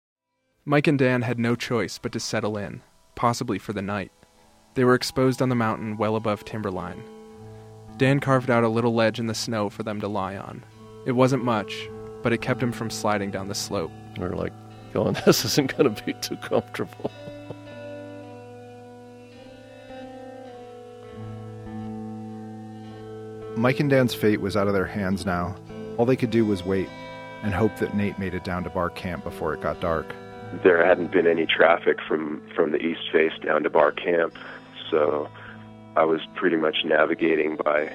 Mike 0.64 0.88
and 0.88 0.99
Dan 0.99 1.23
had 1.23 1.38
no 1.38 1.55
choice 1.55 1.99
but 1.99 2.11
to 2.12 2.18
settle 2.18 2.57
in, 2.57 2.83
possibly 3.14 3.59
for 3.61 3.73
the 3.73 3.81
night. 3.81 4.11
They 4.75 4.83
were 4.83 4.94
exposed 4.94 5.40
on 5.40 5.51
the 5.51 5.55
mountain 5.55 5.96
well 5.96 6.16
above 6.16 6.44
timberline. 6.44 7.01
Dan 7.96 8.18
carved 8.18 8.51
out 8.51 8.64
a 8.64 8.68
little 8.68 8.92
ledge 8.92 9.20
in 9.20 9.29
the 9.29 9.35
snow 9.35 9.70
for 9.70 9.85
them 9.85 10.01
to 10.01 10.09
lie 10.09 10.37
on. 10.37 10.64
It 11.07 11.12
wasn't 11.12 11.44
much, 11.44 11.88
but 12.25 12.33
it 12.33 12.42
kept 12.42 12.59
them 12.59 12.73
from 12.73 12.90
sliding 12.90 13.31
down 13.31 13.46
the 13.46 13.55
slope. 13.55 13.92
We 14.18 14.25
were 14.25 14.35
like, 14.35 14.53
going, 14.92 15.16
this 15.27 15.44
isn't 15.44 15.77
going 15.77 15.94
to 15.94 16.05
be 16.05 16.14
too 16.14 16.37
comfortable. 16.38 17.12
Mike 23.57 23.79
and 23.79 23.90
Dan's 23.90 24.14
fate 24.14 24.40
was 24.40 24.57
out 24.57 24.66
of 24.66 24.75
their 24.75 24.87
hands 24.87 25.25
now. 25.25 25.55
All 25.96 26.07
they 26.07 26.16
could 26.16 26.31
do 26.31 26.44
was 26.44 26.64
wait 26.64 26.88
and 27.42 27.55
hope 27.55 27.76
that 27.76 27.94
Nate 27.94 28.18
made 28.18 28.35
it 28.35 28.44
down 28.44 28.64
to 28.64 28.70
Barr 28.70 28.90
Camp 28.90 29.24
before 29.24 29.55
it 29.55 29.61
got 29.61 29.81
dark. 29.81 30.14
There 30.62 30.85
hadn't 30.85 31.12
been 31.12 31.26
any 31.26 31.46
traffic 31.46 31.98
from 32.09 32.42
from 32.55 32.72
the 32.72 32.79
east 32.79 33.11
face 33.12 33.33
down 33.44 33.62
to 33.62 33.70
Barr 33.70 33.92
Camp, 33.92 34.35
so 34.90 35.29
I 35.96 36.05
was 36.05 36.20
pretty 36.35 36.57
much 36.57 36.79
navigating 36.85 37.57
by 37.57 37.92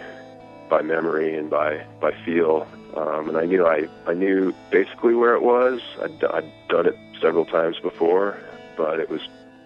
by 0.69 0.81
memory 0.81 1.37
and 1.37 1.49
by 1.49 1.85
by 1.99 2.11
feel. 2.25 2.67
Um, 2.95 3.29
and 3.29 3.37
I 3.37 3.45
knew 3.45 3.65
I 3.65 3.87
I 4.07 4.13
knew 4.13 4.53
basically 4.71 5.15
where 5.15 5.35
it 5.35 5.41
was. 5.41 5.81
I'd, 6.01 6.23
I'd 6.23 6.51
done 6.69 6.87
it 6.87 6.95
several 7.21 7.45
times 7.45 7.77
before, 7.81 8.37
but 8.77 8.99
it 8.99 9.09
was 9.09 9.21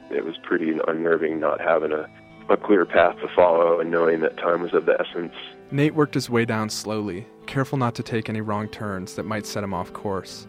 it 0.09 0.25
was 0.25 0.35
pretty 0.41 0.73
unnerving 0.87 1.39
not 1.39 1.61
having 1.61 1.91
a 1.91 2.09
a 2.49 2.57
clear 2.57 2.85
path 2.85 3.15
to 3.19 3.27
follow 3.35 3.79
and 3.79 3.91
knowing 3.91 4.21
that 4.21 4.37
time 4.37 4.61
was 4.61 4.73
of 4.73 4.85
the 4.85 4.99
essence. 4.99 5.35
Nate 5.71 5.93
worked 5.93 6.15
his 6.15 6.31
way 6.31 6.45
down 6.45 6.69
slowly, 6.69 7.27
careful 7.45 7.77
not 7.77 7.93
to 7.95 8.03
take 8.03 8.27
any 8.27 8.41
wrong 8.41 8.67
turns 8.69 9.13
that 9.15 9.23
might 9.23 9.45
set 9.45 9.63
him 9.63 9.73
off 9.73 9.93
course. 9.93 10.47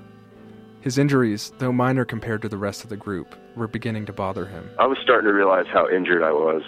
His 0.80 0.96
injuries, 0.96 1.52
though 1.58 1.72
minor 1.72 2.06
compared 2.06 2.40
to 2.40 2.48
the 2.48 2.56
rest 2.56 2.84
of 2.84 2.88
the 2.90 2.96
group, 2.96 3.34
were 3.54 3.68
beginning 3.68 4.06
to 4.06 4.14
bother 4.14 4.46
him. 4.46 4.70
I 4.78 4.86
was 4.86 4.96
starting 5.02 5.28
to 5.28 5.34
realize 5.34 5.66
how 5.70 5.90
injured 5.90 6.22
I 6.22 6.32
was 6.32 6.62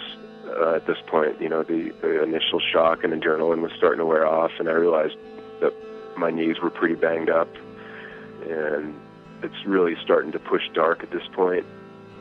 uh, 0.45 0.75
at 0.75 0.85
this 0.85 0.97
point. 1.07 1.41
You 1.41 1.49
know, 1.49 1.63
the, 1.63 1.91
the 2.01 2.21
initial 2.21 2.59
shock 2.59 3.03
and 3.03 3.11
adrenaline 3.11 3.61
was 3.61 3.71
starting 3.75 3.97
to 3.97 4.05
wear 4.05 4.27
off, 4.27 4.51
and 4.59 4.69
I 4.69 4.73
realized 4.73 5.15
that 5.61 5.73
my 6.15 6.29
knees 6.29 6.57
were 6.61 6.69
pretty 6.69 6.93
banged 6.93 7.31
up, 7.31 7.49
and 8.47 8.93
it's 9.41 9.65
really 9.65 9.95
starting 10.03 10.31
to 10.31 10.39
push 10.39 10.61
dark 10.75 11.01
at 11.01 11.09
this 11.09 11.27
point. 11.33 11.65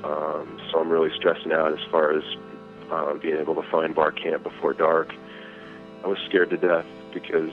Um, 0.03 0.59
so 0.71 0.81
I'm 0.81 0.89
really 0.89 1.11
stressing 1.15 1.53
out 1.53 1.73
as 1.73 1.91
far 1.91 2.17
as 2.17 2.25
um, 2.91 3.21
being 3.21 3.37
able 3.37 3.55
to 3.55 3.71
find 3.71 3.95
Barr 3.95 4.13
Camp 4.13 4.45
before 4.45 4.73
dark. 4.73 5.13
I 6.05 6.09
was 6.09 6.19
scared 6.29 6.51
to 6.51 6.57
death 6.57 6.87
because 7.15 7.53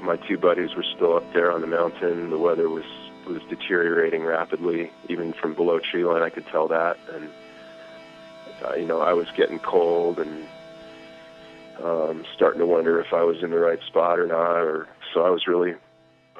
my 0.00 0.16
two 0.16 0.38
buddies 0.38 0.74
were 0.74 0.84
still 0.96 1.16
up 1.16 1.32
there 1.32 1.52
on 1.52 1.60
the 1.60 1.66
mountain. 1.66 2.30
The 2.30 2.38
weather 2.38 2.68
was 2.68 2.84
was 3.26 3.42
deteriorating 3.48 4.24
rapidly, 4.24 4.90
even 5.08 5.32
from 5.34 5.54
below 5.54 5.78
tree 5.78 6.04
line. 6.04 6.22
I 6.22 6.30
could 6.30 6.46
tell 6.46 6.66
that, 6.68 6.96
and 7.12 7.28
uh, 8.64 8.74
you 8.74 8.86
know 8.86 9.00
I 9.00 9.12
was 9.12 9.28
getting 9.36 9.58
cold 9.58 10.18
and 10.18 10.46
um, 11.82 12.24
starting 12.34 12.60
to 12.60 12.66
wonder 12.66 13.00
if 13.00 13.12
I 13.12 13.22
was 13.22 13.42
in 13.42 13.50
the 13.50 13.58
right 13.58 13.80
spot 13.86 14.18
or 14.18 14.26
not. 14.26 14.62
Or 14.62 14.88
so 15.12 15.22
I 15.24 15.30
was 15.30 15.46
really, 15.46 15.74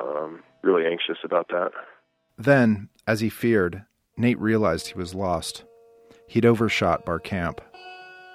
um, 0.01 0.43
really 0.63 0.87
anxious 0.87 1.19
about 1.25 1.49
that. 1.49 1.73
Then, 2.39 2.89
as 3.07 3.21
he 3.21 3.29
feared, 3.29 3.85
Nate 4.17 4.39
realized 4.39 4.89
he 4.89 4.99
was 4.99 5.15
lost. 5.15 5.65
He'd 6.27 6.47
overshot 6.47 7.05
Barr 7.05 7.19
Camp. 7.19 7.61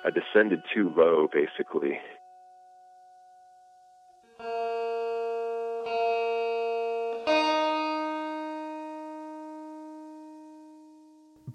I 0.06 0.10
descended 0.12 0.62
too 0.74 0.94
low, 0.96 1.28
basically. 1.34 2.00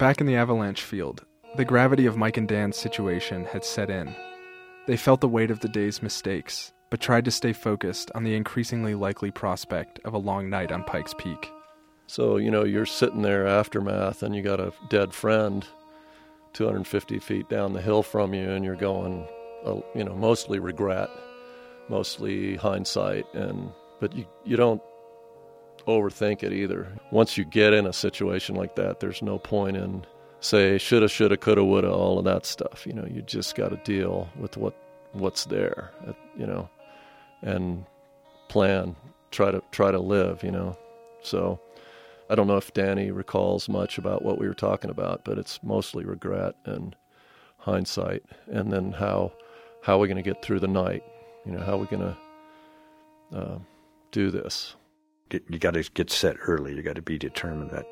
Back 0.01 0.19
in 0.19 0.25
the 0.25 0.35
avalanche 0.35 0.81
field, 0.81 1.25
the 1.57 1.63
gravity 1.63 2.07
of 2.07 2.17
Mike 2.17 2.35
and 2.35 2.47
Dan's 2.47 2.75
situation 2.75 3.45
had 3.45 3.63
set 3.63 3.91
in. 3.91 4.15
They 4.87 4.97
felt 4.97 5.21
the 5.21 5.27
weight 5.27 5.51
of 5.51 5.59
the 5.59 5.67
day's 5.67 6.01
mistakes, 6.01 6.73
but 6.89 6.99
tried 6.99 7.23
to 7.25 7.29
stay 7.29 7.53
focused 7.53 8.09
on 8.15 8.23
the 8.23 8.33
increasingly 8.33 8.95
likely 8.95 9.29
prospect 9.29 9.99
of 10.03 10.15
a 10.15 10.17
long 10.17 10.49
night 10.49 10.71
on 10.71 10.83
Pikes 10.85 11.13
Peak. 11.19 11.51
So, 12.07 12.37
you 12.37 12.49
know, 12.49 12.63
you're 12.63 12.87
sitting 12.87 13.21
there 13.21 13.45
aftermath 13.45 14.23
and 14.23 14.35
you 14.35 14.41
got 14.41 14.59
a 14.59 14.73
dead 14.89 15.13
friend 15.13 15.67
250 16.53 17.19
feet 17.19 17.47
down 17.47 17.73
the 17.73 17.81
hill 17.83 18.01
from 18.01 18.33
you, 18.33 18.49
and 18.49 18.65
you're 18.65 18.75
going, 18.75 19.27
uh, 19.67 19.81
you 19.93 20.03
know, 20.03 20.15
mostly 20.15 20.57
regret, 20.57 21.11
mostly 21.89 22.55
hindsight, 22.55 23.25
and 23.35 23.69
but 23.99 24.15
you 24.15 24.25
you 24.45 24.57
don't 24.57 24.81
overthink 25.87 26.43
it 26.43 26.53
either. 26.53 26.87
Once 27.11 27.37
you 27.37 27.45
get 27.45 27.73
in 27.73 27.85
a 27.85 27.93
situation 27.93 28.55
like 28.55 28.75
that, 28.75 28.99
there's 28.99 29.21
no 29.21 29.37
point 29.37 29.77
in 29.77 30.05
say 30.39 30.77
shoulda, 30.77 31.07
shoulda, 31.07 31.37
coulda, 31.37 31.63
woulda, 31.63 31.91
all 31.91 32.17
of 32.19 32.25
that 32.25 32.45
stuff. 32.45 32.85
You 32.85 32.93
know, 32.93 33.05
you 33.05 33.21
just 33.21 33.55
got 33.55 33.69
to 33.69 33.77
deal 33.77 34.29
with 34.37 34.57
what 34.57 34.75
what's 35.13 35.45
there, 35.45 35.91
uh, 36.07 36.13
you 36.37 36.47
know, 36.47 36.69
and 37.41 37.85
plan, 38.49 38.95
try 39.31 39.51
to 39.51 39.61
try 39.71 39.91
to 39.91 39.99
live, 39.99 40.43
you 40.43 40.51
know. 40.51 40.77
So 41.21 41.59
I 42.29 42.35
don't 42.35 42.47
know 42.47 42.57
if 42.57 42.73
Danny 42.73 43.11
recalls 43.11 43.69
much 43.69 43.97
about 43.97 44.23
what 44.23 44.39
we 44.39 44.47
were 44.47 44.53
talking 44.53 44.89
about, 44.89 45.23
but 45.23 45.37
it's 45.37 45.61
mostly 45.63 46.05
regret 46.05 46.55
and 46.65 46.95
hindsight, 47.57 48.23
and 48.47 48.71
then 48.71 48.91
how 48.93 49.31
how 49.83 49.95
are 49.95 49.99
we 49.99 50.07
going 50.07 50.21
to 50.21 50.29
get 50.29 50.41
through 50.41 50.59
the 50.59 50.67
night? 50.67 51.03
You 51.45 51.53
know, 51.53 51.59
how 51.59 51.73
are 51.73 51.77
we 51.77 51.87
going 51.87 52.15
to 53.31 53.37
uh, 53.37 53.59
do 54.11 54.29
this? 54.31 54.75
You 55.33 55.59
got 55.59 55.73
to 55.73 55.83
get 55.93 56.09
set 56.11 56.37
early. 56.47 56.75
You 56.75 56.81
got 56.81 56.95
to 56.95 57.01
be 57.01 57.17
determined 57.17 57.71
that 57.71 57.85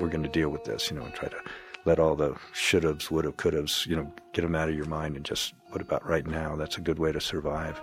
we're 0.00 0.08
going 0.08 0.22
to 0.22 0.28
deal 0.28 0.50
with 0.50 0.64
this. 0.64 0.90
You 0.90 0.98
know, 0.98 1.04
and 1.04 1.14
try 1.14 1.28
to 1.28 1.40
let 1.84 1.98
all 1.98 2.14
the 2.14 2.36
should 2.52 2.84
haves, 2.84 3.10
would 3.10 3.24
have, 3.24 3.36
could 3.36 3.54
haves, 3.54 3.86
you 3.86 3.96
know, 3.96 4.12
get 4.32 4.42
them 4.42 4.54
out 4.54 4.68
of 4.68 4.74
your 4.74 4.86
mind 4.86 5.16
and 5.16 5.24
just 5.24 5.54
what 5.70 5.80
about 5.80 6.06
right 6.06 6.26
now? 6.26 6.56
That's 6.56 6.76
a 6.76 6.80
good 6.80 6.98
way 6.98 7.12
to 7.12 7.20
survive. 7.20 7.80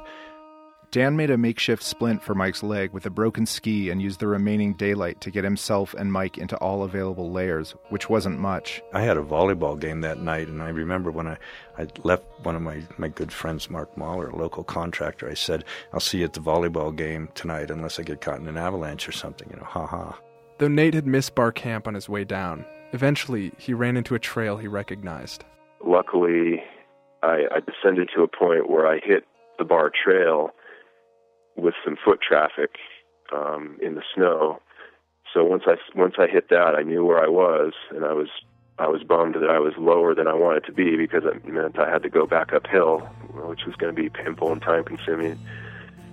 Dan 0.89 1.17
made 1.17 1.29
a 1.29 1.37
makeshift 1.37 1.83
splint 1.83 2.23
for 2.23 2.33
Mike's 2.33 2.63
leg 2.63 2.93
with 2.93 3.05
a 3.05 3.09
broken 3.09 3.45
ski 3.45 3.89
and 3.89 4.01
used 4.01 4.21
the 4.21 4.27
remaining 4.27 4.73
daylight 4.73 5.19
to 5.21 5.31
get 5.31 5.43
himself 5.43 5.93
and 5.93 6.13
Mike 6.13 6.37
into 6.37 6.55
all 6.57 6.83
available 6.83 7.29
layers, 7.29 7.75
which 7.89 8.09
wasn't 8.09 8.39
much. 8.39 8.81
I 8.93 9.01
had 9.01 9.17
a 9.17 9.23
volleyball 9.23 9.77
game 9.77 9.99
that 10.01 10.19
night, 10.19 10.47
and 10.47 10.61
I 10.61 10.69
remember 10.69 11.11
when 11.11 11.27
I, 11.27 11.37
I 11.77 11.87
left 12.03 12.23
one 12.43 12.55
of 12.55 12.61
my, 12.61 12.81
my 12.97 13.09
good 13.09 13.33
friends, 13.33 13.69
Mark 13.69 13.97
Mahler, 13.97 14.29
a 14.29 14.35
local 14.35 14.63
contractor, 14.63 15.29
I 15.29 15.33
said, 15.33 15.65
I'll 15.91 15.99
see 15.99 16.19
you 16.19 16.23
at 16.25 16.33
the 16.33 16.39
volleyball 16.39 16.95
game 16.95 17.29
tonight 17.35 17.69
unless 17.69 17.99
I 17.99 18.03
get 18.03 18.21
caught 18.21 18.39
in 18.39 18.47
an 18.47 18.57
avalanche 18.57 19.09
or 19.09 19.11
something, 19.11 19.49
you 19.51 19.57
know, 19.57 19.65
ha 19.65 19.85
ha. 19.85 20.17
Though 20.57 20.69
Nate 20.69 20.93
had 20.93 21.05
missed 21.05 21.35
Barr 21.35 21.51
Camp 21.51 21.85
on 21.87 21.95
his 21.95 22.07
way 22.07 22.23
down, 22.23 22.65
eventually 22.93 23.51
he 23.57 23.73
ran 23.73 23.97
into 23.97 24.15
a 24.15 24.19
trail 24.19 24.55
he 24.55 24.67
recognized. 24.67 25.43
Luckily, 25.85 26.63
I, 27.23 27.43
I 27.51 27.59
descended 27.59 28.09
to 28.15 28.23
a 28.23 28.27
point 28.27 28.69
where 28.69 28.87
I 28.87 28.99
hit 29.03 29.25
the 29.59 29.65
Barr 29.65 29.91
Trail 29.91 30.51
with 31.57 31.73
some 31.83 31.97
foot 32.03 32.19
traffic 32.21 32.75
um, 33.35 33.77
in 33.81 33.95
the 33.95 34.03
snow. 34.15 34.61
So 35.33 35.43
once 35.43 35.63
I 35.67 35.75
once 35.95 36.15
I 36.17 36.27
hit 36.27 36.49
that, 36.49 36.75
I 36.77 36.83
knew 36.83 37.05
where 37.05 37.21
I 37.21 37.27
was, 37.27 37.73
and 37.89 38.05
I 38.05 38.13
was 38.13 38.29
I 38.79 38.87
was 38.87 39.03
bummed 39.03 39.35
that 39.35 39.49
I 39.49 39.59
was 39.59 39.73
lower 39.77 40.13
than 40.15 40.27
I 40.27 40.33
wanted 40.33 40.63
to 40.65 40.71
be 40.71 40.95
because 40.95 41.23
it 41.25 41.45
meant 41.45 41.77
I 41.79 41.89
had 41.89 42.03
to 42.03 42.09
go 42.09 42.25
back 42.25 42.53
uphill, 42.53 42.99
which 43.33 43.65
was 43.65 43.75
going 43.75 43.93
to 43.93 44.01
be 44.01 44.09
painful 44.09 44.51
and 44.51 44.61
time 44.61 44.83
consuming. 44.83 45.39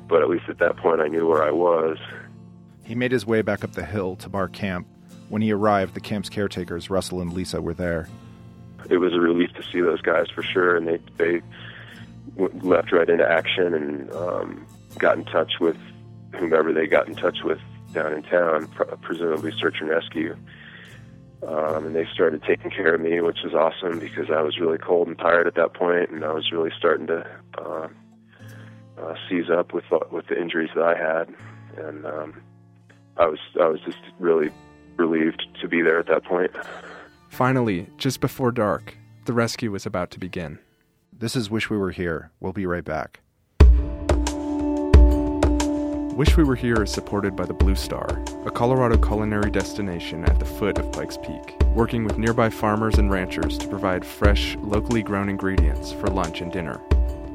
But 0.08 0.22
at 0.22 0.28
least 0.28 0.44
at 0.48 0.58
that 0.58 0.76
point, 0.76 1.00
I 1.00 1.08
knew 1.08 1.26
where 1.26 1.42
I 1.42 1.50
was. 1.50 1.98
He 2.82 2.94
made 2.94 3.12
his 3.12 3.24
way 3.24 3.42
back 3.42 3.64
up 3.64 3.72
the 3.72 3.84
hill 3.84 4.16
to 4.16 4.28
Barr 4.28 4.48
Camp. 4.48 4.86
When 5.28 5.40
he 5.40 5.52
arrived, 5.52 5.94
the 5.94 6.00
camp's 6.00 6.28
caretakers, 6.28 6.90
Russell 6.90 7.20
and 7.20 7.32
Lisa, 7.32 7.62
were 7.62 7.72
there. 7.72 8.08
It 8.90 8.98
was 8.98 9.14
a 9.14 9.20
relief 9.20 9.52
to 9.54 9.62
see 9.62 9.80
those 9.80 10.02
guys 10.02 10.28
for 10.28 10.42
sure, 10.42 10.76
and 10.76 10.86
they 10.86 10.98
they 11.16 11.42
left 12.62 12.92
right 12.92 13.08
into 13.08 13.26
action 13.26 13.74
and 13.74 14.12
um, 14.12 14.66
got 14.98 15.16
in 15.18 15.24
touch 15.24 15.54
with 15.60 15.76
whomever 16.38 16.72
they 16.72 16.86
got 16.86 17.08
in 17.08 17.14
touch 17.14 17.38
with 17.44 17.60
down 17.92 18.12
in 18.12 18.22
town, 18.24 18.68
presumably 19.02 19.52
search 19.58 19.76
and 19.80 19.88
rescue. 19.88 20.36
Um, 21.46 21.86
and 21.86 21.94
they 21.94 22.06
started 22.12 22.42
taking 22.42 22.70
care 22.70 22.94
of 22.94 23.00
me, 23.00 23.20
which 23.20 23.38
was 23.44 23.52
awesome 23.52 23.98
because 23.98 24.30
I 24.30 24.40
was 24.40 24.58
really 24.58 24.78
cold 24.78 25.08
and 25.08 25.18
tired 25.18 25.46
at 25.46 25.54
that 25.56 25.74
point, 25.74 26.10
and 26.10 26.24
I 26.24 26.32
was 26.32 26.50
really 26.50 26.70
starting 26.78 27.06
to 27.08 27.26
uh, 27.58 27.88
uh, 28.98 29.14
seize 29.28 29.50
up 29.50 29.72
with 29.74 29.84
with 30.10 30.26
the 30.28 30.40
injuries 30.40 30.70
that 30.74 30.84
I 30.84 30.96
had, 30.96 31.34
and 31.76 32.06
um, 32.06 32.42
I 33.16 33.26
was 33.26 33.38
I 33.60 33.66
was 33.66 33.80
just 33.80 33.98
really 34.18 34.50
relieved 34.96 35.46
to 35.60 35.68
be 35.68 35.82
there 35.82 35.98
at 35.98 36.06
that 36.06 36.24
point. 36.24 36.50
Finally, 37.28 37.88
just 37.98 38.20
before 38.20 38.52
dark, 38.52 38.96
the 39.26 39.32
rescue 39.32 39.70
was 39.70 39.84
about 39.84 40.10
to 40.12 40.18
begin. 40.18 40.58
This 41.12 41.36
is 41.36 41.50
Wish 41.50 41.68
We 41.68 41.76
Were 41.76 41.90
Here. 41.90 42.30
We'll 42.40 42.52
be 42.52 42.66
right 42.66 42.84
back. 42.84 43.20
Wish 46.14 46.36
We 46.36 46.44
Were 46.44 46.54
Here 46.54 46.80
is 46.80 46.92
supported 46.92 47.34
by 47.34 47.44
the 47.44 47.52
Blue 47.52 47.74
Star, 47.74 48.22
a 48.46 48.50
Colorado 48.50 48.96
culinary 48.96 49.50
destination 49.50 50.24
at 50.24 50.38
the 50.38 50.44
foot 50.44 50.78
of 50.78 50.92
Pikes 50.92 51.16
Peak, 51.16 51.60
working 51.74 52.04
with 52.04 52.18
nearby 52.18 52.50
farmers 52.50 52.98
and 52.98 53.10
ranchers 53.10 53.58
to 53.58 53.66
provide 53.66 54.06
fresh, 54.06 54.54
locally 54.60 55.02
grown 55.02 55.28
ingredients 55.28 55.90
for 55.90 56.06
lunch 56.06 56.40
and 56.40 56.52
dinner. 56.52 56.80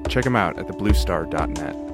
Check 0.07 0.23
them 0.23 0.37
out 0.37 0.57
at 0.57 0.67
thebluestar.net. 0.67 1.88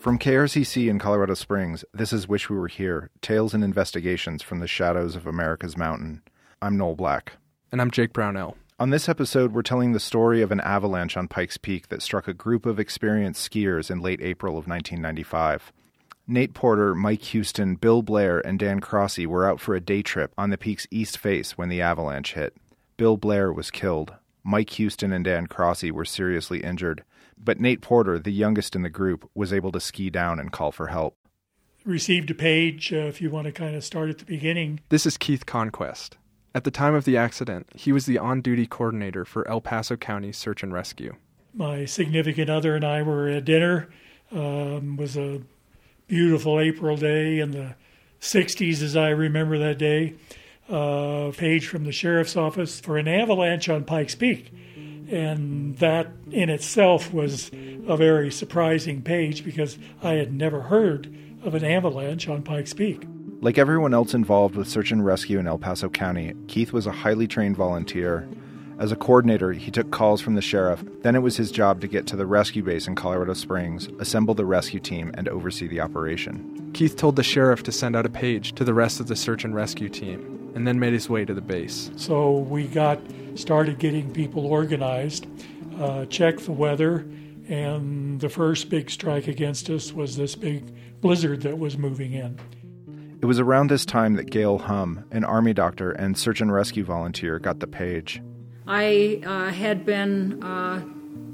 From 0.00 0.18
KRCC 0.18 0.88
in 0.88 0.98
Colorado 0.98 1.34
Springs, 1.34 1.84
this 1.92 2.10
is 2.10 2.26
Wish 2.26 2.48
We 2.48 2.56
Were 2.56 2.68
Here 2.68 3.10
Tales 3.20 3.52
and 3.52 3.62
Investigations 3.62 4.42
from 4.42 4.60
the 4.60 4.66
Shadows 4.66 5.14
of 5.14 5.26
America's 5.26 5.76
Mountain. 5.76 6.22
I'm 6.62 6.78
Noel 6.78 6.94
Black. 6.94 7.34
And 7.70 7.82
I'm 7.82 7.90
Jake 7.90 8.14
Brownell. 8.14 8.56
On 8.78 8.88
this 8.88 9.10
episode, 9.10 9.52
we're 9.52 9.60
telling 9.60 9.92
the 9.92 10.00
story 10.00 10.40
of 10.40 10.52
an 10.52 10.60
avalanche 10.60 11.18
on 11.18 11.28
Pikes 11.28 11.58
Peak 11.58 11.88
that 11.88 12.00
struck 12.00 12.26
a 12.28 12.32
group 12.32 12.64
of 12.64 12.80
experienced 12.80 13.52
skiers 13.52 13.90
in 13.90 14.00
late 14.00 14.22
April 14.22 14.52
of 14.52 14.66
1995. 14.66 15.70
Nate 16.26 16.54
Porter, 16.54 16.94
Mike 16.94 17.24
Houston, 17.24 17.74
Bill 17.74 18.00
Blair, 18.00 18.40
and 18.40 18.58
Dan 18.58 18.80
Crossy 18.80 19.26
were 19.26 19.46
out 19.46 19.60
for 19.60 19.74
a 19.74 19.82
day 19.82 20.00
trip 20.00 20.32
on 20.38 20.48
the 20.48 20.56
peak's 20.56 20.86
east 20.90 21.18
face 21.18 21.58
when 21.58 21.68
the 21.68 21.82
avalanche 21.82 22.32
hit. 22.32 22.56
Bill 22.96 23.18
Blair 23.18 23.52
was 23.52 23.70
killed. 23.70 24.14
Mike 24.42 24.70
Houston 24.70 25.12
and 25.12 25.26
Dan 25.26 25.46
Crossy 25.46 25.90
were 25.90 26.06
seriously 26.06 26.64
injured 26.64 27.04
but 27.42 27.60
Nate 27.60 27.80
Porter, 27.80 28.18
the 28.18 28.32
youngest 28.32 28.76
in 28.76 28.82
the 28.82 28.90
group, 28.90 29.28
was 29.34 29.52
able 29.52 29.72
to 29.72 29.80
ski 29.80 30.10
down 30.10 30.38
and 30.38 30.52
call 30.52 30.72
for 30.72 30.88
help. 30.88 31.16
Received 31.84 32.30
a 32.30 32.34
page, 32.34 32.92
uh, 32.92 32.98
if 32.98 33.20
you 33.20 33.30
want 33.30 33.46
to 33.46 33.52
kind 33.52 33.74
of 33.74 33.84
start 33.84 34.10
at 34.10 34.18
the 34.18 34.24
beginning. 34.24 34.80
This 34.90 35.06
is 35.06 35.16
Keith 35.16 35.46
Conquest. 35.46 36.18
At 36.54 36.64
the 36.64 36.70
time 36.70 36.94
of 36.94 37.04
the 37.04 37.16
accident, 37.16 37.68
he 37.74 37.92
was 37.92 38.06
the 38.06 38.18
on 38.18 38.40
duty 38.40 38.66
coordinator 38.66 39.24
for 39.24 39.48
El 39.48 39.60
Paso 39.60 39.96
County 39.96 40.32
Search 40.32 40.62
and 40.62 40.72
Rescue. 40.72 41.16
My 41.54 41.84
significant 41.84 42.50
other 42.50 42.76
and 42.76 42.84
I 42.84 43.02
were 43.02 43.28
at 43.28 43.44
dinner. 43.44 43.88
Um, 44.32 44.96
was 44.96 45.16
a 45.16 45.42
beautiful 46.06 46.60
April 46.60 46.96
day 46.96 47.38
in 47.38 47.52
the 47.52 47.74
60s, 48.20 48.82
as 48.82 48.96
I 48.96 49.08
remember 49.08 49.58
that 49.58 49.78
day. 49.78 50.14
Uh, 50.68 51.32
page 51.36 51.66
from 51.66 51.84
the 51.84 51.92
sheriff's 51.92 52.36
office 52.36 52.78
for 52.78 52.98
an 52.98 53.08
avalanche 53.08 53.68
on 53.68 53.84
Pikes 53.84 54.14
Peak. 54.14 54.52
And 55.10 55.76
that 55.78 56.12
in 56.30 56.50
itself 56.50 57.12
was 57.12 57.50
a 57.52 57.96
very 57.96 58.30
surprising 58.30 59.02
page 59.02 59.44
because 59.44 59.76
I 60.02 60.12
had 60.12 60.32
never 60.32 60.60
heard 60.62 61.12
of 61.42 61.54
an 61.54 61.64
avalanche 61.64 62.28
on 62.28 62.42
Pikes 62.42 62.72
Peak. 62.72 63.04
Like 63.40 63.58
everyone 63.58 63.94
else 63.94 64.14
involved 64.14 64.54
with 64.54 64.68
search 64.68 64.92
and 64.92 65.04
rescue 65.04 65.38
in 65.38 65.46
El 65.46 65.58
Paso 65.58 65.88
County, 65.88 66.34
Keith 66.46 66.72
was 66.72 66.86
a 66.86 66.92
highly 66.92 67.26
trained 67.26 67.56
volunteer. 67.56 68.28
As 68.78 68.92
a 68.92 68.96
coordinator, 68.96 69.52
he 69.52 69.70
took 69.70 69.90
calls 69.90 70.20
from 70.20 70.36
the 70.36 70.42
sheriff. 70.42 70.84
Then 71.02 71.14
it 71.14 71.20
was 71.20 71.36
his 71.36 71.50
job 71.50 71.80
to 71.80 71.88
get 71.88 72.06
to 72.08 72.16
the 72.16 72.26
rescue 72.26 72.62
base 72.62 72.86
in 72.86 72.94
Colorado 72.94 73.34
Springs, 73.34 73.88
assemble 73.98 74.34
the 74.34 74.46
rescue 74.46 74.80
team, 74.80 75.10
and 75.14 75.28
oversee 75.28 75.66
the 75.66 75.80
operation. 75.80 76.70
Keith 76.72 76.96
told 76.96 77.16
the 77.16 77.22
sheriff 77.22 77.62
to 77.64 77.72
send 77.72 77.96
out 77.96 78.06
a 78.06 78.10
page 78.10 78.54
to 78.54 78.64
the 78.64 78.74
rest 78.74 79.00
of 79.00 79.06
the 79.06 79.16
search 79.16 79.44
and 79.44 79.54
rescue 79.54 79.88
team, 79.88 80.39
and 80.54 80.66
then 80.66 80.78
made 80.78 80.92
his 80.92 81.08
way 81.08 81.24
to 81.24 81.34
the 81.34 81.40
base. 81.40 81.90
So 81.96 82.38
we 82.38 82.66
got 82.66 83.00
started 83.34 83.78
getting 83.78 84.12
people 84.12 84.46
organized, 84.46 85.26
uh, 85.78 86.06
checked 86.06 86.44
the 86.44 86.52
weather, 86.52 87.06
and 87.48 88.20
the 88.20 88.28
first 88.28 88.68
big 88.68 88.90
strike 88.90 89.28
against 89.28 89.68
us 89.70 89.92
was 89.92 90.16
this 90.16 90.34
big 90.34 90.72
blizzard 91.00 91.42
that 91.42 91.58
was 91.58 91.76
moving 91.76 92.12
in. 92.12 92.38
It 93.20 93.26
was 93.26 93.38
around 93.38 93.68
this 93.68 93.84
time 93.84 94.14
that 94.14 94.30
Gail 94.30 94.58
Hum, 94.58 95.04
an 95.10 95.24
Army 95.24 95.52
doctor 95.52 95.90
and 95.90 96.16
search 96.16 96.40
and 96.40 96.52
rescue 96.52 96.84
volunteer, 96.84 97.38
got 97.38 97.60
the 97.60 97.66
page. 97.66 98.22
I 98.66 99.20
uh, 99.26 99.50
had 99.50 99.84
been 99.84 100.42
uh, 100.42 100.82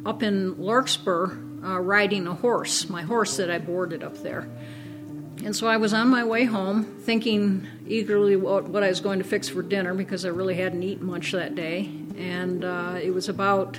up 0.04 0.22
in 0.22 0.58
Larkspur 0.60 1.32
uh, 1.62 1.80
riding 1.80 2.26
a 2.26 2.34
horse, 2.34 2.88
my 2.88 3.02
horse 3.02 3.36
that 3.36 3.50
I 3.50 3.58
boarded 3.58 4.02
up 4.02 4.16
there. 4.22 4.48
And 5.44 5.54
so 5.54 5.66
I 5.66 5.76
was 5.76 5.92
on 5.92 6.08
my 6.08 6.24
way 6.24 6.44
home, 6.44 6.84
thinking 7.00 7.66
eagerly 7.86 8.36
what, 8.36 8.64
what 8.64 8.82
I 8.82 8.88
was 8.88 9.00
going 9.00 9.18
to 9.18 9.24
fix 9.24 9.48
for 9.48 9.62
dinner 9.62 9.94
because 9.94 10.24
I 10.24 10.28
really 10.28 10.54
hadn't 10.54 10.82
eaten 10.82 11.06
much 11.06 11.32
that 11.32 11.54
day. 11.54 11.90
And 12.16 12.64
uh, 12.64 12.98
it 13.00 13.10
was 13.10 13.28
about, 13.28 13.78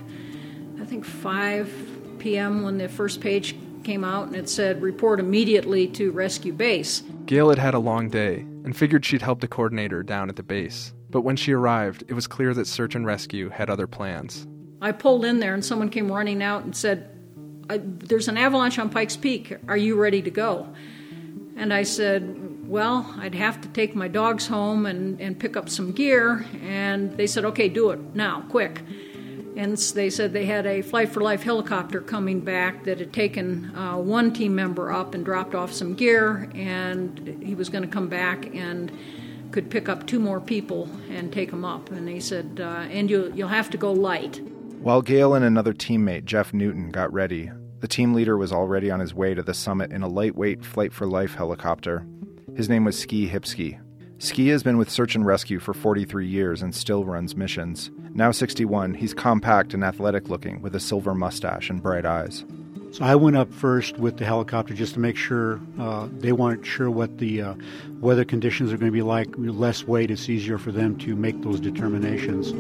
I 0.79 0.85
think, 0.85 1.03
5 1.03 2.17
p.m. 2.19 2.63
when 2.63 2.77
the 2.77 2.87
first 2.87 3.21
page 3.21 3.55
came 3.83 4.03
out, 4.03 4.27
and 4.27 4.35
it 4.35 4.49
said, 4.49 4.81
Report 4.81 5.19
immediately 5.19 5.87
to 5.87 6.11
Rescue 6.11 6.53
Base. 6.53 7.03
Gail 7.25 7.49
had 7.49 7.57
had 7.57 7.73
a 7.73 7.79
long 7.79 8.09
day 8.09 8.45
and 8.63 8.75
figured 8.75 9.05
she'd 9.05 9.21
help 9.21 9.39
the 9.39 9.47
coordinator 9.47 10.03
down 10.03 10.29
at 10.29 10.35
the 10.35 10.43
base. 10.43 10.93
But 11.09 11.21
when 11.21 11.37
she 11.37 11.53
arrived, 11.53 12.03
it 12.07 12.13
was 12.13 12.27
clear 12.27 12.53
that 12.53 12.67
search 12.67 12.95
and 12.95 13.05
rescue 13.05 13.49
had 13.49 13.69
other 13.69 13.87
plans. 13.87 14.45
I 14.81 14.91
pulled 14.91 15.25
in 15.25 15.39
there, 15.39 15.53
and 15.53 15.63
someone 15.63 15.89
came 15.89 16.11
running 16.11 16.43
out 16.43 16.63
and 16.65 16.75
said, 16.75 17.09
There's 17.69 18.27
an 18.27 18.37
avalanche 18.37 18.77
on 18.77 18.89
Pikes 18.89 19.17
Peak. 19.17 19.55
Are 19.67 19.77
you 19.77 19.95
ready 19.99 20.21
to 20.21 20.29
go? 20.29 20.67
And 21.57 21.73
I 21.73 21.83
said, 21.83 22.67
Well, 22.67 23.13
I'd 23.17 23.35
have 23.35 23.59
to 23.61 23.67
take 23.69 23.95
my 23.95 24.07
dogs 24.07 24.47
home 24.47 24.85
and, 24.85 25.19
and 25.19 25.37
pick 25.37 25.57
up 25.57 25.69
some 25.69 25.91
gear. 25.91 26.45
And 26.61 27.17
they 27.17 27.27
said, 27.27 27.43
Okay, 27.45 27.67
do 27.67 27.89
it 27.89 27.99
now, 28.15 28.41
quick. 28.49 28.81
And 29.57 29.75
they 29.75 30.11
said 30.11 30.33
they 30.33 30.45
had 30.45 30.67
a 30.67 30.83
Flight 30.83 31.09
for 31.09 31.21
Life 31.21 31.41
helicopter 31.41 31.99
coming 31.99 32.41
back 32.41 32.83
that 32.83 32.99
had 32.99 33.11
taken 33.11 33.75
uh, 33.75 33.97
one 33.97 34.31
team 34.31 34.53
member 34.53 34.91
up 34.91 35.15
and 35.15 35.25
dropped 35.25 35.55
off 35.55 35.73
some 35.73 35.95
gear, 35.95 36.47
and 36.53 37.41
he 37.41 37.55
was 37.55 37.67
going 37.67 37.83
to 37.83 37.89
come 37.89 38.07
back 38.07 38.53
and 38.53 38.91
could 39.51 39.71
pick 39.71 39.89
up 39.89 40.05
two 40.05 40.19
more 40.19 40.39
people 40.39 40.87
and 41.09 41.33
take 41.33 41.49
them 41.49 41.65
up. 41.65 41.89
And 41.89 42.07
they 42.07 42.19
said, 42.19 42.59
uh, 42.61 42.85
and 42.91 43.09
you, 43.09 43.31
you'll 43.35 43.47
have 43.47 43.71
to 43.71 43.77
go 43.77 43.91
light. 43.91 44.39
While 44.79 45.01
Gail 45.01 45.33
and 45.33 45.43
another 45.43 45.73
teammate, 45.73 46.25
Jeff 46.25 46.53
Newton, 46.53 46.91
got 46.91 47.11
ready, 47.11 47.49
The 47.79 47.87
team 47.87 48.13
leader 48.13 48.37
was 48.37 48.51
already 48.51 48.89
on 48.89 48.99
his 48.99 49.13
way 49.13 49.35
to 49.35 49.43
the 49.43 49.53
summit 49.53 49.91
in 49.91 50.01
a 50.01 50.07
lightweight 50.07 50.65
Flight 50.65 50.91
for 50.91 51.05
Life 51.05 51.35
helicopter. 51.35 52.07
His 52.55 52.69
name 52.69 52.85
was 52.85 52.97
Ski 52.97 53.27
Hipsky. 53.27 53.79
Ski 54.17 54.47
has 54.47 54.63
been 54.63 54.79
with 54.79 54.89
search 54.89 55.13
and 55.13 55.23
rescue 55.23 55.59
for 55.59 55.75
43 55.75 56.25
years 56.25 56.63
and 56.63 56.73
still 56.73 57.05
runs 57.05 57.35
missions. 57.35 57.91
Now 58.15 58.31
61, 58.31 58.95
he's 58.95 59.13
compact 59.13 59.75
and 59.75 59.83
athletic 59.83 60.27
looking 60.27 60.59
with 60.59 60.73
a 60.73 60.79
silver 60.79 61.13
mustache 61.13 61.69
and 61.69 61.83
bright 61.83 62.03
eyes. 62.03 62.43
So 62.93 63.03
I 63.03 63.13
went 63.13 63.37
up 63.37 63.53
first 63.53 63.99
with 63.99 64.17
the 64.17 64.25
helicopter 64.25 64.73
just 64.73 64.95
to 64.95 64.99
make 64.99 65.15
sure 65.15 65.61
uh, 65.79 66.07
they 66.11 66.31
weren't 66.31 66.65
sure 66.65 66.89
what 66.89 67.19
the 67.19 67.43
uh, 67.43 67.53
weather 67.99 68.25
conditions 68.25 68.73
are 68.73 68.77
going 68.77 68.91
to 68.91 68.95
be 68.95 69.03
like. 69.03 69.27
Less 69.37 69.83
weight, 69.83 70.09
it's 70.09 70.29
easier 70.29 70.57
for 70.57 70.71
them 70.71 70.97
to 70.99 71.15
make 71.15 71.43
those 71.43 71.59
determinations. 71.59 72.53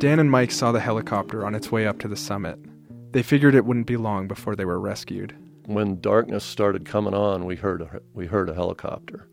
Dan 0.00 0.18
and 0.18 0.30
Mike 0.30 0.50
saw 0.50 0.72
the 0.72 0.80
helicopter 0.80 1.44
on 1.44 1.54
its 1.54 1.70
way 1.70 1.86
up 1.86 1.98
to 1.98 2.08
the 2.08 2.16
summit. 2.16 2.58
They 3.12 3.22
figured 3.22 3.54
it 3.54 3.66
wouldn't 3.66 3.86
be 3.86 3.98
long 3.98 4.28
before 4.28 4.56
they 4.56 4.64
were 4.64 4.80
rescued. 4.80 5.36
When 5.66 6.00
darkness 6.00 6.42
started 6.42 6.86
coming 6.86 7.12
on, 7.12 7.44
we 7.44 7.54
heard 7.54 7.82
a, 7.82 8.00
we 8.14 8.24
heard 8.24 8.48
a 8.48 8.54
helicopter. 8.54 9.28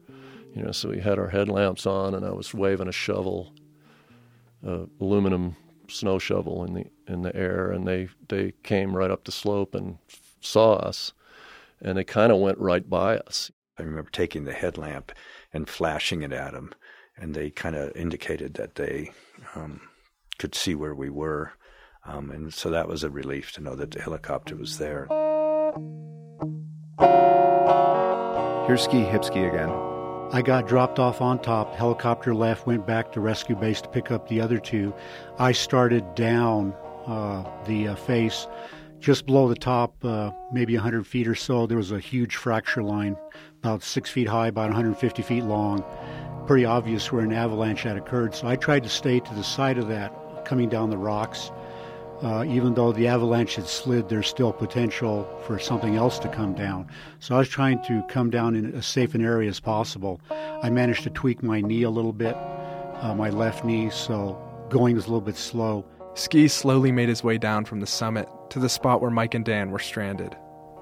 You 0.54 0.64
know, 0.64 0.74
so 0.74 0.90
we 0.90 1.00
had 1.00 1.20
our 1.20 1.30
headlamps 1.30 1.86
on, 1.86 2.14
and 2.14 2.26
I 2.26 2.32
was 2.32 2.54
waving 2.54 2.90
a 2.90 2.92
shovel, 2.92 3.54
a 4.62 4.88
aluminum 5.00 5.56
snow 5.88 6.20
shovel 6.20 6.66
in 6.66 6.74
the 6.74 6.86
in 7.08 7.22
the 7.22 7.34
air, 7.34 7.72
and 7.72 7.88
they 7.88 8.10
they 8.28 8.52
came 8.64 8.94
right 8.94 9.10
up 9.10 9.24
the 9.24 9.32
slope 9.32 9.74
and 9.74 10.00
saw 10.42 10.74
us, 10.74 11.14
and 11.80 11.98
they 11.98 12.04
kind 12.04 12.30
of 12.30 12.40
went 12.40 12.58
right 12.58 12.90
by 12.90 13.20
us. 13.20 13.52
I 13.80 13.84
remember 13.84 14.10
taking 14.10 14.44
the 14.44 14.52
headlamp 14.52 15.14
and 15.54 15.70
flashing 15.70 16.24
it 16.24 16.34
at 16.34 16.52
them, 16.52 16.76
and 17.16 17.34
they 17.34 17.52
kind 17.52 17.78
of 17.78 17.96
indicated 17.96 18.56
that 18.56 18.76
they 18.76 19.12
um, 19.56 19.80
could 20.38 20.56
see 20.56 20.76
where 20.76 20.96
we 20.96 21.10
were. 21.10 21.54
Um, 22.06 22.32
and 22.32 22.54
so 22.54 22.70
that 22.70 22.88
was 22.88 23.04
a 23.04 23.10
relief 23.10 23.52
to 23.54 23.62
know 23.62 23.76
that 23.76 23.92
the 23.92 24.02
helicopter 24.02 24.56
was 24.56 24.78
there. 24.78 25.08
Here's 28.68 28.84
Ski 28.84 29.04
Hipsky 29.04 29.48
again. 29.48 29.70
I 30.32 30.42
got 30.42 30.68
dropped 30.68 31.00
off 31.00 31.22
on 31.22 31.40
top. 31.40 31.74
Helicopter 31.76 32.36
left, 32.36 32.68
went 32.68 32.86
back 32.86 33.14
to 33.14 33.22
rescue 33.22 33.56
base 33.56 33.82
to 33.82 33.90
pick 33.90 34.12
up 34.12 34.28
the 34.28 34.42
other 34.42 34.60
two. 34.60 34.94
I 35.40 35.54
started 35.54 36.16
down 36.16 36.74
uh, 37.06 37.50
the 37.66 37.90
uh, 37.90 37.96
face. 37.96 38.48
Just 39.00 39.26
below 39.26 39.48
the 39.48 39.56
top, 39.56 40.04
uh, 40.04 40.32
maybe 40.52 40.74
100 40.74 41.08
feet 41.08 41.28
or 41.28 41.36
so, 41.36 41.66
there 41.66 41.78
was 41.78 41.92
a 41.92 42.00
huge 42.00 42.36
fracture 42.36 42.84
line, 42.84 43.16
about 43.60 43.84
six 43.84 44.10
feet 44.10 44.28
high, 44.28 44.48
about 44.48 44.70
150 44.70 45.22
feet 45.22 45.44
long. 45.44 45.84
Pretty 46.46 46.66
obvious 46.66 47.12
where 47.12 47.24
an 47.24 47.32
avalanche 47.32 47.84
had 47.84 47.96
occurred. 47.96 48.36
So 48.36 48.48
I 48.48 48.56
tried 48.56 48.84
to 48.84 48.90
stay 48.90 49.20
to 49.20 49.34
the 49.34 49.44
side 49.44 49.78
of 49.78 49.88
that 49.88 50.12
coming 50.48 50.70
down 50.70 50.90
the 50.90 50.98
rocks. 50.98 51.52
Uh, 52.24 52.44
even 52.48 52.74
though 52.74 52.92
the 52.92 53.08
avalanche 53.08 53.56
had 53.56 53.68
slid, 53.68 54.10
there's 54.10 54.28
still 54.28 54.52
potential 54.52 55.28
for 55.46 55.60
something 55.60 55.96
else 55.96 56.18
to 56.18 56.28
come 56.30 56.56
down. 56.56 56.88
So 57.20 57.36
I 57.36 57.38
was 57.38 57.50
trying 57.50 57.84
to 57.84 58.04
come 58.10 58.32
down 58.32 58.56
in 58.56 58.74
as 58.74 58.88
safe 58.88 59.14
an 59.14 59.24
area 59.24 59.50
as 59.50 59.60
possible. 59.60 60.20
I 60.32 60.72
managed 60.72 61.04
to 61.04 61.12
tweak 61.12 61.44
my 61.44 61.62
knee 61.62 61.84
a 61.84 61.92
little 61.92 62.14
bit, 62.14 62.36
uh, 63.02 63.14
my 63.16 63.30
left 63.30 63.64
knee, 63.64 63.92
so 63.92 64.36
going 64.70 64.96
was 64.96 65.06
a 65.06 65.10
little 65.10 65.22
bit 65.22 65.36
slow. 65.36 65.86
Ski 66.16 66.48
slowly 66.48 66.92
made 66.92 67.10
his 67.10 67.24
way 67.24 67.38
down 67.38 67.66
from 67.66 67.82
the 67.82 67.86
summit 67.86 68.28
to 68.50 68.58
the 68.58 68.70
spot 68.70 69.00
where 69.00 69.12
Mike 69.12 69.36
and 69.36 69.46
Dan 69.46 69.70
were 69.70 69.78
stranded. 69.78 70.36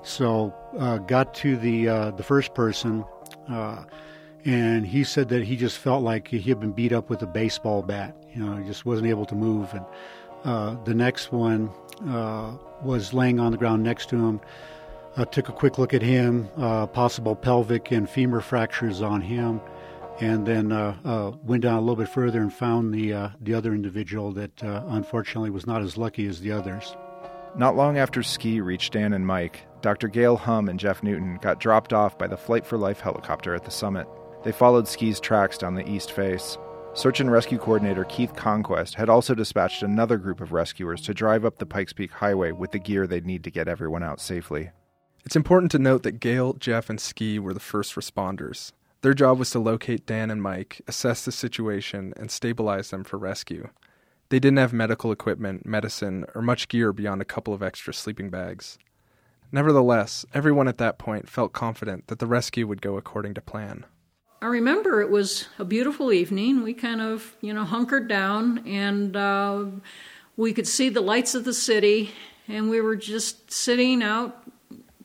So 0.03 0.55
uh, 0.79 0.99
got 0.99 1.33
to 1.35 1.57
the 1.57 1.89
uh, 1.89 2.11
the 2.11 2.23
first 2.23 2.53
person, 2.53 3.03
uh, 3.49 3.83
and 4.45 4.85
he 4.85 5.03
said 5.03 5.29
that 5.29 5.43
he 5.43 5.55
just 5.55 5.79
felt 5.79 6.03
like 6.03 6.27
he 6.27 6.39
had 6.39 6.59
been 6.59 6.71
beat 6.71 6.93
up 6.93 7.09
with 7.09 7.21
a 7.23 7.27
baseball 7.27 7.81
bat. 7.81 8.15
You 8.33 8.45
know, 8.45 8.55
he 8.55 8.63
just 8.67 8.85
wasn't 8.85 9.09
able 9.09 9.25
to 9.25 9.35
move. 9.35 9.73
And 9.73 9.85
uh, 10.43 10.75
the 10.83 10.93
next 10.93 11.31
one 11.31 11.71
uh, 12.07 12.55
was 12.83 13.11
laying 13.13 13.39
on 13.39 13.51
the 13.51 13.57
ground 13.57 13.83
next 13.83 14.09
to 14.09 14.15
him. 14.15 14.39
I 15.17 15.23
took 15.23 15.49
a 15.49 15.53
quick 15.53 15.79
look 15.79 15.93
at 15.93 16.01
him, 16.01 16.47
uh, 16.57 16.85
possible 16.87 17.35
pelvic 17.35 17.91
and 17.91 18.07
femur 18.07 18.41
fractures 18.41 19.01
on 19.01 19.21
him, 19.21 19.61
and 20.19 20.45
then 20.45 20.71
uh, 20.71 20.95
uh, 21.03 21.31
went 21.43 21.63
down 21.63 21.77
a 21.77 21.79
little 21.79 21.95
bit 21.95 22.09
further 22.09 22.41
and 22.41 22.53
found 22.53 22.93
the 22.93 23.31
the 23.39 23.53
other 23.53 23.73
individual 23.73 24.33
that 24.33 24.61
unfortunately 24.61 25.49
was 25.49 25.65
not 25.65 25.81
as 25.81 25.97
lucky 25.97 26.27
as 26.27 26.41
the 26.41 26.51
others. 26.51 26.95
Not 27.57 27.77
long 27.77 27.97
after 27.97 28.21
Ski 28.21 28.59
reached 28.59 28.91
Dan 28.91 29.13
and 29.13 29.25
Mike, 29.25 29.65
Dr. 29.81 30.09
Gail 30.09 30.35
Hum 30.35 30.67
and 30.67 30.77
Jeff 30.77 31.01
Newton 31.01 31.39
got 31.41 31.61
dropped 31.61 31.93
off 31.93 32.17
by 32.17 32.27
the 32.27 32.35
Flight 32.35 32.65
for 32.65 32.77
Life 32.77 32.99
helicopter 32.99 33.55
at 33.55 33.63
the 33.63 33.71
summit. 33.71 34.05
They 34.45 34.51
followed 34.51 34.87
Ski's 34.87 35.19
tracks 35.19 35.57
down 35.57 35.73
the 35.73 35.89
east 35.89 36.11
face. 36.11 36.55
Search 36.93 37.19
and 37.19 37.31
Rescue 37.31 37.57
Coordinator 37.57 38.03
Keith 38.05 38.35
Conquest 38.35 38.93
had 38.93 39.09
also 39.09 39.33
dispatched 39.33 39.81
another 39.81 40.17
group 40.17 40.39
of 40.39 40.53
rescuers 40.53 41.01
to 41.01 41.15
drive 41.15 41.43
up 41.43 41.57
the 41.57 41.65
Pikes 41.65 41.93
Peak 41.93 42.11
Highway 42.11 42.51
with 42.51 42.71
the 42.71 42.77
gear 42.77 43.07
they'd 43.07 43.25
need 43.25 43.43
to 43.45 43.49
get 43.49 43.67
everyone 43.67 44.03
out 44.03 44.21
safely. 44.21 44.69
It's 45.25 45.35
important 45.35 45.71
to 45.71 45.79
note 45.79 46.03
that 46.03 46.19
Gail, 46.19 46.53
Jeff, 46.53 46.91
and 46.91 47.01
Ski 47.01 47.39
were 47.39 47.55
the 47.55 47.59
first 47.59 47.95
responders. 47.95 48.71
Their 49.01 49.15
job 49.15 49.39
was 49.39 49.49
to 49.49 49.59
locate 49.59 50.05
Dan 50.05 50.29
and 50.29 50.43
Mike, 50.43 50.79
assess 50.87 51.25
the 51.25 51.31
situation, 51.31 52.13
and 52.15 52.29
stabilize 52.29 52.91
them 52.91 53.03
for 53.03 53.17
rescue. 53.17 53.69
They 54.29 54.37
didn't 54.37 54.59
have 54.59 54.73
medical 54.73 55.11
equipment, 55.11 55.65
medicine, 55.65 56.23
or 56.35 56.43
much 56.43 56.67
gear 56.67 56.93
beyond 56.93 57.19
a 57.19 57.25
couple 57.25 57.55
of 57.55 57.63
extra 57.63 57.95
sleeping 57.95 58.29
bags. 58.29 58.77
Nevertheless, 59.51 60.23
everyone 60.35 60.67
at 60.67 60.77
that 60.77 60.99
point 60.99 61.29
felt 61.29 61.51
confident 61.51 62.05
that 62.07 62.19
the 62.19 62.27
rescue 62.27 62.67
would 62.67 62.83
go 62.83 62.95
according 62.95 63.33
to 63.33 63.41
plan. 63.41 63.85
I 64.45 64.47
remember 64.47 65.01
it 65.01 65.09
was 65.09 65.47
a 65.57 65.65
beautiful 65.65 66.13
evening. 66.13 66.61
We 66.61 66.75
kind 66.75 67.01
of, 67.01 67.35
you 67.41 67.51
know, 67.51 67.63
hunkered 67.63 68.07
down 68.07 68.59
and 68.67 69.17
uh, 69.17 69.65
we 70.37 70.53
could 70.53 70.67
see 70.67 70.89
the 70.89 71.01
lights 71.01 71.33
of 71.33 71.45
the 71.45 71.53
city, 71.53 72.11
and 72.47 72.69
we 72.69 72.79
were 72.79 72.95
just 72.95 73.49
sitting 73.49 74.03
out 74.03 74.43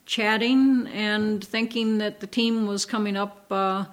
chatting 0.05 0.87
and 0.89 1.43
thinking 1.43 1.97
that 1.99 2.21
the 2.21 2.27
team 2.27 2.67
was 2.67 2.85
coming 2.85 3.17
up 3.17 3.47
uh, 3.51 3.87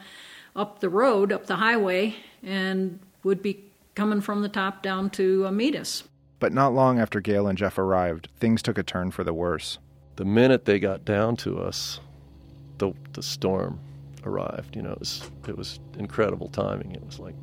up 0.54 0.82
the 0.82 0.90
road, 0.90 1.32
up 1.32 1.46
the 1.46 1.56
highway, 1.56 2.18
and 2.44 3.00
would 3.24 3.42
be 3.42 3.64
coming 3.96 4.20
from 4.20 4.42
the 4.42 4.50
top 4.50 4.84
down 4.84 5.10
to 5.12 5.48
uh, 5.48 5.52
meet 5.52 5.78
us. 5.78 6.04
But 6.42 6.52
not 6.52 6.74
long 6.74 7.00
after 7.00 7.22
Gail 7.22 7.48
and 7.48 7.58
Jeff 7.58 7.78
arrived, 7.78 8.28
things 8.38 8.62
took 8.62 8.78
a 8.78 8.84
turn 8.84 9.12
for 9.12 9.24
the 9.24 9.34
worse. 9.34 9.80
The 10.18 10.26
minute 10.26 10.66
they 10.66 10.78
got 10.78 11.06
down 11.06 11.38
to 11.38 11.62
us, 11.62 12.02
the 12.80 12.92
the 13.14 13.24
storm 13.24 13.80
arrived. 14.28 14.76
You 14.76 14.84
know, 14.84 14.92
it 14.92 15.00
was 15.00 15.30
it 15.48 15.58
was 15.58 15.80
incredible 15.98 16.50
timing. 16.50 16.92
It 16.92 17.06
was 17.06 17.20
like, 17.20 17.36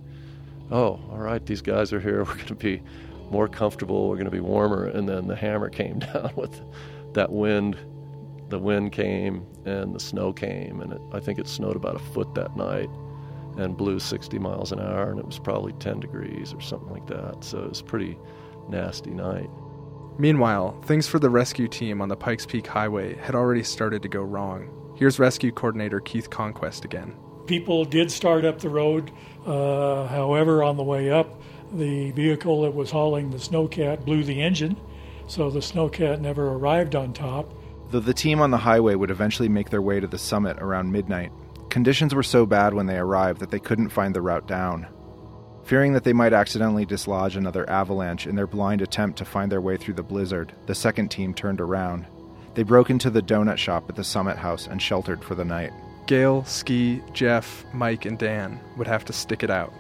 oh, 0.71 1.01
all 1.11 1.19
right, 1.19 1.45
these 1.45 1.63
guys 1.63 1.93
are 1.93 2.01
here. 2.01 2.19
We're 2.25 2.35
going 2.35 2.47
to 2.47 2.55
be 2.55 2.83
more 3.31 3.49
comfortable. 3.49 4.09
We're 4.09 4.17
going 4.17 4.27
to 4.27 4.31
be 4.31 4.41
warmer. 4.41 4.87
And 4.87 5.09
then 5.09 5.27
the 5.27 5.37
hammer 5.37 5.69
came 5.69 5.99
down 6.13 6.33
with 6.37 6.61
that 7.15 7.33
wind. 7.33 7.77
The 8.51 8.59
wind 8.59 8.93
came 8.93 9.47
and 9.65 9.95
the 9.95 10.01
snow 10.01 10.33
came, 10.33 10.81
and 10.81 10.93
it, 10.93 11.01
I 11.13 11.21
think 11.21 11.39
it 11.39 11.49
snowed 11.49 11.77
about 11.77 11.97
a 11.97 11.99
foot 11.99 12.35
that 12.35 12.57
night, 12.57 12.91
and 13.57 13.77
blew 13.77 13.99
60 13.99 14.39
miles 14.39 14.71
an 14.71 14.81
hour, 14.81 15.11
and 15.11 15.19
it 15.19 15.27
was 15.27 15.39
probably 15.39 15.73
10 15.75 16.01
degrees 16.01 16.53
or 16.53 16.61
something 16.61 16.91
like 16.91 17.07
that. 17.07 17.43
So 17.43 17.65
it 17.65 17.69
was 17.71 17.83
pretty 17.83 18.19
nasty 18.69 19.11
night. 19.11 19.49
Meanwhile, 20.19 20.81
things 20.83 21.09
for 21.09 21.19
the 21.19 21.31
rescue 21.31 21.67
team 21.67 22.01
on 22.01 22.09
the 22.09 22.17
Pikes 22.17 22.47
Peak 22.47 22.67
Highway 22.67 23.17
had 23.17 23.35
already 23.35 23.63
started 23.63 24.03
to 24.03 24.09
go 24.09 24.21
wrong. 24.23 24.69
Here's 24.97 25.19
rescue 25.19 25.51
coordinator 25.51 26.01
Keith 26.01 26.31
Conquest 26.31 26.85
again. 26.85 27.15
People 27.47 27.85
did 27.85 28.11
start 28.11 28.45
up 28.45 28.61
the 28.61 28.69
road. 28.69 29.11
Uh, 29.45 30.07
however, 30.07 30.63
on 30.63 30.77
the 30.77 30.83
way 30.83 31.11
up, 31.11 31.41
the 31.73 32.13
vehicle 32.13 32.63
that 32.63 32.75
was 32.75 32.91
hauling 32.91 33.31
the 33.31 33.39
snowcat 33.39 34.05
blew 34.05 34.23
the 34.23 34.41
engine, 34.41 34.77
so 35.27 35.51
the 35.51 35.61
snowcat 35.61 36.21
never 36.21 36.49
arrived 36.49 36.95
on 36.95 37.13
top. 37.13 37.53
Though 37.91 38.01
the 38.01 38.15
team 38.15 38.41
on 38.41 38.51
the 38.51 38.59
highway 38.59 38.95
would 38.95 39.11
eventually 39.11 39.49
make 39.49 39.71
their 39.71 39.83
way 39.83 40.01
to 40.01 40.07
the 40.07 40.19
summit 40.19 40.59
around 40.61 40.93
midnight, 40.93 41.33
conditions 41.71 42.15
were 42.15 42.23
so 42.23 42.47
bad 42.47 42.73
when 42.73 42.87
they 42.87 42.97
arrived 42.97 43.41
that 43.41 43.51
they 43.51 43.59
couldn't 43.59 43.91
find 43.91 44.15
the 44.15 44.23
route 44.23 44.47
down. 44.47 44.87
Fearing 45.65 45.93
that 45.95 46.05
they 46.05 46.13
might 46.13 46.33
accidentally 46.33 46.85
dislodge 46.85 47.37
another 47.37 47.69
avalanche 47.69 48.27
in 48.27 48.37
their 48.37 48.47
blind 48.47 48.81
attempt 48.81 49.19
to 49.19 49.25
find 49.25 49.51
their 49.51 49.61
way 49.61 49.77
through 49.77 49.95
the 49.95 50.03
blizzard, 50.03 50.53
the 50.67 50.75
second 50.75 51.11
team 51.11 51.35
turned 51.35 51.61
around. 51.61 52.07
They 52.55 52.63
broke 52.63 52.89
into 52.89 53.11
the 53.11 53.23
donut 53.23 53.59
shop 53.59 53.89
at 53.89 53.97
the 53.97 54.05
Summit 54.05 54.37
House 54.37 54.69
and 54.69 54.81
sheltered 54.81 55.25
for 55.25 55.35
the 55.35 55.45
night. 55.45 55.73
Gail, 56.07 56.45
Ski, 56.45 57.03
Jeff, 57.13 57.65
Mike, 57.73 58.05
and 58.05 58.19
Dan 58.19 58.61
would 58.77 58.87
have 58.87 59.05
to 59.07 59.13
stick 59.13 59.43
it 59.43 59.51
out. 59.51 59.73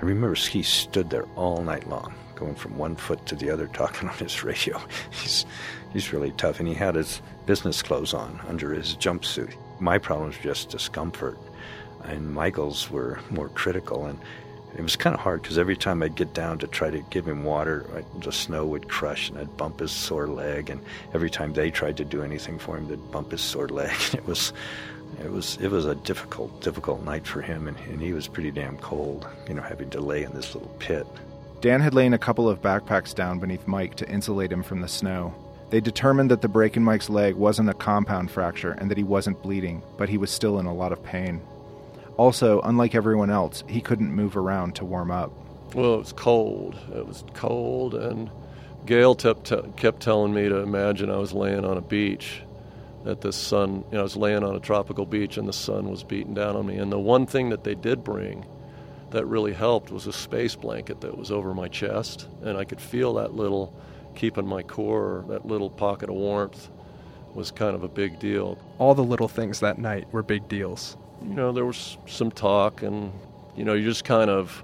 I 0.00 0.04
remember 0.04 0.34
Ski 0.34 0.62
stood 0.62 1.10
there 1.10 1.26
all 1.36 1.62
night 1.62 1.88
long, 1.88 2.14
going 2.34 2.54
from 2.54 2.78
one 2.78 2.96
foot 2.96 3.24
to 3.26 3.36
the 3.36 3.50
other, 3.50 3.66
talking 3.74 4.08
on 4.08 4.16
his 4.16 4.42
radio. 4.42 4.80
He's 5.10 5.44
he's 5.92 6.12
really 6.12 6.32
tough, 6.32 6.58
and 6.58 6.68
he 6.68 6.74
had 6.74 6.94
his 6.94 7.20
business 7.44 7.82
clothes 7.82 8.14
on 8.14 8.40
under 8.48 8.72
his 8.72 8.96
jumpsuit. 8.96 9.54
My 9.78 9.98
problem 9.98 10.28
was 10.28 10.38
just 10.38 10.70
discomfort, 10.70 11.38
and 12.04 12.32
Michael's 12.32 12.90
were 12.90 13.20
more 13.30 13.50
critical. 13.50 14.06
And 14.06 14.18
it 14.74 14.82
was 14.82 14.96
kind 14.96 15.14
of 15.14 15.20
hard 15.20 15.42
because 15.42 15.58
every 15.58 15.76
time 15.76 16.02
I'd 16.02 16.14
get 16.14 16.32
down 16.32 16.58
to 16.58 16.66
try 16.66 16.90
to 16.90 17.00
give 17.10 17.26
him 17.26 17.44
water, 17.44 17.84
I, 17.94 18.20
the 18.20 18.32
snow 18.32 18.64
would 18.66 18.88
crush 18.88 19.28
and 19.28 19.38
I'd 19.38 19.56
bump 19.56 19.80
his 19.80 19.92
sore 19.92 20.26
leg. 20.26 20.70
And 20.70 20.80
every 21.12 21.30
time 21.30 21.52
they 21.52 21.70
tried 21.70 21.98
to 21.98 22.04
do 22.04 22.22
anything 22.22 22.58
for 22.58 22.76
him, 22.76 22.88
they'd 22.88 23.10
bump 23.10 23.30
his 23.32 23.42
sore 23.42 23.68
leg. 23.68 23.96
It 24.14 24.26
was, 24.26 24.52
it 25.22 25.30
was, 25.30 25.58
it 25.60 25.70
was 25.70 25.84
a 25.84 25.94
difficult, 25.94 26.62
difficult 26.62 27.04
night 27.04 27.26
for 27.26 27.42
him, 27.42 27.68
and, 27.68 27.76
and 27.90 28.00
he 28.00 28.12
was 28.12 28.28
pretty 28.28 28.50
damn 28.50 28.78
cold. 28.78 29.26
You 29.46 29.54
know, 29.54 29.62
having 29.62 29.90
to 29.90 30.00
lay 30.00 30.22
in 30.22 30.32
this 30.32 30.54
little 30.54 30.70
pit. 30.78 31.06
Dan 31.60 31.80
had 31.80 31.92
laid 31.92 32.14
a 32.14 32.18
couple 32.18 32.48
of 32.48 32.62
backpacks 32.62 33.14
down 33.14 33.38
beneath 33.38 33.66
Mike 33.66 33.94
to 33.96 34.08
insulate 34.08 34.50
him 34.50 34.62
from 34.62 34.80
the 34.80 34.88
snow. 34.88 35.34
They 35.70 35.80
determined 35.80 36.30
that 36.30 36.42
the 36.42 36.48
break 36.48 36.76
in 36.76 36.84
Mike's 36.84 37.08
leg 37.08 37.34
wasn't 37.34 37.70
a 37.70 37.74
compound 37.74 38.30
fracture 38.30 38.72
and 38.72 38.90
that 38.90 38.98
he 38.98 39.04
wasn't 39.04 39.42
bleeding, 39.42 39.82
but 39.96 40.08
he 40.08 40.18
was 40.18 40.30
still 40.30 40.58
in 40.58 40.66
a 40.66 40.74
lot 40.74 40.92
of 40.92 41.02
pain. 41.02 41.40
Also, 42.16 42.60
unlike 42.60 42.94
everyone 42.94 43.30
else, 43.30 43.64
he 43.68 43.80
couldn't 43.80 44.12
move 44.12 44.36
around 44.36 44.74
to 44.76 44.84
warm 44.84 45.10
up. 45.10 45.32
Well, 45.74 45.94
it 45.94 45.98
was 45.98 46.12
cold. 46.12 46.76
It 46.94 47.06
was 47.06 47.24
cold, 47.34 47.94
and 47.94 48.30
Gail 48.84 49.14
kept, 49.14 49.52
kept 49.76 50.00
telling 50.00 50.34
me 50.34 50.48
to 50.48 50.56
imagine 50.56 51.10
I 51.10 51.16
was 51.16 51.32
laying 51.32 51.64
on 51.64 51.78
a 51.78 51.80
beach, 51.80 52.42
that 53.04 53.20
the 53.20 53.32
sun, 53.32 53.84
you 53.90 53.92
know, 53.92 54.00
I 54.00 54.02
was 54.02 54.16
laying 54.16 54.44
on 54.44 54.54
a 54.54 54.60
tropical 54.60 55.06
beach 55.06 55.36
and 55.36 55.48
the 55.48 55.52
sun 55.52 55.90
was 55.90 56.04
beating 56.04 56.34
down 56.34 56.54
on 56.54 56.66
me. 56.66 56.76
And 56.76 56.92
the 56.92 56.98
one 56.98 57.26
thing 57.26 57.48
that 57.50 57.64
they 57.64 57.74
did 57.74 58.04
bring 58.04 58.44
that 59.10 59.26
really 59.26 59.52
helped 59.52 59.90
was 59.90 60.06
a 60.06 60.12
space 60.12 60.54
blanket 60.54 61.00
that 61.00 61.16
was 61.16 61.30
over 61.30 61.54
my 61.54 61.68
chest, 61.68 62.28
and 62.42 62.56
I 62.56 62.64
could 62.64 62.80
feel 62.80 63.14
that 63.14 63.34
little, 63.34 63.74
keeping 64.14 64.46
my 64.46 64.62
core, 64.62 65.24
that 65.28 65.46
little 65.46 65.70
pocket 65.70 66.08
of 66.08 66.16
warmth 66.16 66.68
was 67.34 67.50
kind 67.50 67.74
of 67.74 67.82
a 67.82 67.88
big 67.88 68.18
deal. 68.18 68.58
All 68.78 68.94
the 68.94 69.04
little 69.04 69.28
things 69.28 69.60
that 69.60 69.78
night 69.78 70.06
were 70.12 70.22
big 70.22 70.48
deals 70.48 70.96
you 71.28 71.34
know, 71.34 71.52
there 71.52 71.64
was 71.64 71.96
some 72.06 72.30
talk, 72.30 72.82
and 72.82 73.12
you 73.56 73.64
know, 73.64 73.74
you're 73.74 73.88
just 73.88 74.04
kind 74.04 74.30
of 74.30 74.62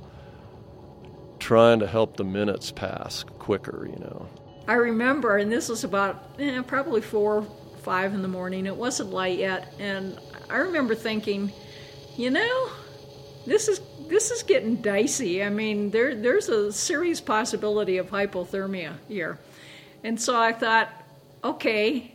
trying 1.38 1.80
to 1.80 1.86
help 1.86 2.16
the 2.16 2.24
minutes 2.24 2.70
pass 2.70 3.24
quicker. 3.38 3.86
You 3.86 3.98
know. 3.98 4.28
I 4.66 4.74
remember, 4.74 5.38
and 5.38 5.50
this 5.50 5.68
was 5.68 5.84
about 5.84 6.30
eh, 6.38 6.60
probably 6.62 7.00
four, 7.00 7.46
five 7.82 8.12
in 8.12 8.22
the 8.22 8.28
morning. 8.28 8.66
It 8.66 8.76
wasn't 8.76 9.10
light 9.10 9.38
yet, 9.38 9.74
and 9.78 10.18
I 10.50 10.58
remember 10.58 10.94
thinking, 10.94 11.52
you 12.16 12.30
know, 12.30 12.70
this 13.46 13.68
is 13.68 13.80
this 14.08 14.30
is 14.30 14.42
getting 14.42 14.76
dicey. 14.76 15.42
I 15.42 15.50
mean, 15.50 15.90
there 15.90 16.14
there's 16.14 16.48
a 16.48 16.72
serious 16.72 17.20
possibility 17.20 17.98
of 17.98 18.10
hypothermia 18.10 18.94
here, 19.08 19.38
and 20.04 20.20
so 20.20 20.38
I 20.38 20.52
thought, 20.52 20.90
okay, 21.42 22.14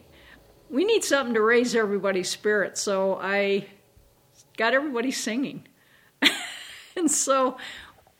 we 0.69 0.85
need 0.85 1.03
something 1.03 1.33
to 1.35 1.41
raise 1.41 1.75
everybody's 1.75 2.29
spirits. 2.29 2.81
So 2.81 3.19
I 3.21 3.67
got 4.57 4.73
everybody 4.73 5.11
singing. 5.11 5.67
and 6.95 7.09
so 7.09 7.57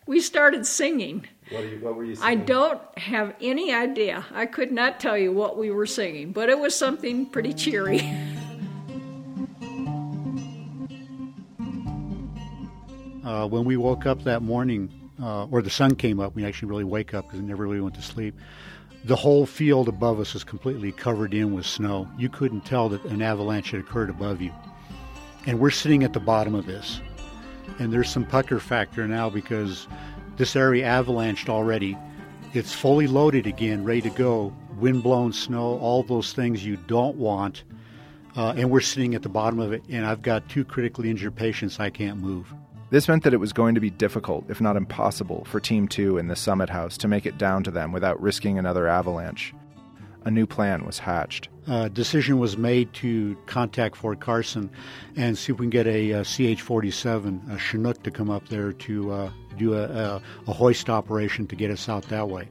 we 0.05 0.19
started 0.19 0.65
singing. 0.65 1.27
What, 1.49 1.63
you, 1.63 1.79
what, 1.81 1.95
were 1.95 2.03
you 2.03 2.15
singing? 2.15 2.29
I 2.29 2.35
don't 2.35 2.81
have 2.97 3.35
any 3.41 3.73
idea. 3.73 4.25
I 4.33 4.45
could 4.45 4.71
not 4.71 4.99
tell 4.99 5.17
you 5.17 5.31
what 5.31 5.57
we 5.57 5.71
were 5.71 5.85
singing, 5.85 6.31
but 6.31 6.49
it 6.49 6.59
was 6.59 6.75
something 6.75 7.25
pretty 7.25 7.53
cheery. 7.53 7.99
uh, 13.23 13.47
when 13.47 13.63
we 13.65 13.77
woke 13.77 14.05
up 14.05 14.23
that 14.23 14.41
morning, 14.41 14.91
uh, 15.21 15.45
or 15.45 15.61
the 15.61 15.69
sun 15.69 15.95
came 15.95 16.19
up, 16.19 16.35
we 16.35 16.43
actually 16.45 16.69
really 16.69 16.83
wake 16.83 17.13
up 17.13 17.25
because 17.25 17.39
we 17.39 17.45
never 17.45 17.65
really 17.65 17.81
went 17.81 17.95
to 17.95 18.01
sleep. 18.01 18.35
The 19.05 19.15
whole 19.15 19.45
field 19.45 19.89
above 19.89 20.19
us 20.19 20.33
was 20.33 20.43
completely 20.43 20.91
covered 20.91 21.33
in 21.33 21.53
with 21.53 21.65
snow. 21.65 22.07
You 22.17 22.29
couldn't 22.29 22.65
tell 22.65 22.89
that 22.89 23.03
an 23.05 23.21
avalanche 23.21 23.71
had 23.71 23.81
occurred 23.81 24.09
above 24.09 24.41
you. 24.41 24.51
And 25.45 25.59
we're 25.59 25.71
sitting 25.71 26.03
at 26.03 26.13
the 26.13 26.19
bottom 26.19 26.55
of 26.55 26.65
this. 26.65 27.01
And 27.79 27.91
there's 27.91 28.09
some 28.09 28.25
pucker 28.25 28.59
factor 28.59 29.07
now 29.07 29.29
because 29.29 29.87
this 30.37 30.55
area 30.55 30.85
avalanched 30.85 31.49
already. 31.49 31.97
It's 32.53 32.73
fully 32.73 33.07
loaded 33.07 33.47
again, 33.47 33.83
ready 33.83 34.01
to 34.01 34.09
go. 34.09 34.55
Wind-blown 34.77 35.33
snow, 35.33 35.77
all 35.79 36.03
those 36.03 36.33
things 36.33 36.65
you 36.65 36.77
don't 36.77 37.17
want. 37.17 37.63
Uh, 38.35 38.53
and 38.57 38.69
we're 38.71 38.81
sitting 38.81 39.15
at 39.15 39.21
the 39.21 39.29
bottom 39.29 39.59
of 39.59 39.73
it, 39.73 39.83
and 39.89 40.05
I've 40.05 40.21
got 40.21 40.49
two 40.49 40.65
critically 40.65 41.09
injured 41.09 41.35
patients 41.35 41.79
I 41.79 41.89
can't 41.89 42.19
move. 42.19 42.51
This 42.89 43.07
meant 43.07 43.23
that 43.23 43.33
it 43.33 43.37
was 43.37 43.53
going 43.53 43.75
to 43.75 43.81
be 43.81 43.89
difficult, 43.89 44.45
if 44.49 44.61
not 44.61 44.75
impossible, 44.75 45.45
for 45.45 45.59
Team 45.59 45.87
2 45.87 46.17
in 46.17 46.27
the 46.27 46.35
Summit 46.35 46.69
House 46.69 46.97
to 46.99 47.07
make 47.07 47.25
it 47.25 47.37
down 47.37 47.63
to 47.63 47.71
them 47.71 47.91
without 47.91 48.21
risking 48.21 48.57
another 48.57 48.87
avalanche. 48.87 49.53
A 50.25 50.31
new 50.31 50.45
plan 50.47 50.85
was 50.85 50.99
hatched 50.99 51.49
uh, 51.67 51.87
decision 51.89 52.39
was 52.39 52.57
made 52.57 52.91
to 52.93 53.37
contact 53.45 53.95
Fort 53.95 54.19
Carson 54.19 54.69
and 55.15 55.37
see 55.37 55.53
if 55.53 55.59
we 55.59 55.65
can 55.65 55.69
get 55.69 55.87
a, 55.87 56.11
a 56.11 56.23
CH-47, 56.23 57.53
a 57.53 57.57
Chinook, 57.57 58.03
to 58.03 58.11
come 58.11 58.29
up 58.29 58.47
there 58.49 58.73
to 58.73 59.11
uh, 59.11 59.31
do 59.57 59.73
a, 59.73 59.83
a, 59.83 60.21
a 60.47 60.53
hoist 60.53 60.89
operation 60.89 61.47
to 61.47 61.55
get 61.55 61.71
us 61.71 61.87
out 61.87 62.03
that 62.09 62.29
way. 62.29 62.47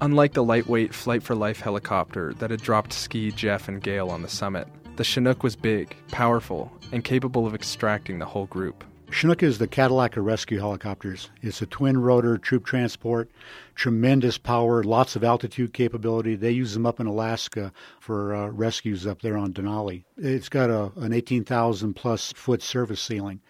Unlike 0.00 0.34
the 0.34 0.44
lightweight 0.44 0.94
Flight 0.94 1.22
for 1.22 1.34
Life 1.34 1.60
helicopter 1.60 2.34
that 2.34 2.50
had 2.50 2.60
dropped 2.60 2.92
Ski, 2.92 3.30
Jeff, 3.32 3.68
and 3.68 3.82
Gail 3.82 4.10
on 4.10 4.22
the 4.22 4.28
summit, 4.28 4.68
the 4.96 5.04
Chinook 5.04 5.42
was 5.42 5.56
big, 5.56 5.96
powerful, 6.08 6.72
and 6.92 7.04
capable 7.04 7.46
of 7.46 7.54
extracting 7.54 8.18
the 8.18 8.26
whole 8.26 8.46
group. 8.46 8.84
Chinook 9.10 9.42
is 9.42 9.58
the 9.58 9.68
Cadillac 9.68 10.16
of 10.16 10.24
rescue 10.24 10.58
helicopters. 10.58 11.28
It's 11.40 11.62
a 11.62 11.66
twin 11.66 11.98
rotor 11.98 12.36
troop 12.38 12.64
transport, 12.64 13.30
tremendous 13.74 14.36
power, 14.36 14.82
lots 14.82 15.14
of 15.16 15.22
altitude 15.22 15.72
capability. 15.72 16.34
They 16.34 16.50
use 16.50 16.74
them 16.74 16.84
up 16.84 16.98
in 16.98 17.06
Alaska 17.06 17.72
for 18.00 18.34
uh, 18.34 18.48
rescues 18.48 19.06
up 19.06 19.22
there 19.22 19.36
on 19.36 19.52
Denali. 19.52 20.02
It's 20.16 20.48
got 20.48 20.70
a, 20.70 20.90
an 20.96 21.12
18,000 21.12 21.94
plus 21.94 22.32
foot 22.32 22.62
service 22.62 23.00
ceiling. 23.00 23.42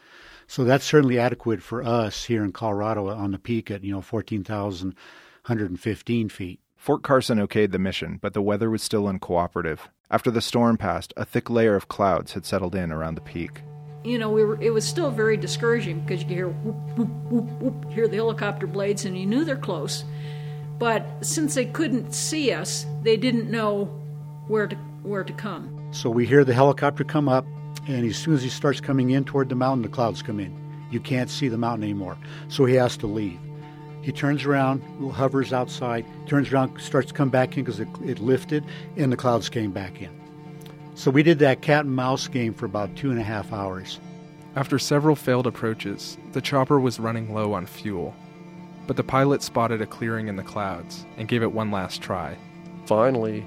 So 0.46 0.62
that's 0.62 0.84
certainly 0.84 1.18
adequate 1.18 1.62
for 1.62 1.82
us 1.82 2.24
here 2.24 2.44
in 2.44 2.52
Colorado 2.52 3.08
on 3.08 3.30
the 3.32 3.38
peak 3.38 3.70
at, 3.70 3.82
you 3.82 3.92
know, 3.92 4.02
14,115 4.02 6.28
feet. 6.28 6.60
Fort 6.76 7.02
Carson 7.02 7.38
okayed 7.38 7.72
the 7.72 7.78
mission, 7.78 8.18
but 8.20 8.34
the 8.34 8.42
weather 8.42 8.68
was 8.70 8.82
still 8.82 9.04
uncooperative. 9.04 9.78
After 10.10 10.30
the 10.30 10.42
storm 10.42 10.76
passed, 10.76 11.14
a 11.16 11.24
thick 11.24 11.48
layer 11.50 11.74
of 11.74 11.88
clouds 11.88 12.34
had 12.34 12.44
settled 12.44 12.74
in 12.76 12.92
around 12.92 13.14
the 13.16 13.22
peak 13.22 13.62
you 14.06 14.18
know, 14.18 14.30
we 14.30 14.44
were, 14.44 14.60
it 14.62 14.70
was 14.70 14.86
still 14.86 15.10
very 15.10 15.36
discouraging 15.36 16.00
because 16.00 16.22
you 16.22 16.28
hear 16.28 16.48
whoop, 16.48 16.76
whoop, 16.96 17.08
whoop, 17.30 17.60
whoop, 17.60 17.92
hear 17.92 18.06
the 18.06 18.16
helicopter 18.16 18.66
blades, 18.66 19.04
and 19.04 19.18
you 19.18 19.26
knew 19.26 19.44
they're 19.44 19.56
close. 19.56 20.04
But 20.78 21.04
since 21.22 21.54
they 21.54 21.66
couldn't 21.66 22.14
see 22.14 22.52
us, 22.52 22.86
they 23.02 23.16
didn't 23.16 23.50
know 23.50 23.86
where 24.46 24.68
to 24.68 24.76
where 25.02 25.24
to 25.24 25.32
come. 25.32 25.88
So 25.92 26.10
we 26.10 26.26
hear 26.26 26.44
the 26.44 26.54
helicopter 26.54 27.04
come 27.04 27.28
up, 27.28 27.46
and 27.88 28.06
as 28.06 28.16
soon 28.16 28.34
as 28.34 28.42
he 28.42 28.48
starts 28.48 28.80
coming 28.80 29.10
in 29.10 29.24
toward 29.24 29.48
the 29.48 29.54
mountain, 29.54 29.82
the 29.82 29.88
clouds 29.88 30.22
come 30.22 30.40
in. 30.40 30.54
You 30.90 31.00
can't 31.00 31.30
see 31.30 31.48
the 31.48 31.58
mountain 31.58 31.84
anymore, 31.84 32.16
so 32.48 32.64
he 32.64 32.74
has 32.74 32.96
to 32.98 33.06
leave. 33.06 33.38
He 34.02 34.12
turns 34.12 34.44
around, 34.44 34.82
hovers 35.12 35.52
outside, 35.52 36.06
turns 36.26 36.52
around, 36.52 36.80
starts 36.80 37.08
to 37.08 37.14
come 37.14 37.28
back 37.28 37.56
in 37.56 37.64
because 37.64 37.80
it, 37.80 37.88
it 38.04 38.20
lifted, 38.20 38.64
and 38.96 39.10
the 39.10 39.16
clouds 39.16 39.48
came 39.48 39.72
back 39.72 40.00
in. 40.00 40.25
So 40.96 41.10
we 41.10 41.22
did 41.22 41.40
that 41.40 41.60
cat 41.60 41.84
and 41.84 41.94
mouse 41.94 42.26
game 42.26 42.54
for 42.54 42.64
about 42.64 42.96
two 42.96 43.10
and 43.10 43.20
a 43.20 43.22
half 43.22 43.52
hours. 43.52 44.00
After 44.56 44.78
several 44.78 45.14
failed 45.14 45.46
approaches, 45.46 46.16
the 46.32 46.40
chopper 46.40 46.80
was 46.80 46.98
running 46.98 47.34
low 47.34 47.52
on 47.52 47.66
fuel. 47.66 48.14
But 48.86 48.96
the 48.96 49.04
pilot 49.04 49.42
spotted 49.42 49.82
a 49.82 49.86
clearing 49.86 50.28
in 50.28 50.36
the 50.36 50.42
clouds 50.42 51.04
and 51.18 51.28
gave 51.28 51.42
it 51.42 51.52
one 51.52 51.70
last 51.70 52.00
try. 52.00 52.38
Finally, 52.86 53.44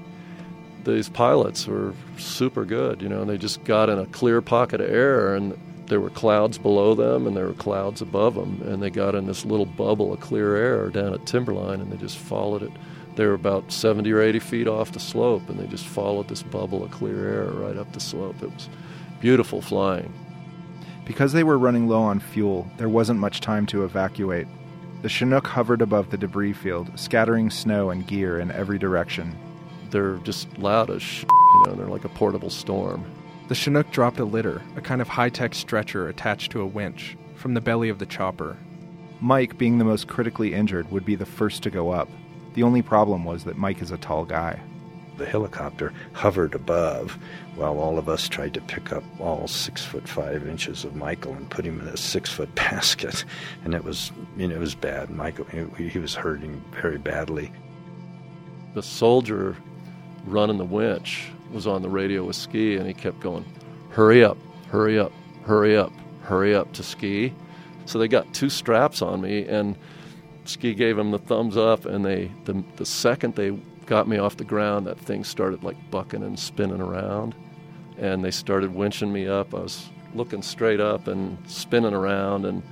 these 0.84 1.08
pilots 1.08 1.66
were 1.66 1.92
super 2.18 2.64
good, 2.64 3.02
you 3.02 3.08
know, 3.08 3.24
they 3.24 3.36
just 3.36 3.64
got 3.64 3.90
in 3.90 3.98
a 3.98 4.06
clear 4.06 4.40
pocket 4.40 4.80
of 4.80 4.88
air 4.88 5.34
and 5.34 5.58
there 5.86 6.00
were 6.00 6.10
clouds 6.10 6.56
below 6.56 6.94
them 6.94 7.26
and 7.26 7.36
there 7.36 7.48
were 7.48 7.54
clouds 7.54 8.00
above 8.00 8.36
them 8.36 8.62
and 8.64 8.80
they 8.80 8.90
got 8.90 9.16
in 9.16 9.26
this 9.26 9.44
little 9.44 9.66
bubble 9.66 10.12
of 10.12 10.20
clear 10.20 10.54
air 10.54 10.88
down 10.88 11.12
at 11.12 11.26
Timberline 11.26 11.80
and 11.80 11.92
they 11.92 11.96
just 11.96 12.16
followed 12.16 12.62
it 12.62 12.70
they 13.16 13.26
were 13.26 13.34
about 13.34 13.72
70 13.72 14.10
or 14.12 14.20
80 14.20 14.38
feet 14.38 14.68
off 14.68 14.92
the 14.92 15.00
slope, 15.00 15.48
and 15.48 15.58
they 15.58 15.66
just 15.66 15.86
followed 15.86 16.28
this 16.28 16.42
bubble 16.42 16.84
of 16.84 16.90
clear 16.90 17.28
air 17.28 17.50
right 17.50 17.76
up 17.76 17.92
the 17.92 18.00
slope. 18.00 18.42
It 18.42 18.52
was 18.52 18.68
beautiful 19.20 19.60
flying. 19.60 20.12
Because 21.04 21.32
they 21.32 21.44
were 21.44 21.58
running 21.58 21.88
low 21.88 22.02
on 22.02 22.20
fuel, 22.20 22.70
there 22.76 22.88
wasn't 22.88 23.18
much 23.18 23.40
time 23.40 23.66
to 23.66 23.84
evacuate. 23.84 24.46
The 25.02 25.08
Chinook 25.08 25.46
hovered 25.46 25.82
above 25.82 26.10
the 26.10 26.18
debris 26.18 26.52
field, 26.52 26.90
scattering 26.98 27.50
snow 27.50 27.90
and 27.90 28.06
gear 28.06 28.38
in 28.38 28.50
every 28.50 28.78
direction. 28.78 29.36
They're 29.90 30.18
just 30.18 30.56
loud 30.58 30.90
as 30.90 31.02
sh- 31.02 31.24
you 31.24 31.62
know, 31.66 31.74
they're 31.74 31.86
like 31.86 32.04
a 32.04 32.10
portable 32.10 32.50
storm. 32.50 33.04
The 33.48 33.54
Chinook 33.54 33.90
dropped 33.90 34.20
a 34.20 34.24
litter, 34.24 34.62
a 34.76 34.80
kind 34.80 35.00
of 35.00 35.08
high 35.08 35.30
tech 35.30 35.54
stretcher 35.54 36.08
attached 36.08 36.52
to 36.52 36.60
a 36.60 36.66
winch, 36.66 37.16
from 37.34 37.54
the 37.54 37.60
belly 37.60 37.88
of 37.88 37.98
the 37.98 38.06
chopper. 38.06 38.56
Mike, 39.20 39.58
being 39.58 39.78
the 39.78 39.84
most 39.84 40.06
critically 40.06 40.54
injured, 40.54 40.90
would 40.92 41.04
be 41.04 41.16
the 41.16 41.26
first 41.26 41.62
to 41.64 41.70
go 41.70 41.90
up. 41.90 42.08
The 42.54 42.62
only 42.62 42.82
problem 42.82 43.24
was 43.24 43.44
that 43.44 43.56
Mike 43.56 43.80
is 43.80 43.90
a 43.90 43.96
tall 43.96 44.24
guy. 44.24 44.60
The 45.16 45.26
helicopter 45.26 45.92
hovered 46.12 46.54
above 46.54 47.18
while 47.54 47.78
all 47.78 47.98
of 47.98 48.08
us 48.08 48.28
tried 48.28 48.54
to 48.54 48.60
pick 48.62 48.90
up 48.92 49.04
all 49.20 49.46
six 49.46 49.84
foot 49.84 50.08
five 50.08 50.48
inches 50.48 50.84
of 50.84 50.96
Michael 50.96 51.34
and 51.34 51.50
put 51.50 51.64
him 51.64 51.78
in 51.80 51.86
a 51.88 51.96
six 51.96 52.30
foot 52.30 52.54
basket. 52.54 53.24
And 53.64 53.74
it 53.74 53.84
was, 53.84 54.10
you 54.36 54.48
know, 54.48 54.54
it 54.54 54.60
was 54.60 54.74
bad. 54.74 55.10
Michael, 55.10 55.44
he, 55.76 55.88
he 55.88 55.98
was 55.98 56.14
hurting 56.14 56.64
very 56.72 56.98
badly. 56.98 57.52
The 58.74 58.82
soldier 58.82 59.56
running 60.26 60.58
the 60.58 60.64
winch 60.64 61.30
was 61.52 61.66
on 61.66 61.82
the 61.82 61.88
radio 61.88 62.24
with 62.24 62.36
Ski, 62.36 62.76
and 62.76 62.86
he 62.86 62.94
kept 62.94 63.20
going, 63.20 63.44
Hurry 63.90 64.24
up, 64.24 64.38
hurry 64.68 64.98
up, 64.98 65.12
hurry 65.44 65.76
up, 65.76 65.92
hurry 66.22 66.54
up 66.54 66.72
to 66.74 66.82
Ski. 66.82 67.34
So 67.86 67.98
they 67.98 68.08
got 68.08 68.32
two 68.32 68.48
straps 68.48 69.02
on 69.02 69.20
me, 69.20 69.44
and 69.46 69.76
ski 70.44 70.74
gave 70.74 70.96
them 70.96 71.10
the 71.10 71.18
thumbs 71.18 71.56
up. 71.56 71.86
And 71.86 72.04
they, 72.04 72.30
the, 72.44 72.62
the 72.76 72.86
second 72.86 73.34
they 73.34 73.50
got 73.86 74.08
me 74.08 74.18
off 74.18 74.36
the 74.36 74.44
ground, 74.44 74.86
that 74.86 74.98
thing 74.98 75.24
started 75.24 75.64
like 75.64 75.76
bucking 75.90 76.22
and 76.22 76.38
spinning 76.38 76.80
around. 76.80 77.34
And 77.98 78.24
they 78.24 78.30
started 78.30 78.72
winching 78.72 79.10
me 79.10 79.26
up. 79.26 79.54
I 79.54 79.60
was 79.60 79.88
looking 80.14 80.42
straight 80.42 80.80
up 80.80 81.06
and 81.06 81.38
spinning 81.46 81.94
around, 81.94 82.44
and 82.44 82.62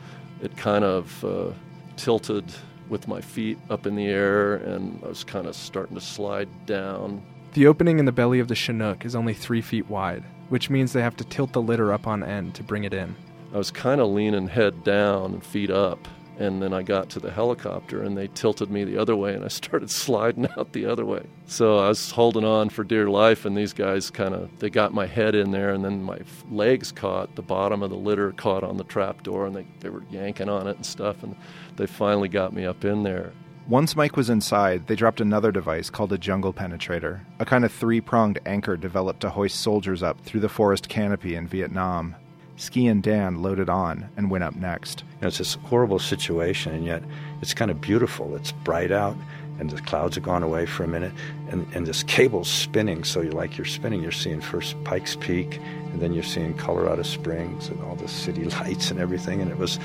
it 0.42 0.56
kind 0.56 0.84
of 0.84 1.24
uh, 1.24 1.52
tilted 1.96 2.44
with 2.88 3.06
my 3.06 3.20
feet 3.20 3.58
up 3.70 3.86
in 3.86 3.94
the 3.94 4.06
air, 4.06 4.54
and 4.56 4.98
I 5.04 5.08
was 5.08 5.24
kind 5.24 5.46
of 5.46 5.54
starting 5.54 5.94
to 5.94 6.00
slide 6.00 6.48
down. 6.66 7.22
The 7.52 7.66
opening 7.66 7.98
in 7.98 8.04
the 8.04 8.12
belly 8.12 8.40
of 8.40 8.48
the 8.48 8.54
Chinook 8.54 9.04
is 9.04 9.14
only 9.14 9.34
three 9.34 9.60
feet 9.60 9.88
wide, 9.88 10.24
which 10.48 10.70
means 10.70 10.92
they 10.92 11.02
have 11.02 11.16
to 11.16 11.24
tilt 11.24 11.52
the 11.52 11.62
litter 11.62 11.92
up 11.92 12.06
on 12.06 12.22
end 12.22 12.54
to 12.54 12.62
bring 12.62 12.84
it 12.84 12.94
in. 12.94 13.14
I 13.52 13.58
was 13.58 13.70
kind 13.70 14.00
of 14.00 14.08
leaning 14.08 14.48
head 14.48 14.84
down 14.84 15.34
and 15.34 15.44
feet 15.44 15.70
up, 15.70 16.06
and 16.38 16.62
then 16.62 16.72
I 16.72 16.82
got 16.82 17.10
to 17.10 17.20
the 17.20 17.32
helicopter 17.32 18.02
and 18.02 18.16
they 18.16 18.28
tilted 18.28 18.70
me 18.70 18.84
the 18.84 18.96
other 18.96 19.16
way 19.16 19.34
and 19.34 19.44
I 19.44 19.48
started 19.58 19.90
sliding 19.90 20.48
out 20.56 20.72
the 20.72 20.86
other 20.86 21.04
way. 21.04 21.24
So 21.46 21.78
I 21.78 21.88
was 21.88 22.12
holding 22.12 22.44
on 22.44 22.68
for 22.68 22.84
dear 22.84 23.10
life 23.10 23.44
and 23.44 23.56
these 23.56 23.72
guys 23.72 24.10
kind 24.10 24.34
of 24.34 24.56
they 24.58 24.70
got 24.70 24.94
my 24.94 25.06
head 25.06 25.34
in 25.34 25.50
there 25.50 25.70
and 25.70 25.84
then 25.84 26.02
my 26.02 26.20
legs 26.50 26.92
caught 26.92 27.34
the 27.34 27.42
bottom 27.42 27.82
of 27.82 27.90
the 27.90 27.96
litter 27.96 28.32
caught 28.32 28.62
on 28.62 28.76
the 28.76 28.84
trap 28.84 29.22
door 29.22 29.46
and 29.46 29.56
they, 29.56 29.66
they 29.80 29.88
were 29.88 30.04
yanking 30.10 30.48
on 30.48 30.68
it 30.68 30.76
and 30.76 30.86
stuff 30.86 31.22
and 31.22 31.34
they 31.76 31.86
finally 31.86 32.28
got 32.28 32.52
me 32.52 32.64
up 32.64 32.84
in 32.84 33.02
there. 33.02 33.32
Once 33.66 33.94
Mike 33.94 34.16
was 34.16 34.30
inside, 34.30 34.86
they 34.86 34.94
dropped 34.94 35.20
another 35.20 35.52
device 35.52 35.90
called 35.90 36.10
a 36.10 36.16
jungle 36.16 36.54
penetrator, 36.54 37.20
a 37.38 37.44
kind 37.44 37.66
of 37.66 37.72
three 37.72 38.00
pronged 38.00 38.38
anchor 38.46 38.78
developed 38.78 39.20
to 39.20 39.28
hoist 39.28 39.60
soldiers 39.60 40.02
up 40.02 40.18
through 40.22 40.40
the 40.40 40.48
forest 40.48 40.88
canopy 40.88 41.34
in 41.34 41.46
Vietnam. 41.46 42.16
Ski 42.58 42.88
and 42.88 43.02
Dan 43.04 43.40
loaded 43.40 43.68
on 43.68 44.08
and 44.16 44.30
went 44.30 44.42
up 44.42 44.56
next. 44.56 45.00
You 45.00 45.22
know, 45.22 45.28
it's 45.28 45.38
this 45.38 45.54
horrible 45.66 46.00
situation, 46.00 46.74
and 46.74 46.84
yet 46.84 47.02
it's 47.40 47.54
kind 47.54 47.70
of 47.70 47.80
beautiful. 47.80 48.34
It's 48.34 48.50
bright 48.50 48.90
out, 48.90 49.16
and 49.60 49.70
the 49.70 49.80
clouds 49.80 50.16
have 50.16 50.24
gone 50.24 50.42
away 50.42 50.66
for 50.66 50.82
a 50.82 50.88
minute, 50.88 51.12
and, 51.50 51.66
and 51.72 51.86
this 51.86 52.02
cable's 52.02 52.50
spinning. 52.50 53.04
So 53.04 53.20
you're 53.20 53.32
like 53.32 53.56
you're 53.56 53.64
spinning. 53.64 54.02
You're 54.02 54.10
seeing 54.10 54.40
first 54.40 54.82
Pikes 54.82 55.14
Peak, 55.14 55.60
and 55.92 56.00
then 56.00 56.12
you're 56.12 56.24
seeing 56.24 56.52
Colorado 56.54 57.02
Springs 57.02 57.68
and 57.68 57.80
all 57.84 57.94
the 57.94 58.08
city 58.08 58.44
lights 58.60 58.90
and 58.90 58.98
everything. 58.98 59.40
And 59.40 59.52
it 59.52 59.56
was 59.56 59.78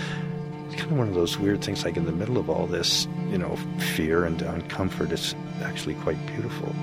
kind 0.71 0.91
of 0.91 0.97
one 0.97 1.07
of 1.07 1.13
those 1.13 1.37
weird 1.37 1.63
things. 1.63 1.85
Like 1.85 1.95
in 1.95 2.05
the 2.05 2.11
middle 2.11 2.39
of 2.39 2.49
all 2.49 2.65
this, 2.65 3.07
you 3.29 3.37
know, 3.37 3.55
fear 3.95 4.25
and 4.25 4.39
uncomfort, 4.39 5.11
it's 5.11 5.35
actually 5.61 5.93
quite 5.95 6.17
beautiful. 6.25 6.73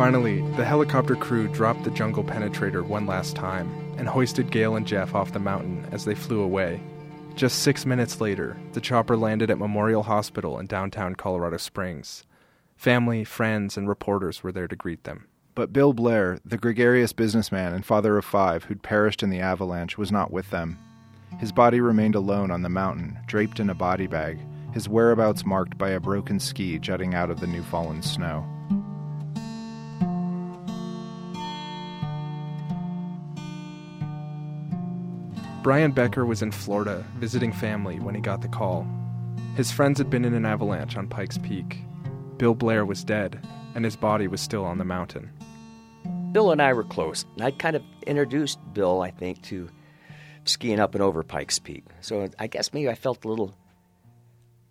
Finally, 0.00 0.40
the 0.56 0.64
helicopter 0.64 1.14
crew 1.14 1.46
dropped 1.46 1.84
the 1.84 1.90
jungle 1.90 2.24
penetrator 2.24 2.82
one 2.82 3.04
last 3.04 3.36
time 3.36 3.70
and 3.98 4.08
hoisted 4.08 4.50
Gail 4.50 4.76
and 4.76 4.86
Jeff 4.86 5.14
off 5.14 5.34
the 5.34 5.38
mountain 5.38 5.86
as 5.92 6.06
they 6.06 6.14
flew 6.14 6.40
away. 6.40 6.80
Just 7.34 7.58
six 7.58 7.84
minutes 7.84 8.18
later, 8.18 8.56
the 8.72 8.80
chopper 8.80 9.14
landed 9.14 9.50
at 9.50 9.58
Memorial 9.58 10.02
Hospital 10.02 10.58
in 10.58 10.64
downtown 10.64 11.16
Colorado 11.16 11.58
Springs. 11.58 12.24
Family, 12.76 13.24
friends, 13.24 13.76
and 13.76 13.86
reporters 13.86 14.42
were 14.42 14.52
there 14.52 14.66
to 14.68 14.74
greet 14.74 15.04
them. 15.04 15.26
But 15.54 15.70
Bill 15.70 15.92
Blair, 15.92 16.38
the 16.46 16.56
gregarious 16.56 17.12
businessman 17.12 17.74
and 17.74 17.84
father 17.84 18.16
of 18.16 18.24
five 18.24 18.64
who'd 18.64 18.82
perished 18.82 19.22
in 19.22 19.28
the 19.28 19.40
avalanche, 19.40 19.98
was 19.98 20.10
not 20.10 20.30
with 20.30 20.48
them. 20.48 20.78
His 21.38 21.52
body 21.52 21.82
remained 21.82 22.14
alone 22.14 22.50
on 22.50 22.62
the 22.62 22.70
mountain, 22.70 23.18
draped 23.26 23.60
in 23.60 23.68
a 23.68 23.74
body 23.74 24.06
bag, 24.06 24.38
his 24.72 24.88
whereabouts 24.88 25.44
marked 25.44 25.76
by 25.76 25.90
a 25.90 26.00
broken 26.00 26.40
ski 26.40 26.78
jutting 26.78 27.14
out 27.14 27.30
of 27.30 27.40
the 27.40 27.46
new 27.46 27.62
fallen 27.62 28.00
snow. 28.00 28.46
Brian 35.62 35.92
Becker 35.92 36.24
was 36.24 36.40
in 36.40 36.50
Florida 36.50 37.04
visiting 37.16 37.52
family 37.52 38.00
when 38.00 38.14
he 38.14 38.20
got 38.22 38.40
the 38.40 38.48
call. 38.48 38.86
His 39.56 39.70
friends 39.70 39.98
had 39.98 40.08
been 40.08 40.24
in 40.24 40.32
an 40.32 40.46
avalanche 40.46 40.96
on 40.96 41.06
Pikes 41.06 41.36
Peak. 41.36 41.82
Bill 42.38 42.54
Blair 42.54 42.86
was 42.86 43.04
dead, 43.04 43.46
and 43.74 43.84
his 43.84 43.94
body 43.94 44.26
was 44.26 44.40
still 44.40 44.64
on 44.64 44.78
the 44.78 44.86
mountain. 44.86 45.30
Bill 46.32 46.50
and 46.50 46.62
I 46.62 46.72
were 46.72 46.84
close. 46.84 47.26
I 47.42 47.50
kind 47.50 47.76
of 47.76 47.82
introduced 48.06 48.58
Bill, 48.72 49.02
I 49.02 49.10
think, 49.10 49.42
to 49.44 49.68
skiing 50.46 50.80
up 50.80 50.94
and 50.94 51.02
over 51.02 51.22
Pikes 51.22 51.58
Peak. 51.58 51.84
So 52.00 52.30
I 52.38 52.46
guess 52.46 52.72
maybe 52.72 52.88
I 52.88 52.94
felt 52.94 53.22
a 53.26 53.28
little, 53.28 53.54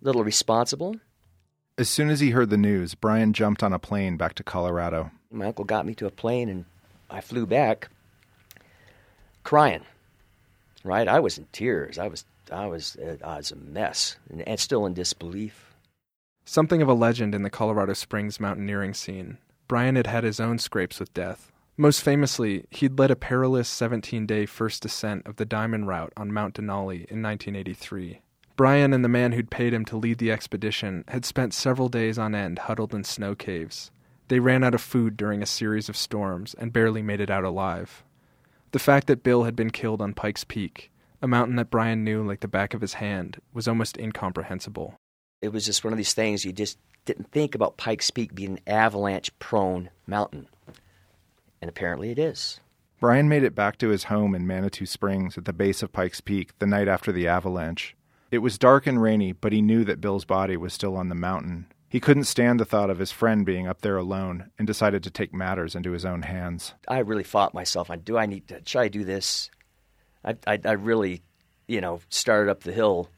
little 0.02 0.24
responsible. 0.24 0.96
As 1.78 1.88
soon 1.88 2.10
as 2.10 2.18
he 2.18 2.30
heard 2.30 2.50
the 2.50 2.56
news, 2.56 2.96
Brian 2.96 3.32
jumped 3.32 3.62
on 3.62 3.72
a 3.72 3.78
plane 3.78 4.16
back 4.16 4.34
to 4.34 4.42
Colorado. 4.42 5.12
My 5.30 5.46
uncle 5.46 5.64
got 5.64 5.86
me 5.86 5.94
to 5.94 6.06
a 6.06 6.10
plane, 6.10 6.48
and 6.48 6.64
I 7.08 7.20
flew 7.20 7.46
back 7.46 7.90
crying 9.44 9.84
right? 10.84 11.08
I 11.08 11.20
was 11.20 11.38
in 11.38 11.46
tears. 11.52 11.98
I 11.98 12.08
was 12.08 12.24
I 12.50 12.66
was 12.66 12.96
I 13.24 13.36
was 13.36 13.52
a 13.52 13.56
mess 13.56 14.16
and, 14.28 14.46
and 14.46 14.58
still 14.58 14.86
in 14.86 14.94
disbelief. 14.94 15.74
Something 16.44 16.82
of 16.82 16.88
a 16.88 16.94
legend 16.94 17.34
in 17.34 17.42
the 17.42 17.50
Colorado 17.50 17.92
Springs 17.92 18.40
mountaineering 18.40 18.94
scene. 18.94 19.38
Brian 19.68 19.96
had 19.96 20.06
had 20.06 20.24
his 20.24 20.40
own 20.40 20.58
scrapes 20.58 20.98
with 20.98 21.14
death. 21.14 21.52
Most 21.76 22.02
famously, 22.02 22.66
he'd 22.70 22.98
led 22.98 23.10
a 23.10 23.16
perilous 23.16 23.68
17 23.68 24.26
day 24.26 24.46
first 24.46 24.82
descent 24.82 25.26
of 25.26 25.36
the 25.36 25.44
Diamond 25.44 25.86
Route 25.86 26.12
on 26.16 26.32
Mount 26.32 26.54
Denali 26.54 27.06
in 27.06 27.22
1983. 27.22 28.20
Brian 28.56 28.92
and 28.92 29.02
the 29.02 29.08
man 29.08 29.32
who'd 29.32 29.50
paid 29.50 29.72
him 29.72 29.86
to 29.86 29.96
lead 29.96 30.18
the 30.18 30.30
expedition 30.30 31.04
had 31.08 31.24
spent 31.24 31.54
several 31.54 31.88
days 31.88 32.18
on 32.18 32.34
end 32.34 32.58
huddled 32.58 32.92
in 32.92 33.04
snow 33.04 33.34
caves. 33.34 33.90
They 34.28 34.40
ran 34.40 34.62
out 34.62 34.74
of 34.74 34.82
food 34.82 35.16
during 35.16 35.42
a 35.42 35.46
series 35.46 35.88
of 35.88 35.96
storms 35.96 36.54
and 36.54 36.72
barely 36.72 37.00
made 37.00 37.20
it 37.20 37.30
out 37.30 37.44
alive. 37.44 38.04
The 38.72 38.78
fact 38.78 39.08
that 39.08 39.24
Bill 39.24 39.42
had 39.42 39.56
been 39.56 39.70
killed 39.70 40.00
on 40.00 40.14
Pikes 40.14 40.44
Peak, 40.44 40.92
a 41.20 41.26
mountain 41.26 41.56
that 41.56 41.70
Brian 41.70 42.04
knew 42.04 42.22
like 42.22 42.40
the 42.40 42.48
back 42.48 42.72
of 42.72 42.80
his 42.80 42.94
hand, 42.94 43.40
was 43.52 43.66
almost 43.66 43.98
incomprehensible. 43.98 44.94
It 45.42 45.52
was 45.52 45.66
just 45.66 45.82
one 45.82 45.92
of 45.92 45.96
these 45.96 46.14
things 46.14 46.44
you 46.44 46.52
just 46.52 46.78
didn't 47.04 47.32
think 47.32 47.54
about 47.54 47.76
Pikes 47.76 48.10
Peak 48.10 48.34
being 48.34 48.52
an 48.52 48.60
avalanche 48.66 49.36
prone 49.40 49.90
mountain. 50.06 50.46
And 51.60 51.68
apparently 51.68 52.10
it 52.10 52.18
is. 52.18 52.60
Brian 53.00 53.28
made 53.28 53.42
it 53.42 53.54
back 53.54 53.78
to 53.78 53.88
his 53.88 54.04
home 54.04 54.34
in 54.34 54.46
Manitou 54.46 54.86
Springs 54.86 55.36
at 55.36 55.46
the 55.46 55.52
base 55.52 55.82
of 55.82 55.92
Pikes 55.92 56.20
Peak 56.20 56.56
the 56.58 56.66
night 56.66 56.86
after 56.86 57.10
the 57.10 57.26
avalanche. 57.26 57.96
It 58.30 58.38
was 58.38 58.58
dark 58.58 58.86
and 58.86 59.02
rainy, 59.02 59.32
but 59.32 59.52
he 59.52 59.62
knew 59.62 59.82
that 59.84 60.00
Bill's 60.00 60.24
body 60.24 60.56
was 60.56 60.72
still 60.72 60.96
on 60.96 61.08
the 61.08 61.14
mountain. 61.14 61.66
He 61.90 61.98
couldn't 61.98 62.24
stand 62.24 62.60
the 62.60 62.64
thought 62.64 62.88
of 62.88 63.00
his 63.00 63.10
friend 63.10 63.44
being 63.44 63.66
up 63.66 63.80
there 63.80 63.96
alone 63.96 64.52
and 64.56 64.66
decided 64.66 65.02
to 65.02 65.10
take 65.10 65.34
matters 65.34 65.74
into 65.74 65.90
his 65.90 66.04
own 66.04 66.22
hands. 66.22 66.72
I 66.86 67.00
really 67.00 67.24
fought 67.24 67.52
myself 67.52 67.90
on 67.90 67.98
do 68.00 68.16
I 68.16 68.26
need 68.26 68.46
to, 68.48 68.62
should 68.64 68.78
I 68.78 68.86
do 68.86 69.02
this? 69.02 69.50
I, 70.24 70.36
I, 70.46 70.60
I 70.64 70.72
really, 70.72 71.22
you 71.66 71.80
know, 71.80 72.00
started 72.08 72.48
up 72.48 72.62
the 72.62 72.70
hill 72.70 73.10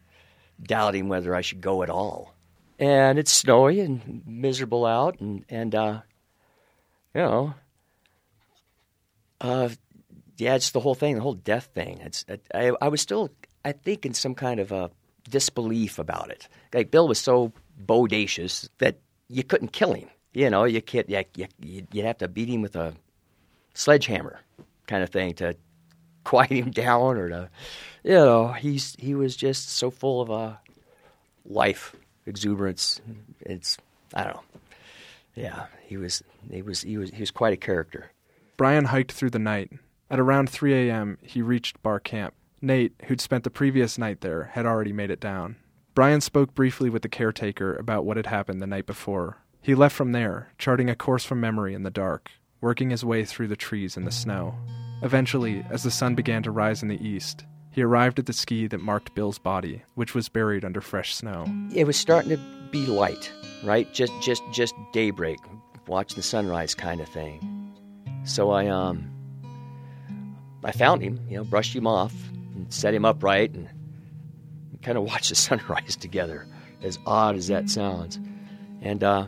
doubting 0.62 1.08
whether 1.08 1.34
I 1.34 1.42
should 1.42 1.60
go 1.60 1.82
at 1.82 1.90
all. 1.90 2.34
And 2.78 3.18
it's 3.18 3.30
snowy 3.30 3.80
and 3.80 4.22
miserable 4.26 4.86
out, 4.86 5.20
and, 5.20 5.44
and 5.50 5.74
uh, 5.74 6.00
you 7.14 7.20
know, 7.20 7.54
uh, 9.42 9.68
yeah, 10.38 10.54
it's 10.54 10.70
the 10.70 10.80
whole 10.80 10.94
thing, 10.94 11.14
the 11.14 11.20
whole 11.20 11.34
death 11.34 11.68
thing. 11.74 12.00
It's 12.00 12.24
I, 12.54 12.72
I 12.80 12.88
was 12.88 13.02
still, 13.02 13.28
I 13.64 13.72
think, 13.72 14.06
in 14.06 14.14
some 14.14 14.34
kind 14.34 14.60
of 14.60 14.72
a 14.72 14.90
disbelief 15.28 15.98
about 15.98 16.30
it. 16.30 16.48
Like 16.72 16.90
Bill 16.90 17.06
was 17.06 17.20
so 17.20 17.52
bodacious 17.80 18.68
that 18.78 18.98
you 19.28 19.42
couldn't 19.42 19.72
kill 19.72 19.94
him. 19.94 20.08
You 20.32 20.50
know, 20.50 20.64
you 20.64 20.80
can't. 20.80 21.08
You, 21.08 21.24
you, 21.34 21.86
you'd 21.92 22.04
have 22.04 22.18
to 22.18 22.28
beat 22.28 22.48
him 22.48 22.62
with 22.62 22.76
a 22.76 22.94
sledgehammer, 23.74 24.40
kind 24.86 25.02
of 25.02 25.10
thing, 25.10 25.34
to 25.34 25.56
quiet 26.24 26.50
him 26.50 26.70
down 26.70 27.16
or 27.16 27.28
to, 27.28 27.50
you 28.04 28.12
know, 28.12 28.48
he's 28.48 28.96
he 28.98 29.14
was 29.14 29.36
just 29.36 29.68
so 29.70 29.90
full 29.90 30.20
of 30.20 30.30
uh, 30.30 30.54
life, 31.44 31.94
exuberance. 32.26 33.00
It's 33.40 33.76
I 34.14 34.24
don't 34.24 34.34
know. 34.34 34.42
Yeah, 35.34 35.66
he 35.82 35.96
was 35.96 36.22
he 36.50 36.62
was 36.62 36.82
he 36.82 36.96
was 36.96 37.10
he 37.10 37.20
was 37.20 37.30
quite 37.30 37.52
a 37.52 37.58
character. 37.58 38.10
Brian 38.56 38.86
hiked 38.86 39.12
through 39.12 39.30
the 39.30 39.38
night. 39.38 39.70
At 40.10 40.20
around 40.20 40.50
3 40.50 40.90
a.m., 40.90 41.16
he 41.22 41.40
reached 41.40 41.82
Barr 41.82 41.98
Camp. 41.98 42.34
Nate, 42.60 42.92
who'd 43.06 43.20
spent 43.20 43.44
the 43.44 43.50
previous 43.50 43.96
night 43.96 44.20
there, 44.20 44.44
had 44.44 44.66
already 44.66 44.92
made 44.92 45.10
it 45.10 45.20
down. 45.20 45.56
Brian 45.94 46.22
spoke 46.22 46.54
briefly 46.54 46.88
with 46.88 47.02
the 47.02 47.08
caretaker 47.08 47.74
about 47.74 48.06
what 48.06 48.16
had 48.16 48.26
happened 48.26 48.62
the 48.62 48.66
night 48.66 48.86
before. 48.86 49.38
He 49.60 49.74
left 49.74 49.94
from 49.94 50.12
there, 50.12 50.48
charting 50.56 50.88
a 50.88 50.96
course 50.96 51.24
from 51.24 51.40
memory 51.40 51.74
in 51.74 51.82
the 51.82 51.90
dark, 51.90 52.30
working 52.62 52.88
his 52.88 53.04
way 53.04 53.26
through 53.26 53.48
the 53.48 53.56
trees 53.56 53.96
and 53.96 54.06
the 54.06 54.10
snow. 54.10 54.54
Eventually, 55.02 55.64
as 55.68 55.82
the 55.82 55.90
sun 55.90 56.14
began 56.14 56.42
to 56.44 56.50
rise 56.50 56.82
in 56.82 56.88
the 56.88 57.06
east, 57.06 57.44
he 57.70 57.82
arrived 57.82 58.18
at 58.18 58.24
the 58.26 58.32
ski 58.32 58.66
that 58.68 58.80
marked 58.80 59.14
Bill's 59.14 59.38
body, 59.38 59.82
which 59.94 60.14
was 60.14 60.30
buried 60.30 60.64
under 60.64 60.80
fresh 60.80 61.14
snow. 61.14 61.44
It 61.74 61.86
was 61.86 61.96
starting 61.96 62.30
to 62.30 62.38
be 62.70 62.86
light, 62.86 63.30
right? 63.62 63.92
Just 63.92 64.12
just 64.22 64.42
just 64.52 64.74
daybreak, 64.92 65.38
watch 65.86 66.14
the 66.14 66.22
sunrise 66.22 66.74
kind 66.74 67.00
of 67.00 67.08
thing. 67.08 67.74
So 68.24 68.50
I 68.50 68.66
um 68.68 69.10
I 70.64 70.72
found 70.72 71.02
him, 71.02 71.20
you 71.28 71.36
know, 71.36 71.44
brushed 71.44 71.74
him 71.76 71.86
off 71.86 72.14
and 72.54 72.72
set 72.72 72.94
him 72.94 73.04
upright 73.04 73.52
and 73.54 73.68
kind 74.82 74.98
of 74.98 75.04
watch 75.04 75.28
the 75.28 75.34
sunrise 75.48 75.96
together, 75.96 76.46
as 76.82 76.98
odd 77.06 77.36
as 77.36 77.48
that 77.48 77.70
sounds. 77.70 78.18
And 78.82 79.02
uh, 79.04 79.26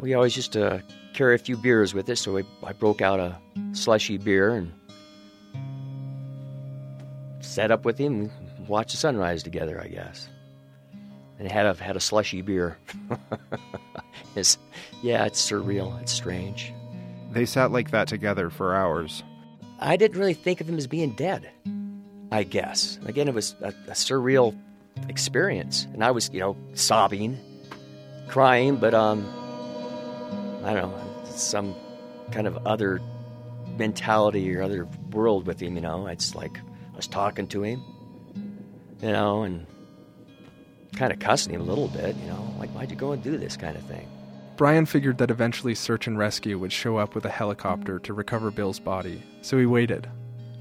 We 0.00 0.14
always 0.14 0.36
used 0.36 0.52
to 0.52 0.82
carry 1.12 1.34
a 1.34 1.38
few 1.38 1.56
beers 1.56 1.94
with 1.94 2.08
us, 2.08 2.20
so 2.20 2.32
we, 2.34 2.44
I 2.62 2.72
broke 2.72 3.00
out 3.00 3.20
a 3.20 3.38
slushy 3.72 4.18
beer 4.18 4.50
and 4.50 4.72
sat 7.40 7.70
up 7.70 7.84
with 7.84 7.98
him 7.98 8.30
and 8.56 8.68
watched 8.68 8.92
the 8.92 8.96
sunrise 8.96 9.42
together, 9.42 9.80
I 9.80 9.88
guess. 9.88 10.28
And 11.38 11.50
had 11.50 11.66
a, 11.66 11.74
had 11.74 11.96
a 11.96 12.00
slushy 12.00 12.42
beer. 12.42 12.78
it's, 14.36 14.56
yeah, 15.02 15.24
it's 15.24 15.50
surreal. 15.50 16.00
It's 16.00 16.12
strange. 16.12 16.72
They 17.32 17.44
sat 17.44 17.72
like 17.72 17.90
that 17.90 18.08
together 18.08 18.50
for 18.50 18.74
hours. 18.74 19.22
I 19.80 19.96
didn't 19.96 20.18
really 20.18 20.34
think 20.34 20.60
of 20.60 20.68
him 20.68 20.78
as 20.78 20.86
being 20.86 21.10
dead, 21.12 21.50
I 22.34 22.42
guess. 22.42 22.98
Again, 23.06 23.28
it 23.28 23.34
was 23.34 23.54
a, 23.62 23.68
a 23.68 23.92
surreal 23.92 24.58
experience. 25.08 25.86
And 25.92 26.02
I 26.02 26.10
was, 26.10 26.30
you 26.32 26.40
know, 26.40 26.56
sobbing, 26.74 27.38
crying, 28.26 28.74
but, 28.74 28.92
um, 28.92 29.24
I 30.64 30.74
don't 30.74 30.90
know, 30.90 31.24
some 31.26 31.76
kind 32.32 32.48
of 32.48 32.66
other 32.66 33.00
mentality 33.78 34.52
or 34.52 34.62
other 34.62 34.88
world 35.12 35.46
with 35.46 35.62
him, 35.62 35.76
you 35.76 35.80
know. 35.80 36.08
It's 36.08 36.34
like 36.34 36.58
I 36.58 36.96
was 36.96 37.06
talking 37.06 37.46
to 37.48 37.62
him, 37.62 37.80
you 39.00 39.12
know, 39.12 39.44
and 39.44 39.64
kind 40.96 41.12
of 41.12 41.20
cussing 41.20 41.54
him 41.54 41.60
a 41.60 41.64
little 41.64 41.86
bit, 41.86 42.16
you 42.16 42.26
know, 42.26 42.52
like, 42.58 42.70
why'd 42.70 42.90
you 42.90 42.96
go 42.96 43.12
and 43.12 43.22
do 43.22 43.36
this 43.36 43.56
kind 43.56 43.76
of 43.76 43.84
thing? 43.84 44.08
Brian 44.56 44.86
figured 44.86 45.18
that 45.18 45.30
eventually 45.30 45.76
search 45.76 46.08
and 46.08 46.18
rescue 46.18 46.58
would 46.58 46.72
show 46.72 46.96
up 46.96 47.14
with 47.14 47.24
a 47.26 47.30
helicopter 47.30 48.00
to 48.00 48.12
recover 48.12 48.50
Bill's 48.50 48.80
body, 48.80 49.22
so 49.40 49.56
he 49.56 49.66
waited. 49.66 50.08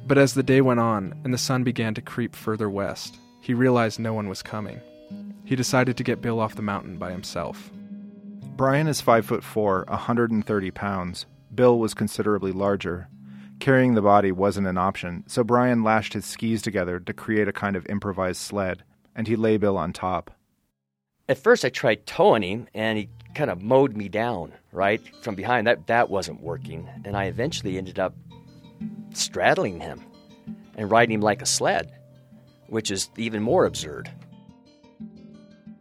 But 0.05 0.17
as 0.17 0.33
the 0.33 0.43
day 0.43 0.59
went 0.59 0.81
on 0.81 1.19
and 1.23 1.33
the 1.33 1.37
sun 1.37 1.63
began 1.63 1.93
to 1.93 2.01
creep 2.01 2.35
further 2.35 2.69
west, 2.69 3.17
he 3.39 3.53
realized 3.53 3.99
no 3.99 4.13
one 4.13 4.27
was 4.27 4.43
coming. 4.43 4.81
He 5.45 5.55
decided 5.55 5.97
to 5.97 6.03
get 6.03 6.21
Bill 6.21 6.39
off 6.39 6.55
the 6.55 6.61
mountain 6.61 6.97
by 6.97 7.11
himself. 7.11 7.71
Brian 8.55 8.87
is 8.87 9.01
5 9.01 9.25
foot 9.25 9.43
4, 9.43 9.85
130 9.87 10.71
pounds. 10.71 11.25
Bill 11.53 11.79
was 11.79 11.93
considerably 11.93 12.51
larger. 12.51 13.07
Carrying 13.59 13.93
the 13.93 14.01
body 14.01 14.31
wasn't 14.31 14.67
an 14.67 14.77
option, 14.77 15.23
so 15.27 15.43
Brian 15.43 15.83
lashed 15.83 16.13
his 16.13 16.25
skis 16.25 16.61
together 16.61 16.99
to 16.99 17.13
create 17.13 17.47
a 17.47 17.53
kind 17.53 17.75
of 17.75 17.85
improvised 17.87 18.41
sled, 18.41 18.83
and 19.15 19.27
he 19.27 19.35
lay 19.35 19.57
Bill 19.57 19.77
on 19.77 19.93
top. 19.93 20.31
At 21.29 21.37
first, 21.37 21.63
I 21.63 21.69
tried 21.69 22.05
towing 22.05 22.43
him, 22.43 22.67
and 22.73 22.97
he 22.97 23.09
kind 23.35 23.49
of 23.49 23.61
mowed 23.61 23.95
me 23.95 24.09
down, 24.09 24.51
right, 24.73 25.01
from 25.21 25.35
behind. 25.35 25.65
That, 25.65 25.87
that 25.87 26.09
wasn't 26.09 26.41
working, 26.41 26.89
and 27.05 27.15
I 27.15 27.25
eventually 27.25 27.77
ended 27.77 27.99
up 27.99 28.13
straddling 29.13 29.79
him 29.79 30.01
and 30.75 30.89
riding 30.89 31.15
him 31.15 31.21
like 31.21 31.41
a 31.41 31.45
sled, 31.45 31.91
which 32.67 32.91
is 32.91 33.09
even 33.17 33.41
more 33.41 33.65
absurd. 33.65 34.11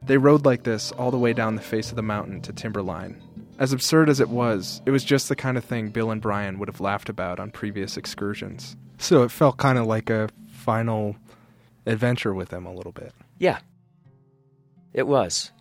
They 0.05 0.18
rode 0.18 0.45
like 0.45 0.64
this 0.64 0.93
all 0.93 1.11
the 1.11 1.18
way 1.18 1.32
down 1.32 1.55
the 1.55 1.62
face 1.62 1.90
of 1.90 1.97
the 1.97 2.03
mountain 2.03 2.40
to 2.43 2.53
Timberline. 2.53 3.22
As 3.59 3.72
absurd 3.72 4.09
as 4.09 4.18
it 4.18 4.28
was, 4.28 4.82
it 4.86 4.90
was 4.90 5.05
just 5.05 5.28
the 5.28 5.36
kind 5.36 5.57
of 5.57 5.64
thing 5.64 5.90
Bill 5.90 6.11
and 6.11 6.20
Brian 6.20 6.59
would 6.59 6.68
have 6.68 6.80
laughed 6.80 7.09
about 7.09 7.38
on 7.38 7.51
previous 7.51 7.97
excursions. 7.97 8.76
So 8.99 9.22
it 9.22 9.30
felt 9.30 9.59
kind 9.59 9.78
of 9.78 9.86
like 9.86 10.11
a 10.11 10.28
final 10.49 11.16
adventure 11.86 12.34
with 12.34 12.49
them 12.49 12.66
a 12.66 12.74
little 12.74 12.93
bit. 12.93 13.12
Yeah, 13.38 13.59
it 14.93 15.07
was. 15.07 15.53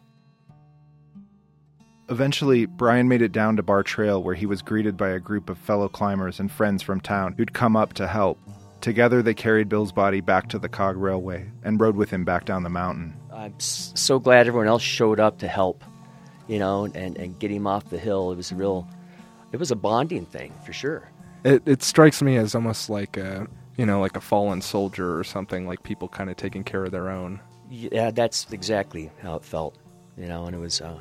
Eventually, 2.12 2.66
Brian 2.66 3.08
made 3.08 3.22
it 3.22 3.32
down 3.32 3.56
to 3.56 3.64
Barr 3.64 3.84
Trail 3.84 4.22
where 4.22 4.36
he 4.36 4.46
was 4.46 4.62
greeted 4.62 4.98
by 4.98 5.12
a 5.12 5.20
group 5.20 5.50
of 5.50 5.58
fellow 5.58 5.88
climbers 5.88 6.42
and 6.42 6.52
friends 6.52 6.84
from 6.84 7.00
town 7.00 7.36
who'd 7.38 7.54
come 7.54 7.78
up 7.78 7.94
to 7.94 8.06
help. 8.06 8.38
Together, 8.82 9.22
they 9.22 9.34
carried 9.34 9.70
Bill's 9.70 9.94
body 9.94 10.20
back 10.20 10.50
to 10.50 10.60
the 10.60 10.68
Cog 10.68 10.98
Railway 10.98 11.50
and 11.64 11.80
rode 11.80 11.96
with 11.96 12.10
him 12.10 12.26
back 12.26 12.44
down 12.44 12.64
the 12.64 12.70
mountain. 12.70 13.16
I'm 13.34 13.58
so 13.60 14.20
glad 14.20 14.46
everyone 14.46 14.68
else 14.68 14.82
showed 14.82 15.22
up 15.22 15.38
to 15.38 15.48
help, 15.48 15.86
you 16.50 16.60
know, 16.60 16.84
and, 16.84 17.16
and 17.16 17.40
get 17.40 17.50
him 17.50 17.66
off 17.66 17.90
the 17.90 17.98
hill. 17.98 18.34
It 18.34 18.36
was 18.36 18.52
a 18.52 18.56
real, 18.56 18.86
it 19.54 19.58
was 19.58 19.72
a 19.72 19.76
bonding 19.78 20.26
thing 20.26 20.54
for 20.66 20.74
sure. 20.74 21.10
It, 21.46 21.64
it 21.66 21.82
strikes 21.82 22.22
me 22.22 22.36
as 22.36 22.56
almost 22.56 22.90
like 22.90 23.16
a, 23.16 23.48
you 23.78 23.86
know, 23.86 24.02
like 24.02 24.18
a 24.18 24.22
fallen 24.22 24.62
soldier 24.62 25.18
or 25.18 25.24
something, 25.24 25.66
like 25.66 25.82
people 25.84 26.10
kind 26.10 26.30
of 26.30 26.36
taking 26.36 26.66
care 26.66 26.84
of 26.84 26.92
their 26.92 27.10
own. 27.10 27.40
Yeah, 27.70 28.12
that's 28.12 28.52
exactly 28.52 29.12
how 29.22 29.38
it 29.38 29.46
felt, 29.46 29.78
you 30.18 30.28
know, 30.28 30.46
and 30.46 30.54
it 30.54 30.60
was 30.60 30.82
uh, 30.82 31.00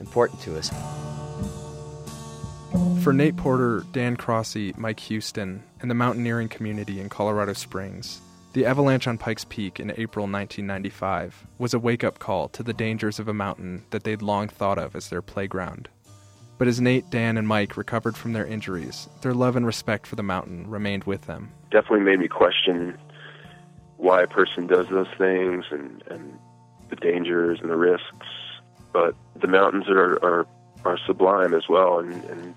important 0.00 0.40
to 0.40 0.58
us. 0.58 0.70
For 3.02 3.12
Nate 3.12 3.36
Porter, 3.36 3.84
Dan 3.92 4.16
Crossy, 4.16 4.76
Mike 4.76 5.00
Houston, 5.00 5.62
and 5.80 5.90
the 5.90 5.94
mountaineering 5.94 6.48
community 6.48 7.00
in 7.00 7.08
Colorado 7.08 7.52
Springs, 7.52 8.20
the 8.52 8.66
avalanche 8.66 9.06
on 9.06 9.16
Pikes 9.16 9.44
Peak 9.44 9.78
in 9.78 9.90
April 9.92 10.24
1995 10.24 11.46
was 11.58 11.72
a 11.72 11.78
wake 11.78 12.02
up 12.02 12.18
call 12.18 12.48
to 12.48 12.62
the 12.62 12.72
dangers 12.72 13.18
of 13.18 13.28
a 13.28 13.34
mountain 13.34 13.84
that 13.90 14.04
they'd 14.04 14.22
long 14.22 14.48
thought 14.48 14.78
of 14.78 14.96
as 14.96 15.08
their 15.08 15.22
playground. 15.22 15.88
But 16.58 16.68
as 16.68 16.80
Nate, 16.80 17.08
Dan, 17.10 17.38
and 17.38 17.48
Mike 17.48 17.76
recovered 17.76 18.16
from 18.16 18.32
their 18.34 18.44
injuries, 18.44 19.08
their 19.22 19.34
love 19.34 19.56
and 19.56 19.64
respect 19.64 20.06
for 20.06 20.16
the 20.16 20.22
mountain 20.22 20.68
remained 20.68 21.04
with 21.04 21.22
them. 21.22 21.52
Definitely 21.70 22.00
made 22.00 22.18
me 22.18 22.28
question 22.28 22.98
why 23.96 24.22
a 24.22 24.26
person 24.26 24.66
does 24.66 24.88
those 24.88 25.08
things 25.16 25.64
and, 25.70 26.02
and 26.10 26.38
the 26.90 26.96
dangers 26.96 27.60
and 27.62 27.70
the 27.70 27.76
risks. 27.76 28.26
But 28.92 29.14
the 29.36 29.46
mountains 29.46 29.88
are, 29.88 30.14
are, 30.24 30.46
are 30.84 30.98
sublime 31.06 31.54
as 31.54 31.68
well, 31.68 31.98
and, 31.98 32.24
and 32.24 32.54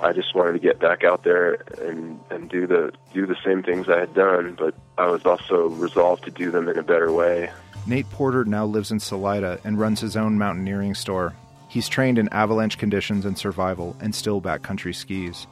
I 0.00 0.12
just 0.12 0.34
wanted 0.34 0.52
to 0.52 0.58
get 0.58 0.80
back 0.80 1.04
out 1.04 1.24
there 1.24 1.64
and, 1.80 2.18
and 2.30 2.48
do 2.48 2.66
the 2.66 2.92
do 3.12 3.26
the 3.26 3.36
same 3.44 3.62
things 3.62 3.88
I 3.88 4.00
had 4.00 4.14
done, 4.14 4.54
but 4.58 4.74
I 4.98 5.06
was 5.06 5.24
also 5.24 5.68
resolved 5.68 6.24
to 6.24 6.30
do 6.30 6.50
them 6.50 6.68
in 6.68 6.78
a 6.78 6.82
better 6.82 7.12
way. 7.12 7.50
Nate 7.86 8.08
Porter 8.10 8.44
now 8.44 8.64
lives 8.64 8.90
in 8.90 8.98
Salida 8.98 9.60
and 9.64 9.78
runs 9.78 10.00
his 10.00 10.16
own 10.16 10.38
mountaineering 10.38 10.94
store. 10.94 11.34
He's 11.68 11.88
trained 11.88 12.18
in 12.18 12.28
avalanche 12.30 12.78
conditions 12.78 13.24
and 13.24 13.36
survival 13.36 13.96
and 14.00 14.14
still 14.14 14.40
backcountry 14.40 14.94
skis. 14.94 15.46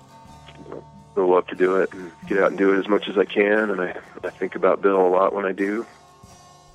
I 1.17 1.21
love 1.21 1.47
to 1.49 1.55
do 1.55 1.77
it 1.77 1.93
and 1.93 2.11
get 2.27 2.39
out 2.39 2.51
and 2.51 2.59
do 2.59 2.73
it 2.73 2.79
as 2.79 2.89
much 2.89 3.09
as 3.09 3.19
I 3.19 3.25
can, 3.25 3.71
and 3.71 3.81
I, 3.81 3.97
I 4.25 4.31
think 4.31 4.55
about 4.55 4.81
Bill 4.81 5.07
a 5.07 5.09
lot 5.09 5.35
when 5.35 5.45
I 5.45 5.53
do. 5.53 5.87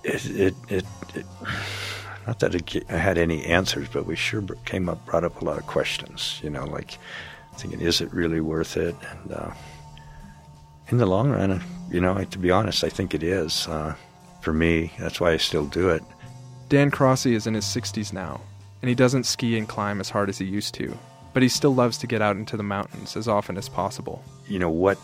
It, 0.04 0.26
it, 0.30 0.56
it, 0.70 0.86
it 1.16 1.26
not 2.28 2.40
that 2.40 2.54
it 2.54 2.90
had 2.90 3.18
any 3.18 3.46
answers, 3.46 3.88
but 3.88 4.06
we 4.06 4.18
sure 4.18 4.44
came 4.66 4.90
up, 4.90 5.04
brought 5.06 5.24
up 5.24 5.42
a 5.42 5.46
lot 5.46 5.58
of 5.58 5.66
questions. 5.66 6.42
You 6.44 6.50
know, 6.50 6.66
like 6.66 6.98
thinking, 7.56 7.80
is 7.80 8.02
it 8.02 8.14
really 8.14 8.42
worth 8.42 8.76
it? 8.76 8.96
And 9.10 9.32
uh, 9.32 9.52
in 10.90 10.98
the 10.98 11.06
long 11.06 11.30
run, 11.30 11.64
you 11.90 12.02
know, 12.02 12.22
to 12.22 12.38
be 12.38 12.52
honest, 12.52 12.84
I 12.84 12.90
think 12.90 13.14
it 13.14 13.24
is. 13.24 13.68
Uh, 13.68 13.96
for 14.42 14.52
me, 14.52 14.92
that's 15.00 15.22
why 15.22 15.32
I 15.32 15.38
still 15.38 15.66
do 15.66 15.90
it. 15.90 16.04
Dan 16.70 16.92
Crossy 16.92 17.34
is 17.34 17.48
in 17.48 17.54
his 17.54 17.64
60s 17.64 18.12
now, 18.12 18.42
and 18.82 18.90
he 18.90 18.96
doesn't 18.96 19.24
ski 19.24 19.58
and 19.58 19.68
climb 19.68 20.02
as 20.02 20.10
hard 20.10 20.28
as 20.28 20.38
he 20.38 20.46
used 20.46 20.74
to, 20.76 20.98
but 21.34 21.42
he 21.42 21.50
still 21.50 21.74
loves 21.74 21.98
to 22.00 22.08
get 22.08 22.22
out 22.22 22.36
into 22.36 22.58
the 22.58 22.64
mountains 22.64 23.16
as 23.16 23.30
often 23.30 23.58
as 23.58 23.70
possible. 23.70 24.22
You 24.48 24.60
know, 24.60 24.70
what 24.70 24.98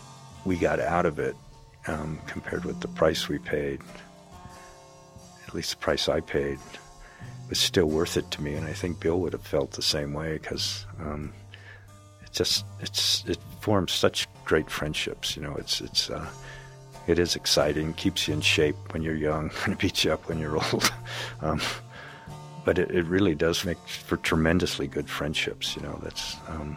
we 0.44 0.56
got 0.56 0.78
out 0.78 1.06
of 1.06 1.18
it 1.18 1.36
um, 1.86 2.20
compared 2.26 2.66
with 2.66 2.80
the 2.80 2.88
price 2.88 3.28
we 3.28 3.38
paid, 3.38 3.80
at 5.48 5.54
least 5.54 5.70
the 5.70 5.76
price 5.78 6.08
I 6.08 6.20
paid, 6.20 6.58
was 7.54 7.60
still 7.60 7.86
worth 7.86 8.16
it 8.16 8.28
to 8.32 8.42
me, 8.42 8.54
and 8.54 8.66
I 8.66 8.72
think 8.72 8.98
Bill 8.98 9.20
would 9.20 9.32
have 9.32 9.46
felt 9.46 9.70
the 9.70 9.82
same 9.82 10.12
way 10.12 10.32
because 10.32 10.86
um, 10.98 11.32
it 12.24 12.32
just 12.32 12.64
it's 12.80 13.24
it 13.28 13.38
forms 13.60 13.92
such 13.92 14.26
great 14.44 14.68
friendships. 14.68 15.36
You 15.36 15.42
know, 15.42 15.54
it's 15.54 15.80
it's 15.80 16.10
uh, 16.10 16.26
it 17.06 17.20
is 17.20 17.36
exciting, 17.36 17.92
keeps 17.94 18.26
you 18.26 18.34
in 18.34 18.40
shape 18.40 18.74
when 18.92 19.04
you're 19.04 19.14
young, 19.14 19.52
and 19.66 19.78
beats 19.78 20.04
you 20.04 20.12
up 20.12 20.28
when 20.28 20.40
you're 20.40 20.56
old. 20.72 20.92
um, 21.42 21.60
but 22.64 22.76
it, 22.76 22.90
it, 22.90 23.04
really 23.04 23.36
does 23.36 23.64
make 23.64 23.78
for 23.86 24.16
tremendously 24.16 24.88
good 24.88 25.08
friendships. 25.08 25.76
You 25.76 25.82
know, 25.82 26.00
that's. 26.02 26.36
Um, 26.48 26.76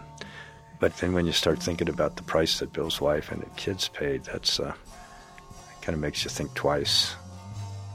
but 0.80 0.96
then 0.98 1.14
when 1.14 1.26
you 1.26 1.32
start 1.32 1.58
thinking 1.58 1.90
about 1.90 2.18
the 2.18 2.24
price 2.24 2.60
that 2.60 2.72
Bill's 2.72 3.02
wife 3.02 3.32
and 3.32 3.42
the 3.42 3.50
kids 3.56 3.88
paid, 3.88 4.26
that's 4.26 4.60
uh, 4.60 4.76
kind 5.82 5.96
of 5.96 6.00
makes 6.00 6.24
you 6.24 6.30
think 6.30 6.54
twice. 6.54 7.16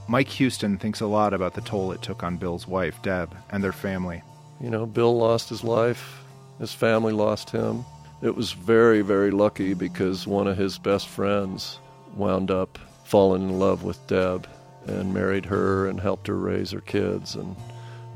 Mike 0.09 0.29
Houston 0.29 0.79
thinks 0.79 1.01
a 1.01 1.07
lot 1.07 1.33
about 1.33 1.55
the 1.55 1.61
toll 1.61 1.93
it 1.93 2.03
took 2.03 2.23
on 2.23 2.37
Bill's 2.37 2.67
wife, 2.67 3.01
Deb, 3.03 3.35
and 3.51 3.63
their 3.63 3.73
family. 3.73 4.23
You 4.61 4.71
know, 4.71 4.87
Bill 4.87 5.17
lost 5.17 5.49
his 5.49 5.65
life, 5.65 6.23
his 6.59 6.73
family 6.73 7.13
lost 7.13 7.51
him. 7.51 7.85
It 8.23 8.37
was 8.37 8.53
very, 8.53 9.03
very 9.03 9.31
lucky 9.31 9.75
because 9.75 10.27
one 10.27 10.47
of 10.47 10.57
his 10.57 10.79
best 10.79 11.09
friends 11.09 11.79
wound 12.15 12.51
up 12.51 12.79
falling 13.05 13.43
in 13.43 13.59
love 13.59 13.83
with 13.83 14.05
Deb 14.07 14.49
and 14.87 15.15
married 15.15 15.47
her 15.47 15.89
and 15.89 16.01
helped 16.01 16.27
her 16.27 16.37
raise 16.37 16.71
her 16.71 16.81
kids. 16.81 17.35
And 17.35 17.57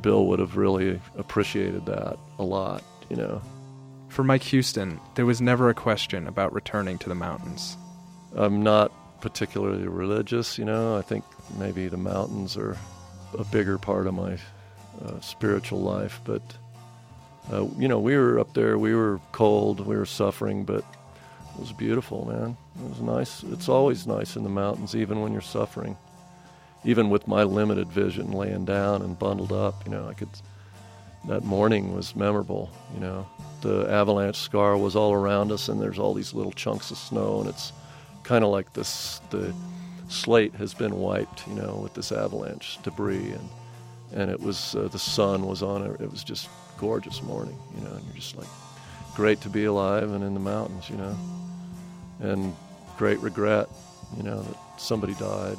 Bill 0.01 0.27
would 0.27 0.39
have 0.39 0.57
really 0.57 1.01
appreciated 1.17 1.87
that 1.87 2.19
a 2.39 2.45
lot, 2.45 2.85
you 3.09 3.17
know. 3.17 3.43
For 4.09 4.23
Mike 4.23 4.45
Houston, 4.45 5.01
there 5.15 5.27
was 5.27 5.41
never 5.41 5.69
a 5.69 5.75
question 5.75 6.27
about 6.27 6.55
returning 6.55 6.99
to 6.99 7.09
the 7.09 7.15
mountains. 7.15 7.77
I'm 8.35 8.63
not 8.63 8.93
particularly 9.21 9.87
religious, 9.87 10.59
you 10.59 10.65
know. 10.65 10.97
I 10.97 11.03
think 11.03 11.25
maybe 11.59 11.89
the 11.89 11.97
mountains 11.97 12.57
are 12.57 12.77
a 13.39 13.45
bigger 13.45 13.79
part 13.79 14.07
of 14.07 14.15
my 14.15 14.39
uh, 15.05 15.21
spiritual 15.21 15.81
life. 15.81 16.21
But, 16.25 16.43
uh, 17.53 17.67
you 17.79 17.89
know, 17.89 17.99
we 17.99 18.17
were 18.17 18.39
up 18.39 18.55
there, 18.55 18.79
we 18.79 18.95
were 18.95 19.21
cold, 19.33 19.81
we 19.81 19.97
were 19.97 20.07
suffering, 20.07 20.65
but 20.65 20.85
it 21.55 21.61
was 21.61 21.73
beautiful, 21.73 22.27
man. 22.27 22.57
It 22.85 22.91
was 22.91 23.01
nice. 23.01 23.43
It's 23.45 23.69
always 23.69 24.07
nice 24.07 24.37
in 24.37 24.43
the 24.43 24.51
mountains, 24.51 24.95
even 24.95 25.21
when 25.21 25.33
you're 25.33 25.41
suffering. 25.41 25.97
Even 26.85 27.11
with 27.11 27.27
my 27.27 27.43
limited 27.43 27.89
vision, 27.89 28.31
laying 28.31 28.65
down 28.65 29.03
and 29.03 29.19
bundled 29.19 29.53
up, 29.53 29.85
you 29.85 29.91
know, 29.91 30.07
I 30.09 30.15
could 30.15 30.29
that 31.29 31.45
morning 31.45 31.95
was 31.95 32.15
memorable. 32.15 32.71
You 32.95 33.01
know, 33.01 33.27
the 33.63 33.91
avalanche 33.91 34.37
scar 34.37 34.77
was 34.77 34.95
all 34.95 35.13
around 35.13 35.53
us, 35.53 35.69
and 35.69 35.81
there's 35.81 35.99
all 35.99 36.15
these 36.15 36.35
little 36.35 36.53
chunks 36.53 36.91
of 36.91 36.99
snow, 36.99 37.41
and 37.41 37.49
it's 37.49 37.73
kind 38.27 38.45
of 38.45 38.51
like 38.51 38.73
this 38.73 39.21
the 39.31 39.55
slate 40.09 40.55
has 40.57 40.75
been 40.75 40.97
wiped, 40.97 41.47
you 41.47 41.55
know, 41.55 41.79
with 41.83 41.95
this 41.95 42.13
avalanche 42.13 42.79
debris, 42.83 43.33
and 43.33 43.49
and 44.13 44.31
it 44.31 44.41
was 44.41 44.75
uh, 44.75 44.89
the 44.89 44.99
sun 44.99 45.47
was 45.47 45.63
on 45.63 45.83
it. 45.83 46.01
It 46.01 46.11
was 46.11 46.25
just 46.25 46.49
gorgeous 46.79 47.23
morning, 47.23 47.59
you 47.77 47.83
know, 47.83 47.93
and 47.93 48.05
you're 48.07 48.17
just 48.17 48.37
like, 48.37 48.49
great 49.15 49.41
to 49.41 49.49
be 49.49 49.65
alive 49.65 50.13
and 50.13 50.23
in 50.23 50.35
the 50.35 50.41
mountains, 50.41 50.91
you 50.91 50.97
know, 50.97 51.17
and 52.21 52.55
great 52.99 53.19
regret, 53.21 53.69
you 54.17 54.23
know, 54.23 54.43
that 54.43 54.57
somebody 54.79 55.15
died. 55.15 55.57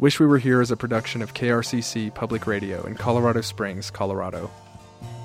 Wish 0.00 0.18
We 0.18 0.24
Were 0.24 0.38
Here 0.38 0.62
is 0.62 0.70
a 0.70 0.78
production 0.78 1.20
of 1.20 1.34
KRCC 1.34 2.14
Public 2.14 2.46
Radio 2.46 2.82
in 2.86 2.94
Colorado 2.94 3.42
Springs, 3.42 3.90
Colorado. 3.90 4.50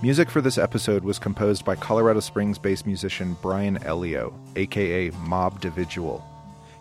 Music 0.02 0.30
for 0.30 0.42
this 0.42 0.58
episode 0.58 1.02
was 1.02 1.18
composed 1.18 1.64
by 1.64 1.78
Colorado 1.78 2.20
Springs 2.20 2.60
based 2.60 2.86
musician 2.86 3.38
Brian 3.42 3.82
Elio, 3.86 4.38
aka 4.58 5.12
Mob 5.12 5.62
Dividual. 5.62 6.22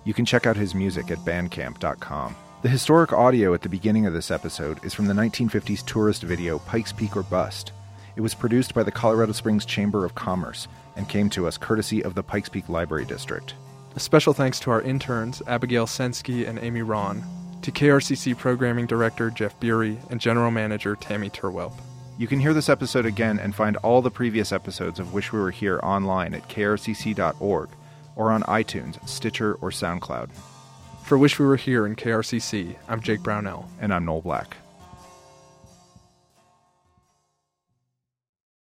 You 0.03 0.13
can 0.13 0.25
check 0.25 0.45
out 0.45 0.57
his 0.57 0.75
music 0.75 1.13
at 1.13 1.19
bandcamp.com. 1.19 2.35
The 2.63 2.69
historic 2.69 3.13
audio 3.13 3.55
at 3.55 3.63
the 3.63 3.69
beginning 3.69 4.07
of 4.07 4.13
this 4.13 4.33
episode 4.33 4.85
is 4.85 4.93
from 4.93 5.07
the 5.07 5.15
1950s 5.15 5.87
tourist 5.87 6.25
video 6.25 6.59
Pikes 6.59 6.93
Peak 6.93 7.17
or 7.17 7.23
Bust. 7.23 7.71
It 8.17 8.23
was 8.23 8.35
produced 8.35 8.75
by 8.75 8.83
the 8.83 8.91
Colorado 8.91 9.31
Springs 9.31 9.65
Chamber 9.65 10.05
of 10.05 10.17
Commerce 10.17 10.67
and 10.97 11.09
came 11.09 11.31
to 11.31 11.47
us 11.47 11.57
courtesy 11.57 12.03
of 12.03 12.17
the 12.17 12.25
Pikes 12.25 12.49
Peak 12.49 12.69
Library 12.69 13.05
District. 13.05 13.55
A 13.95 14.01
special 14.01 14.33
thanks 14.33 14.59
to 14.59 14.73
our 14.73 14.83
interns, 14.83 15.43
Abigail 15.47 15.87
Sensky 15.87 16.49
and 16.49 16.59
Amy 16.59 16.83
Ron, 16.83 17.23
to 17.65 17.73
KRCC 17.73 18.37
Programming 18.37 18.85
Director 18.85 19.31
Jeff 19.31 19.59
Beery 19.59 19.97
and 20.11 20.21
General 20.21 20.51
Manager 20.51 20.97
Tammy 20.97 21.31
Terwelp. 21.31 21.73
You 22.19 22.27
can 22.27 22.39
hear 22.39 22.53
this 22.53 22.69
episode 22.69 23.07
again 23.07 23.39
and 23.39 23.55
find 23.55 23.79
all 23.79 24.03
the 24.03 24.11
previous 24.11 24.53
episodes 24.53 25.01
of 25.01 25.15
Wish 25.15 25.33
We 25.33 25.39
Were 25.39 25.51
Here 25.51 25.81
online 25.83 26.35
at 26.35 26.47
krcc.org 26.51 27.71
or 28.17 28.31
on 28.31 28.43
iTunes, 28.43 29.09
Stitcher, 29.09 29.55
or 29.63 29.71
SoundCloud. 29.71 30.29
For 31.05 31.17
Wish 31.17 31.39
We 31.39 31.47
Were 31.47 31.57
Here 31.57 31.87
in 31.87 31.97
KRCC, 31.97 32.77
I'm 32.87 33.01
Jake 33.01 33.23
Brownell. 33.23 33.67
And 33.81 33.95
I'm 33.95 34.05
Noel 34.05 34.21
Black. 34.21 34.59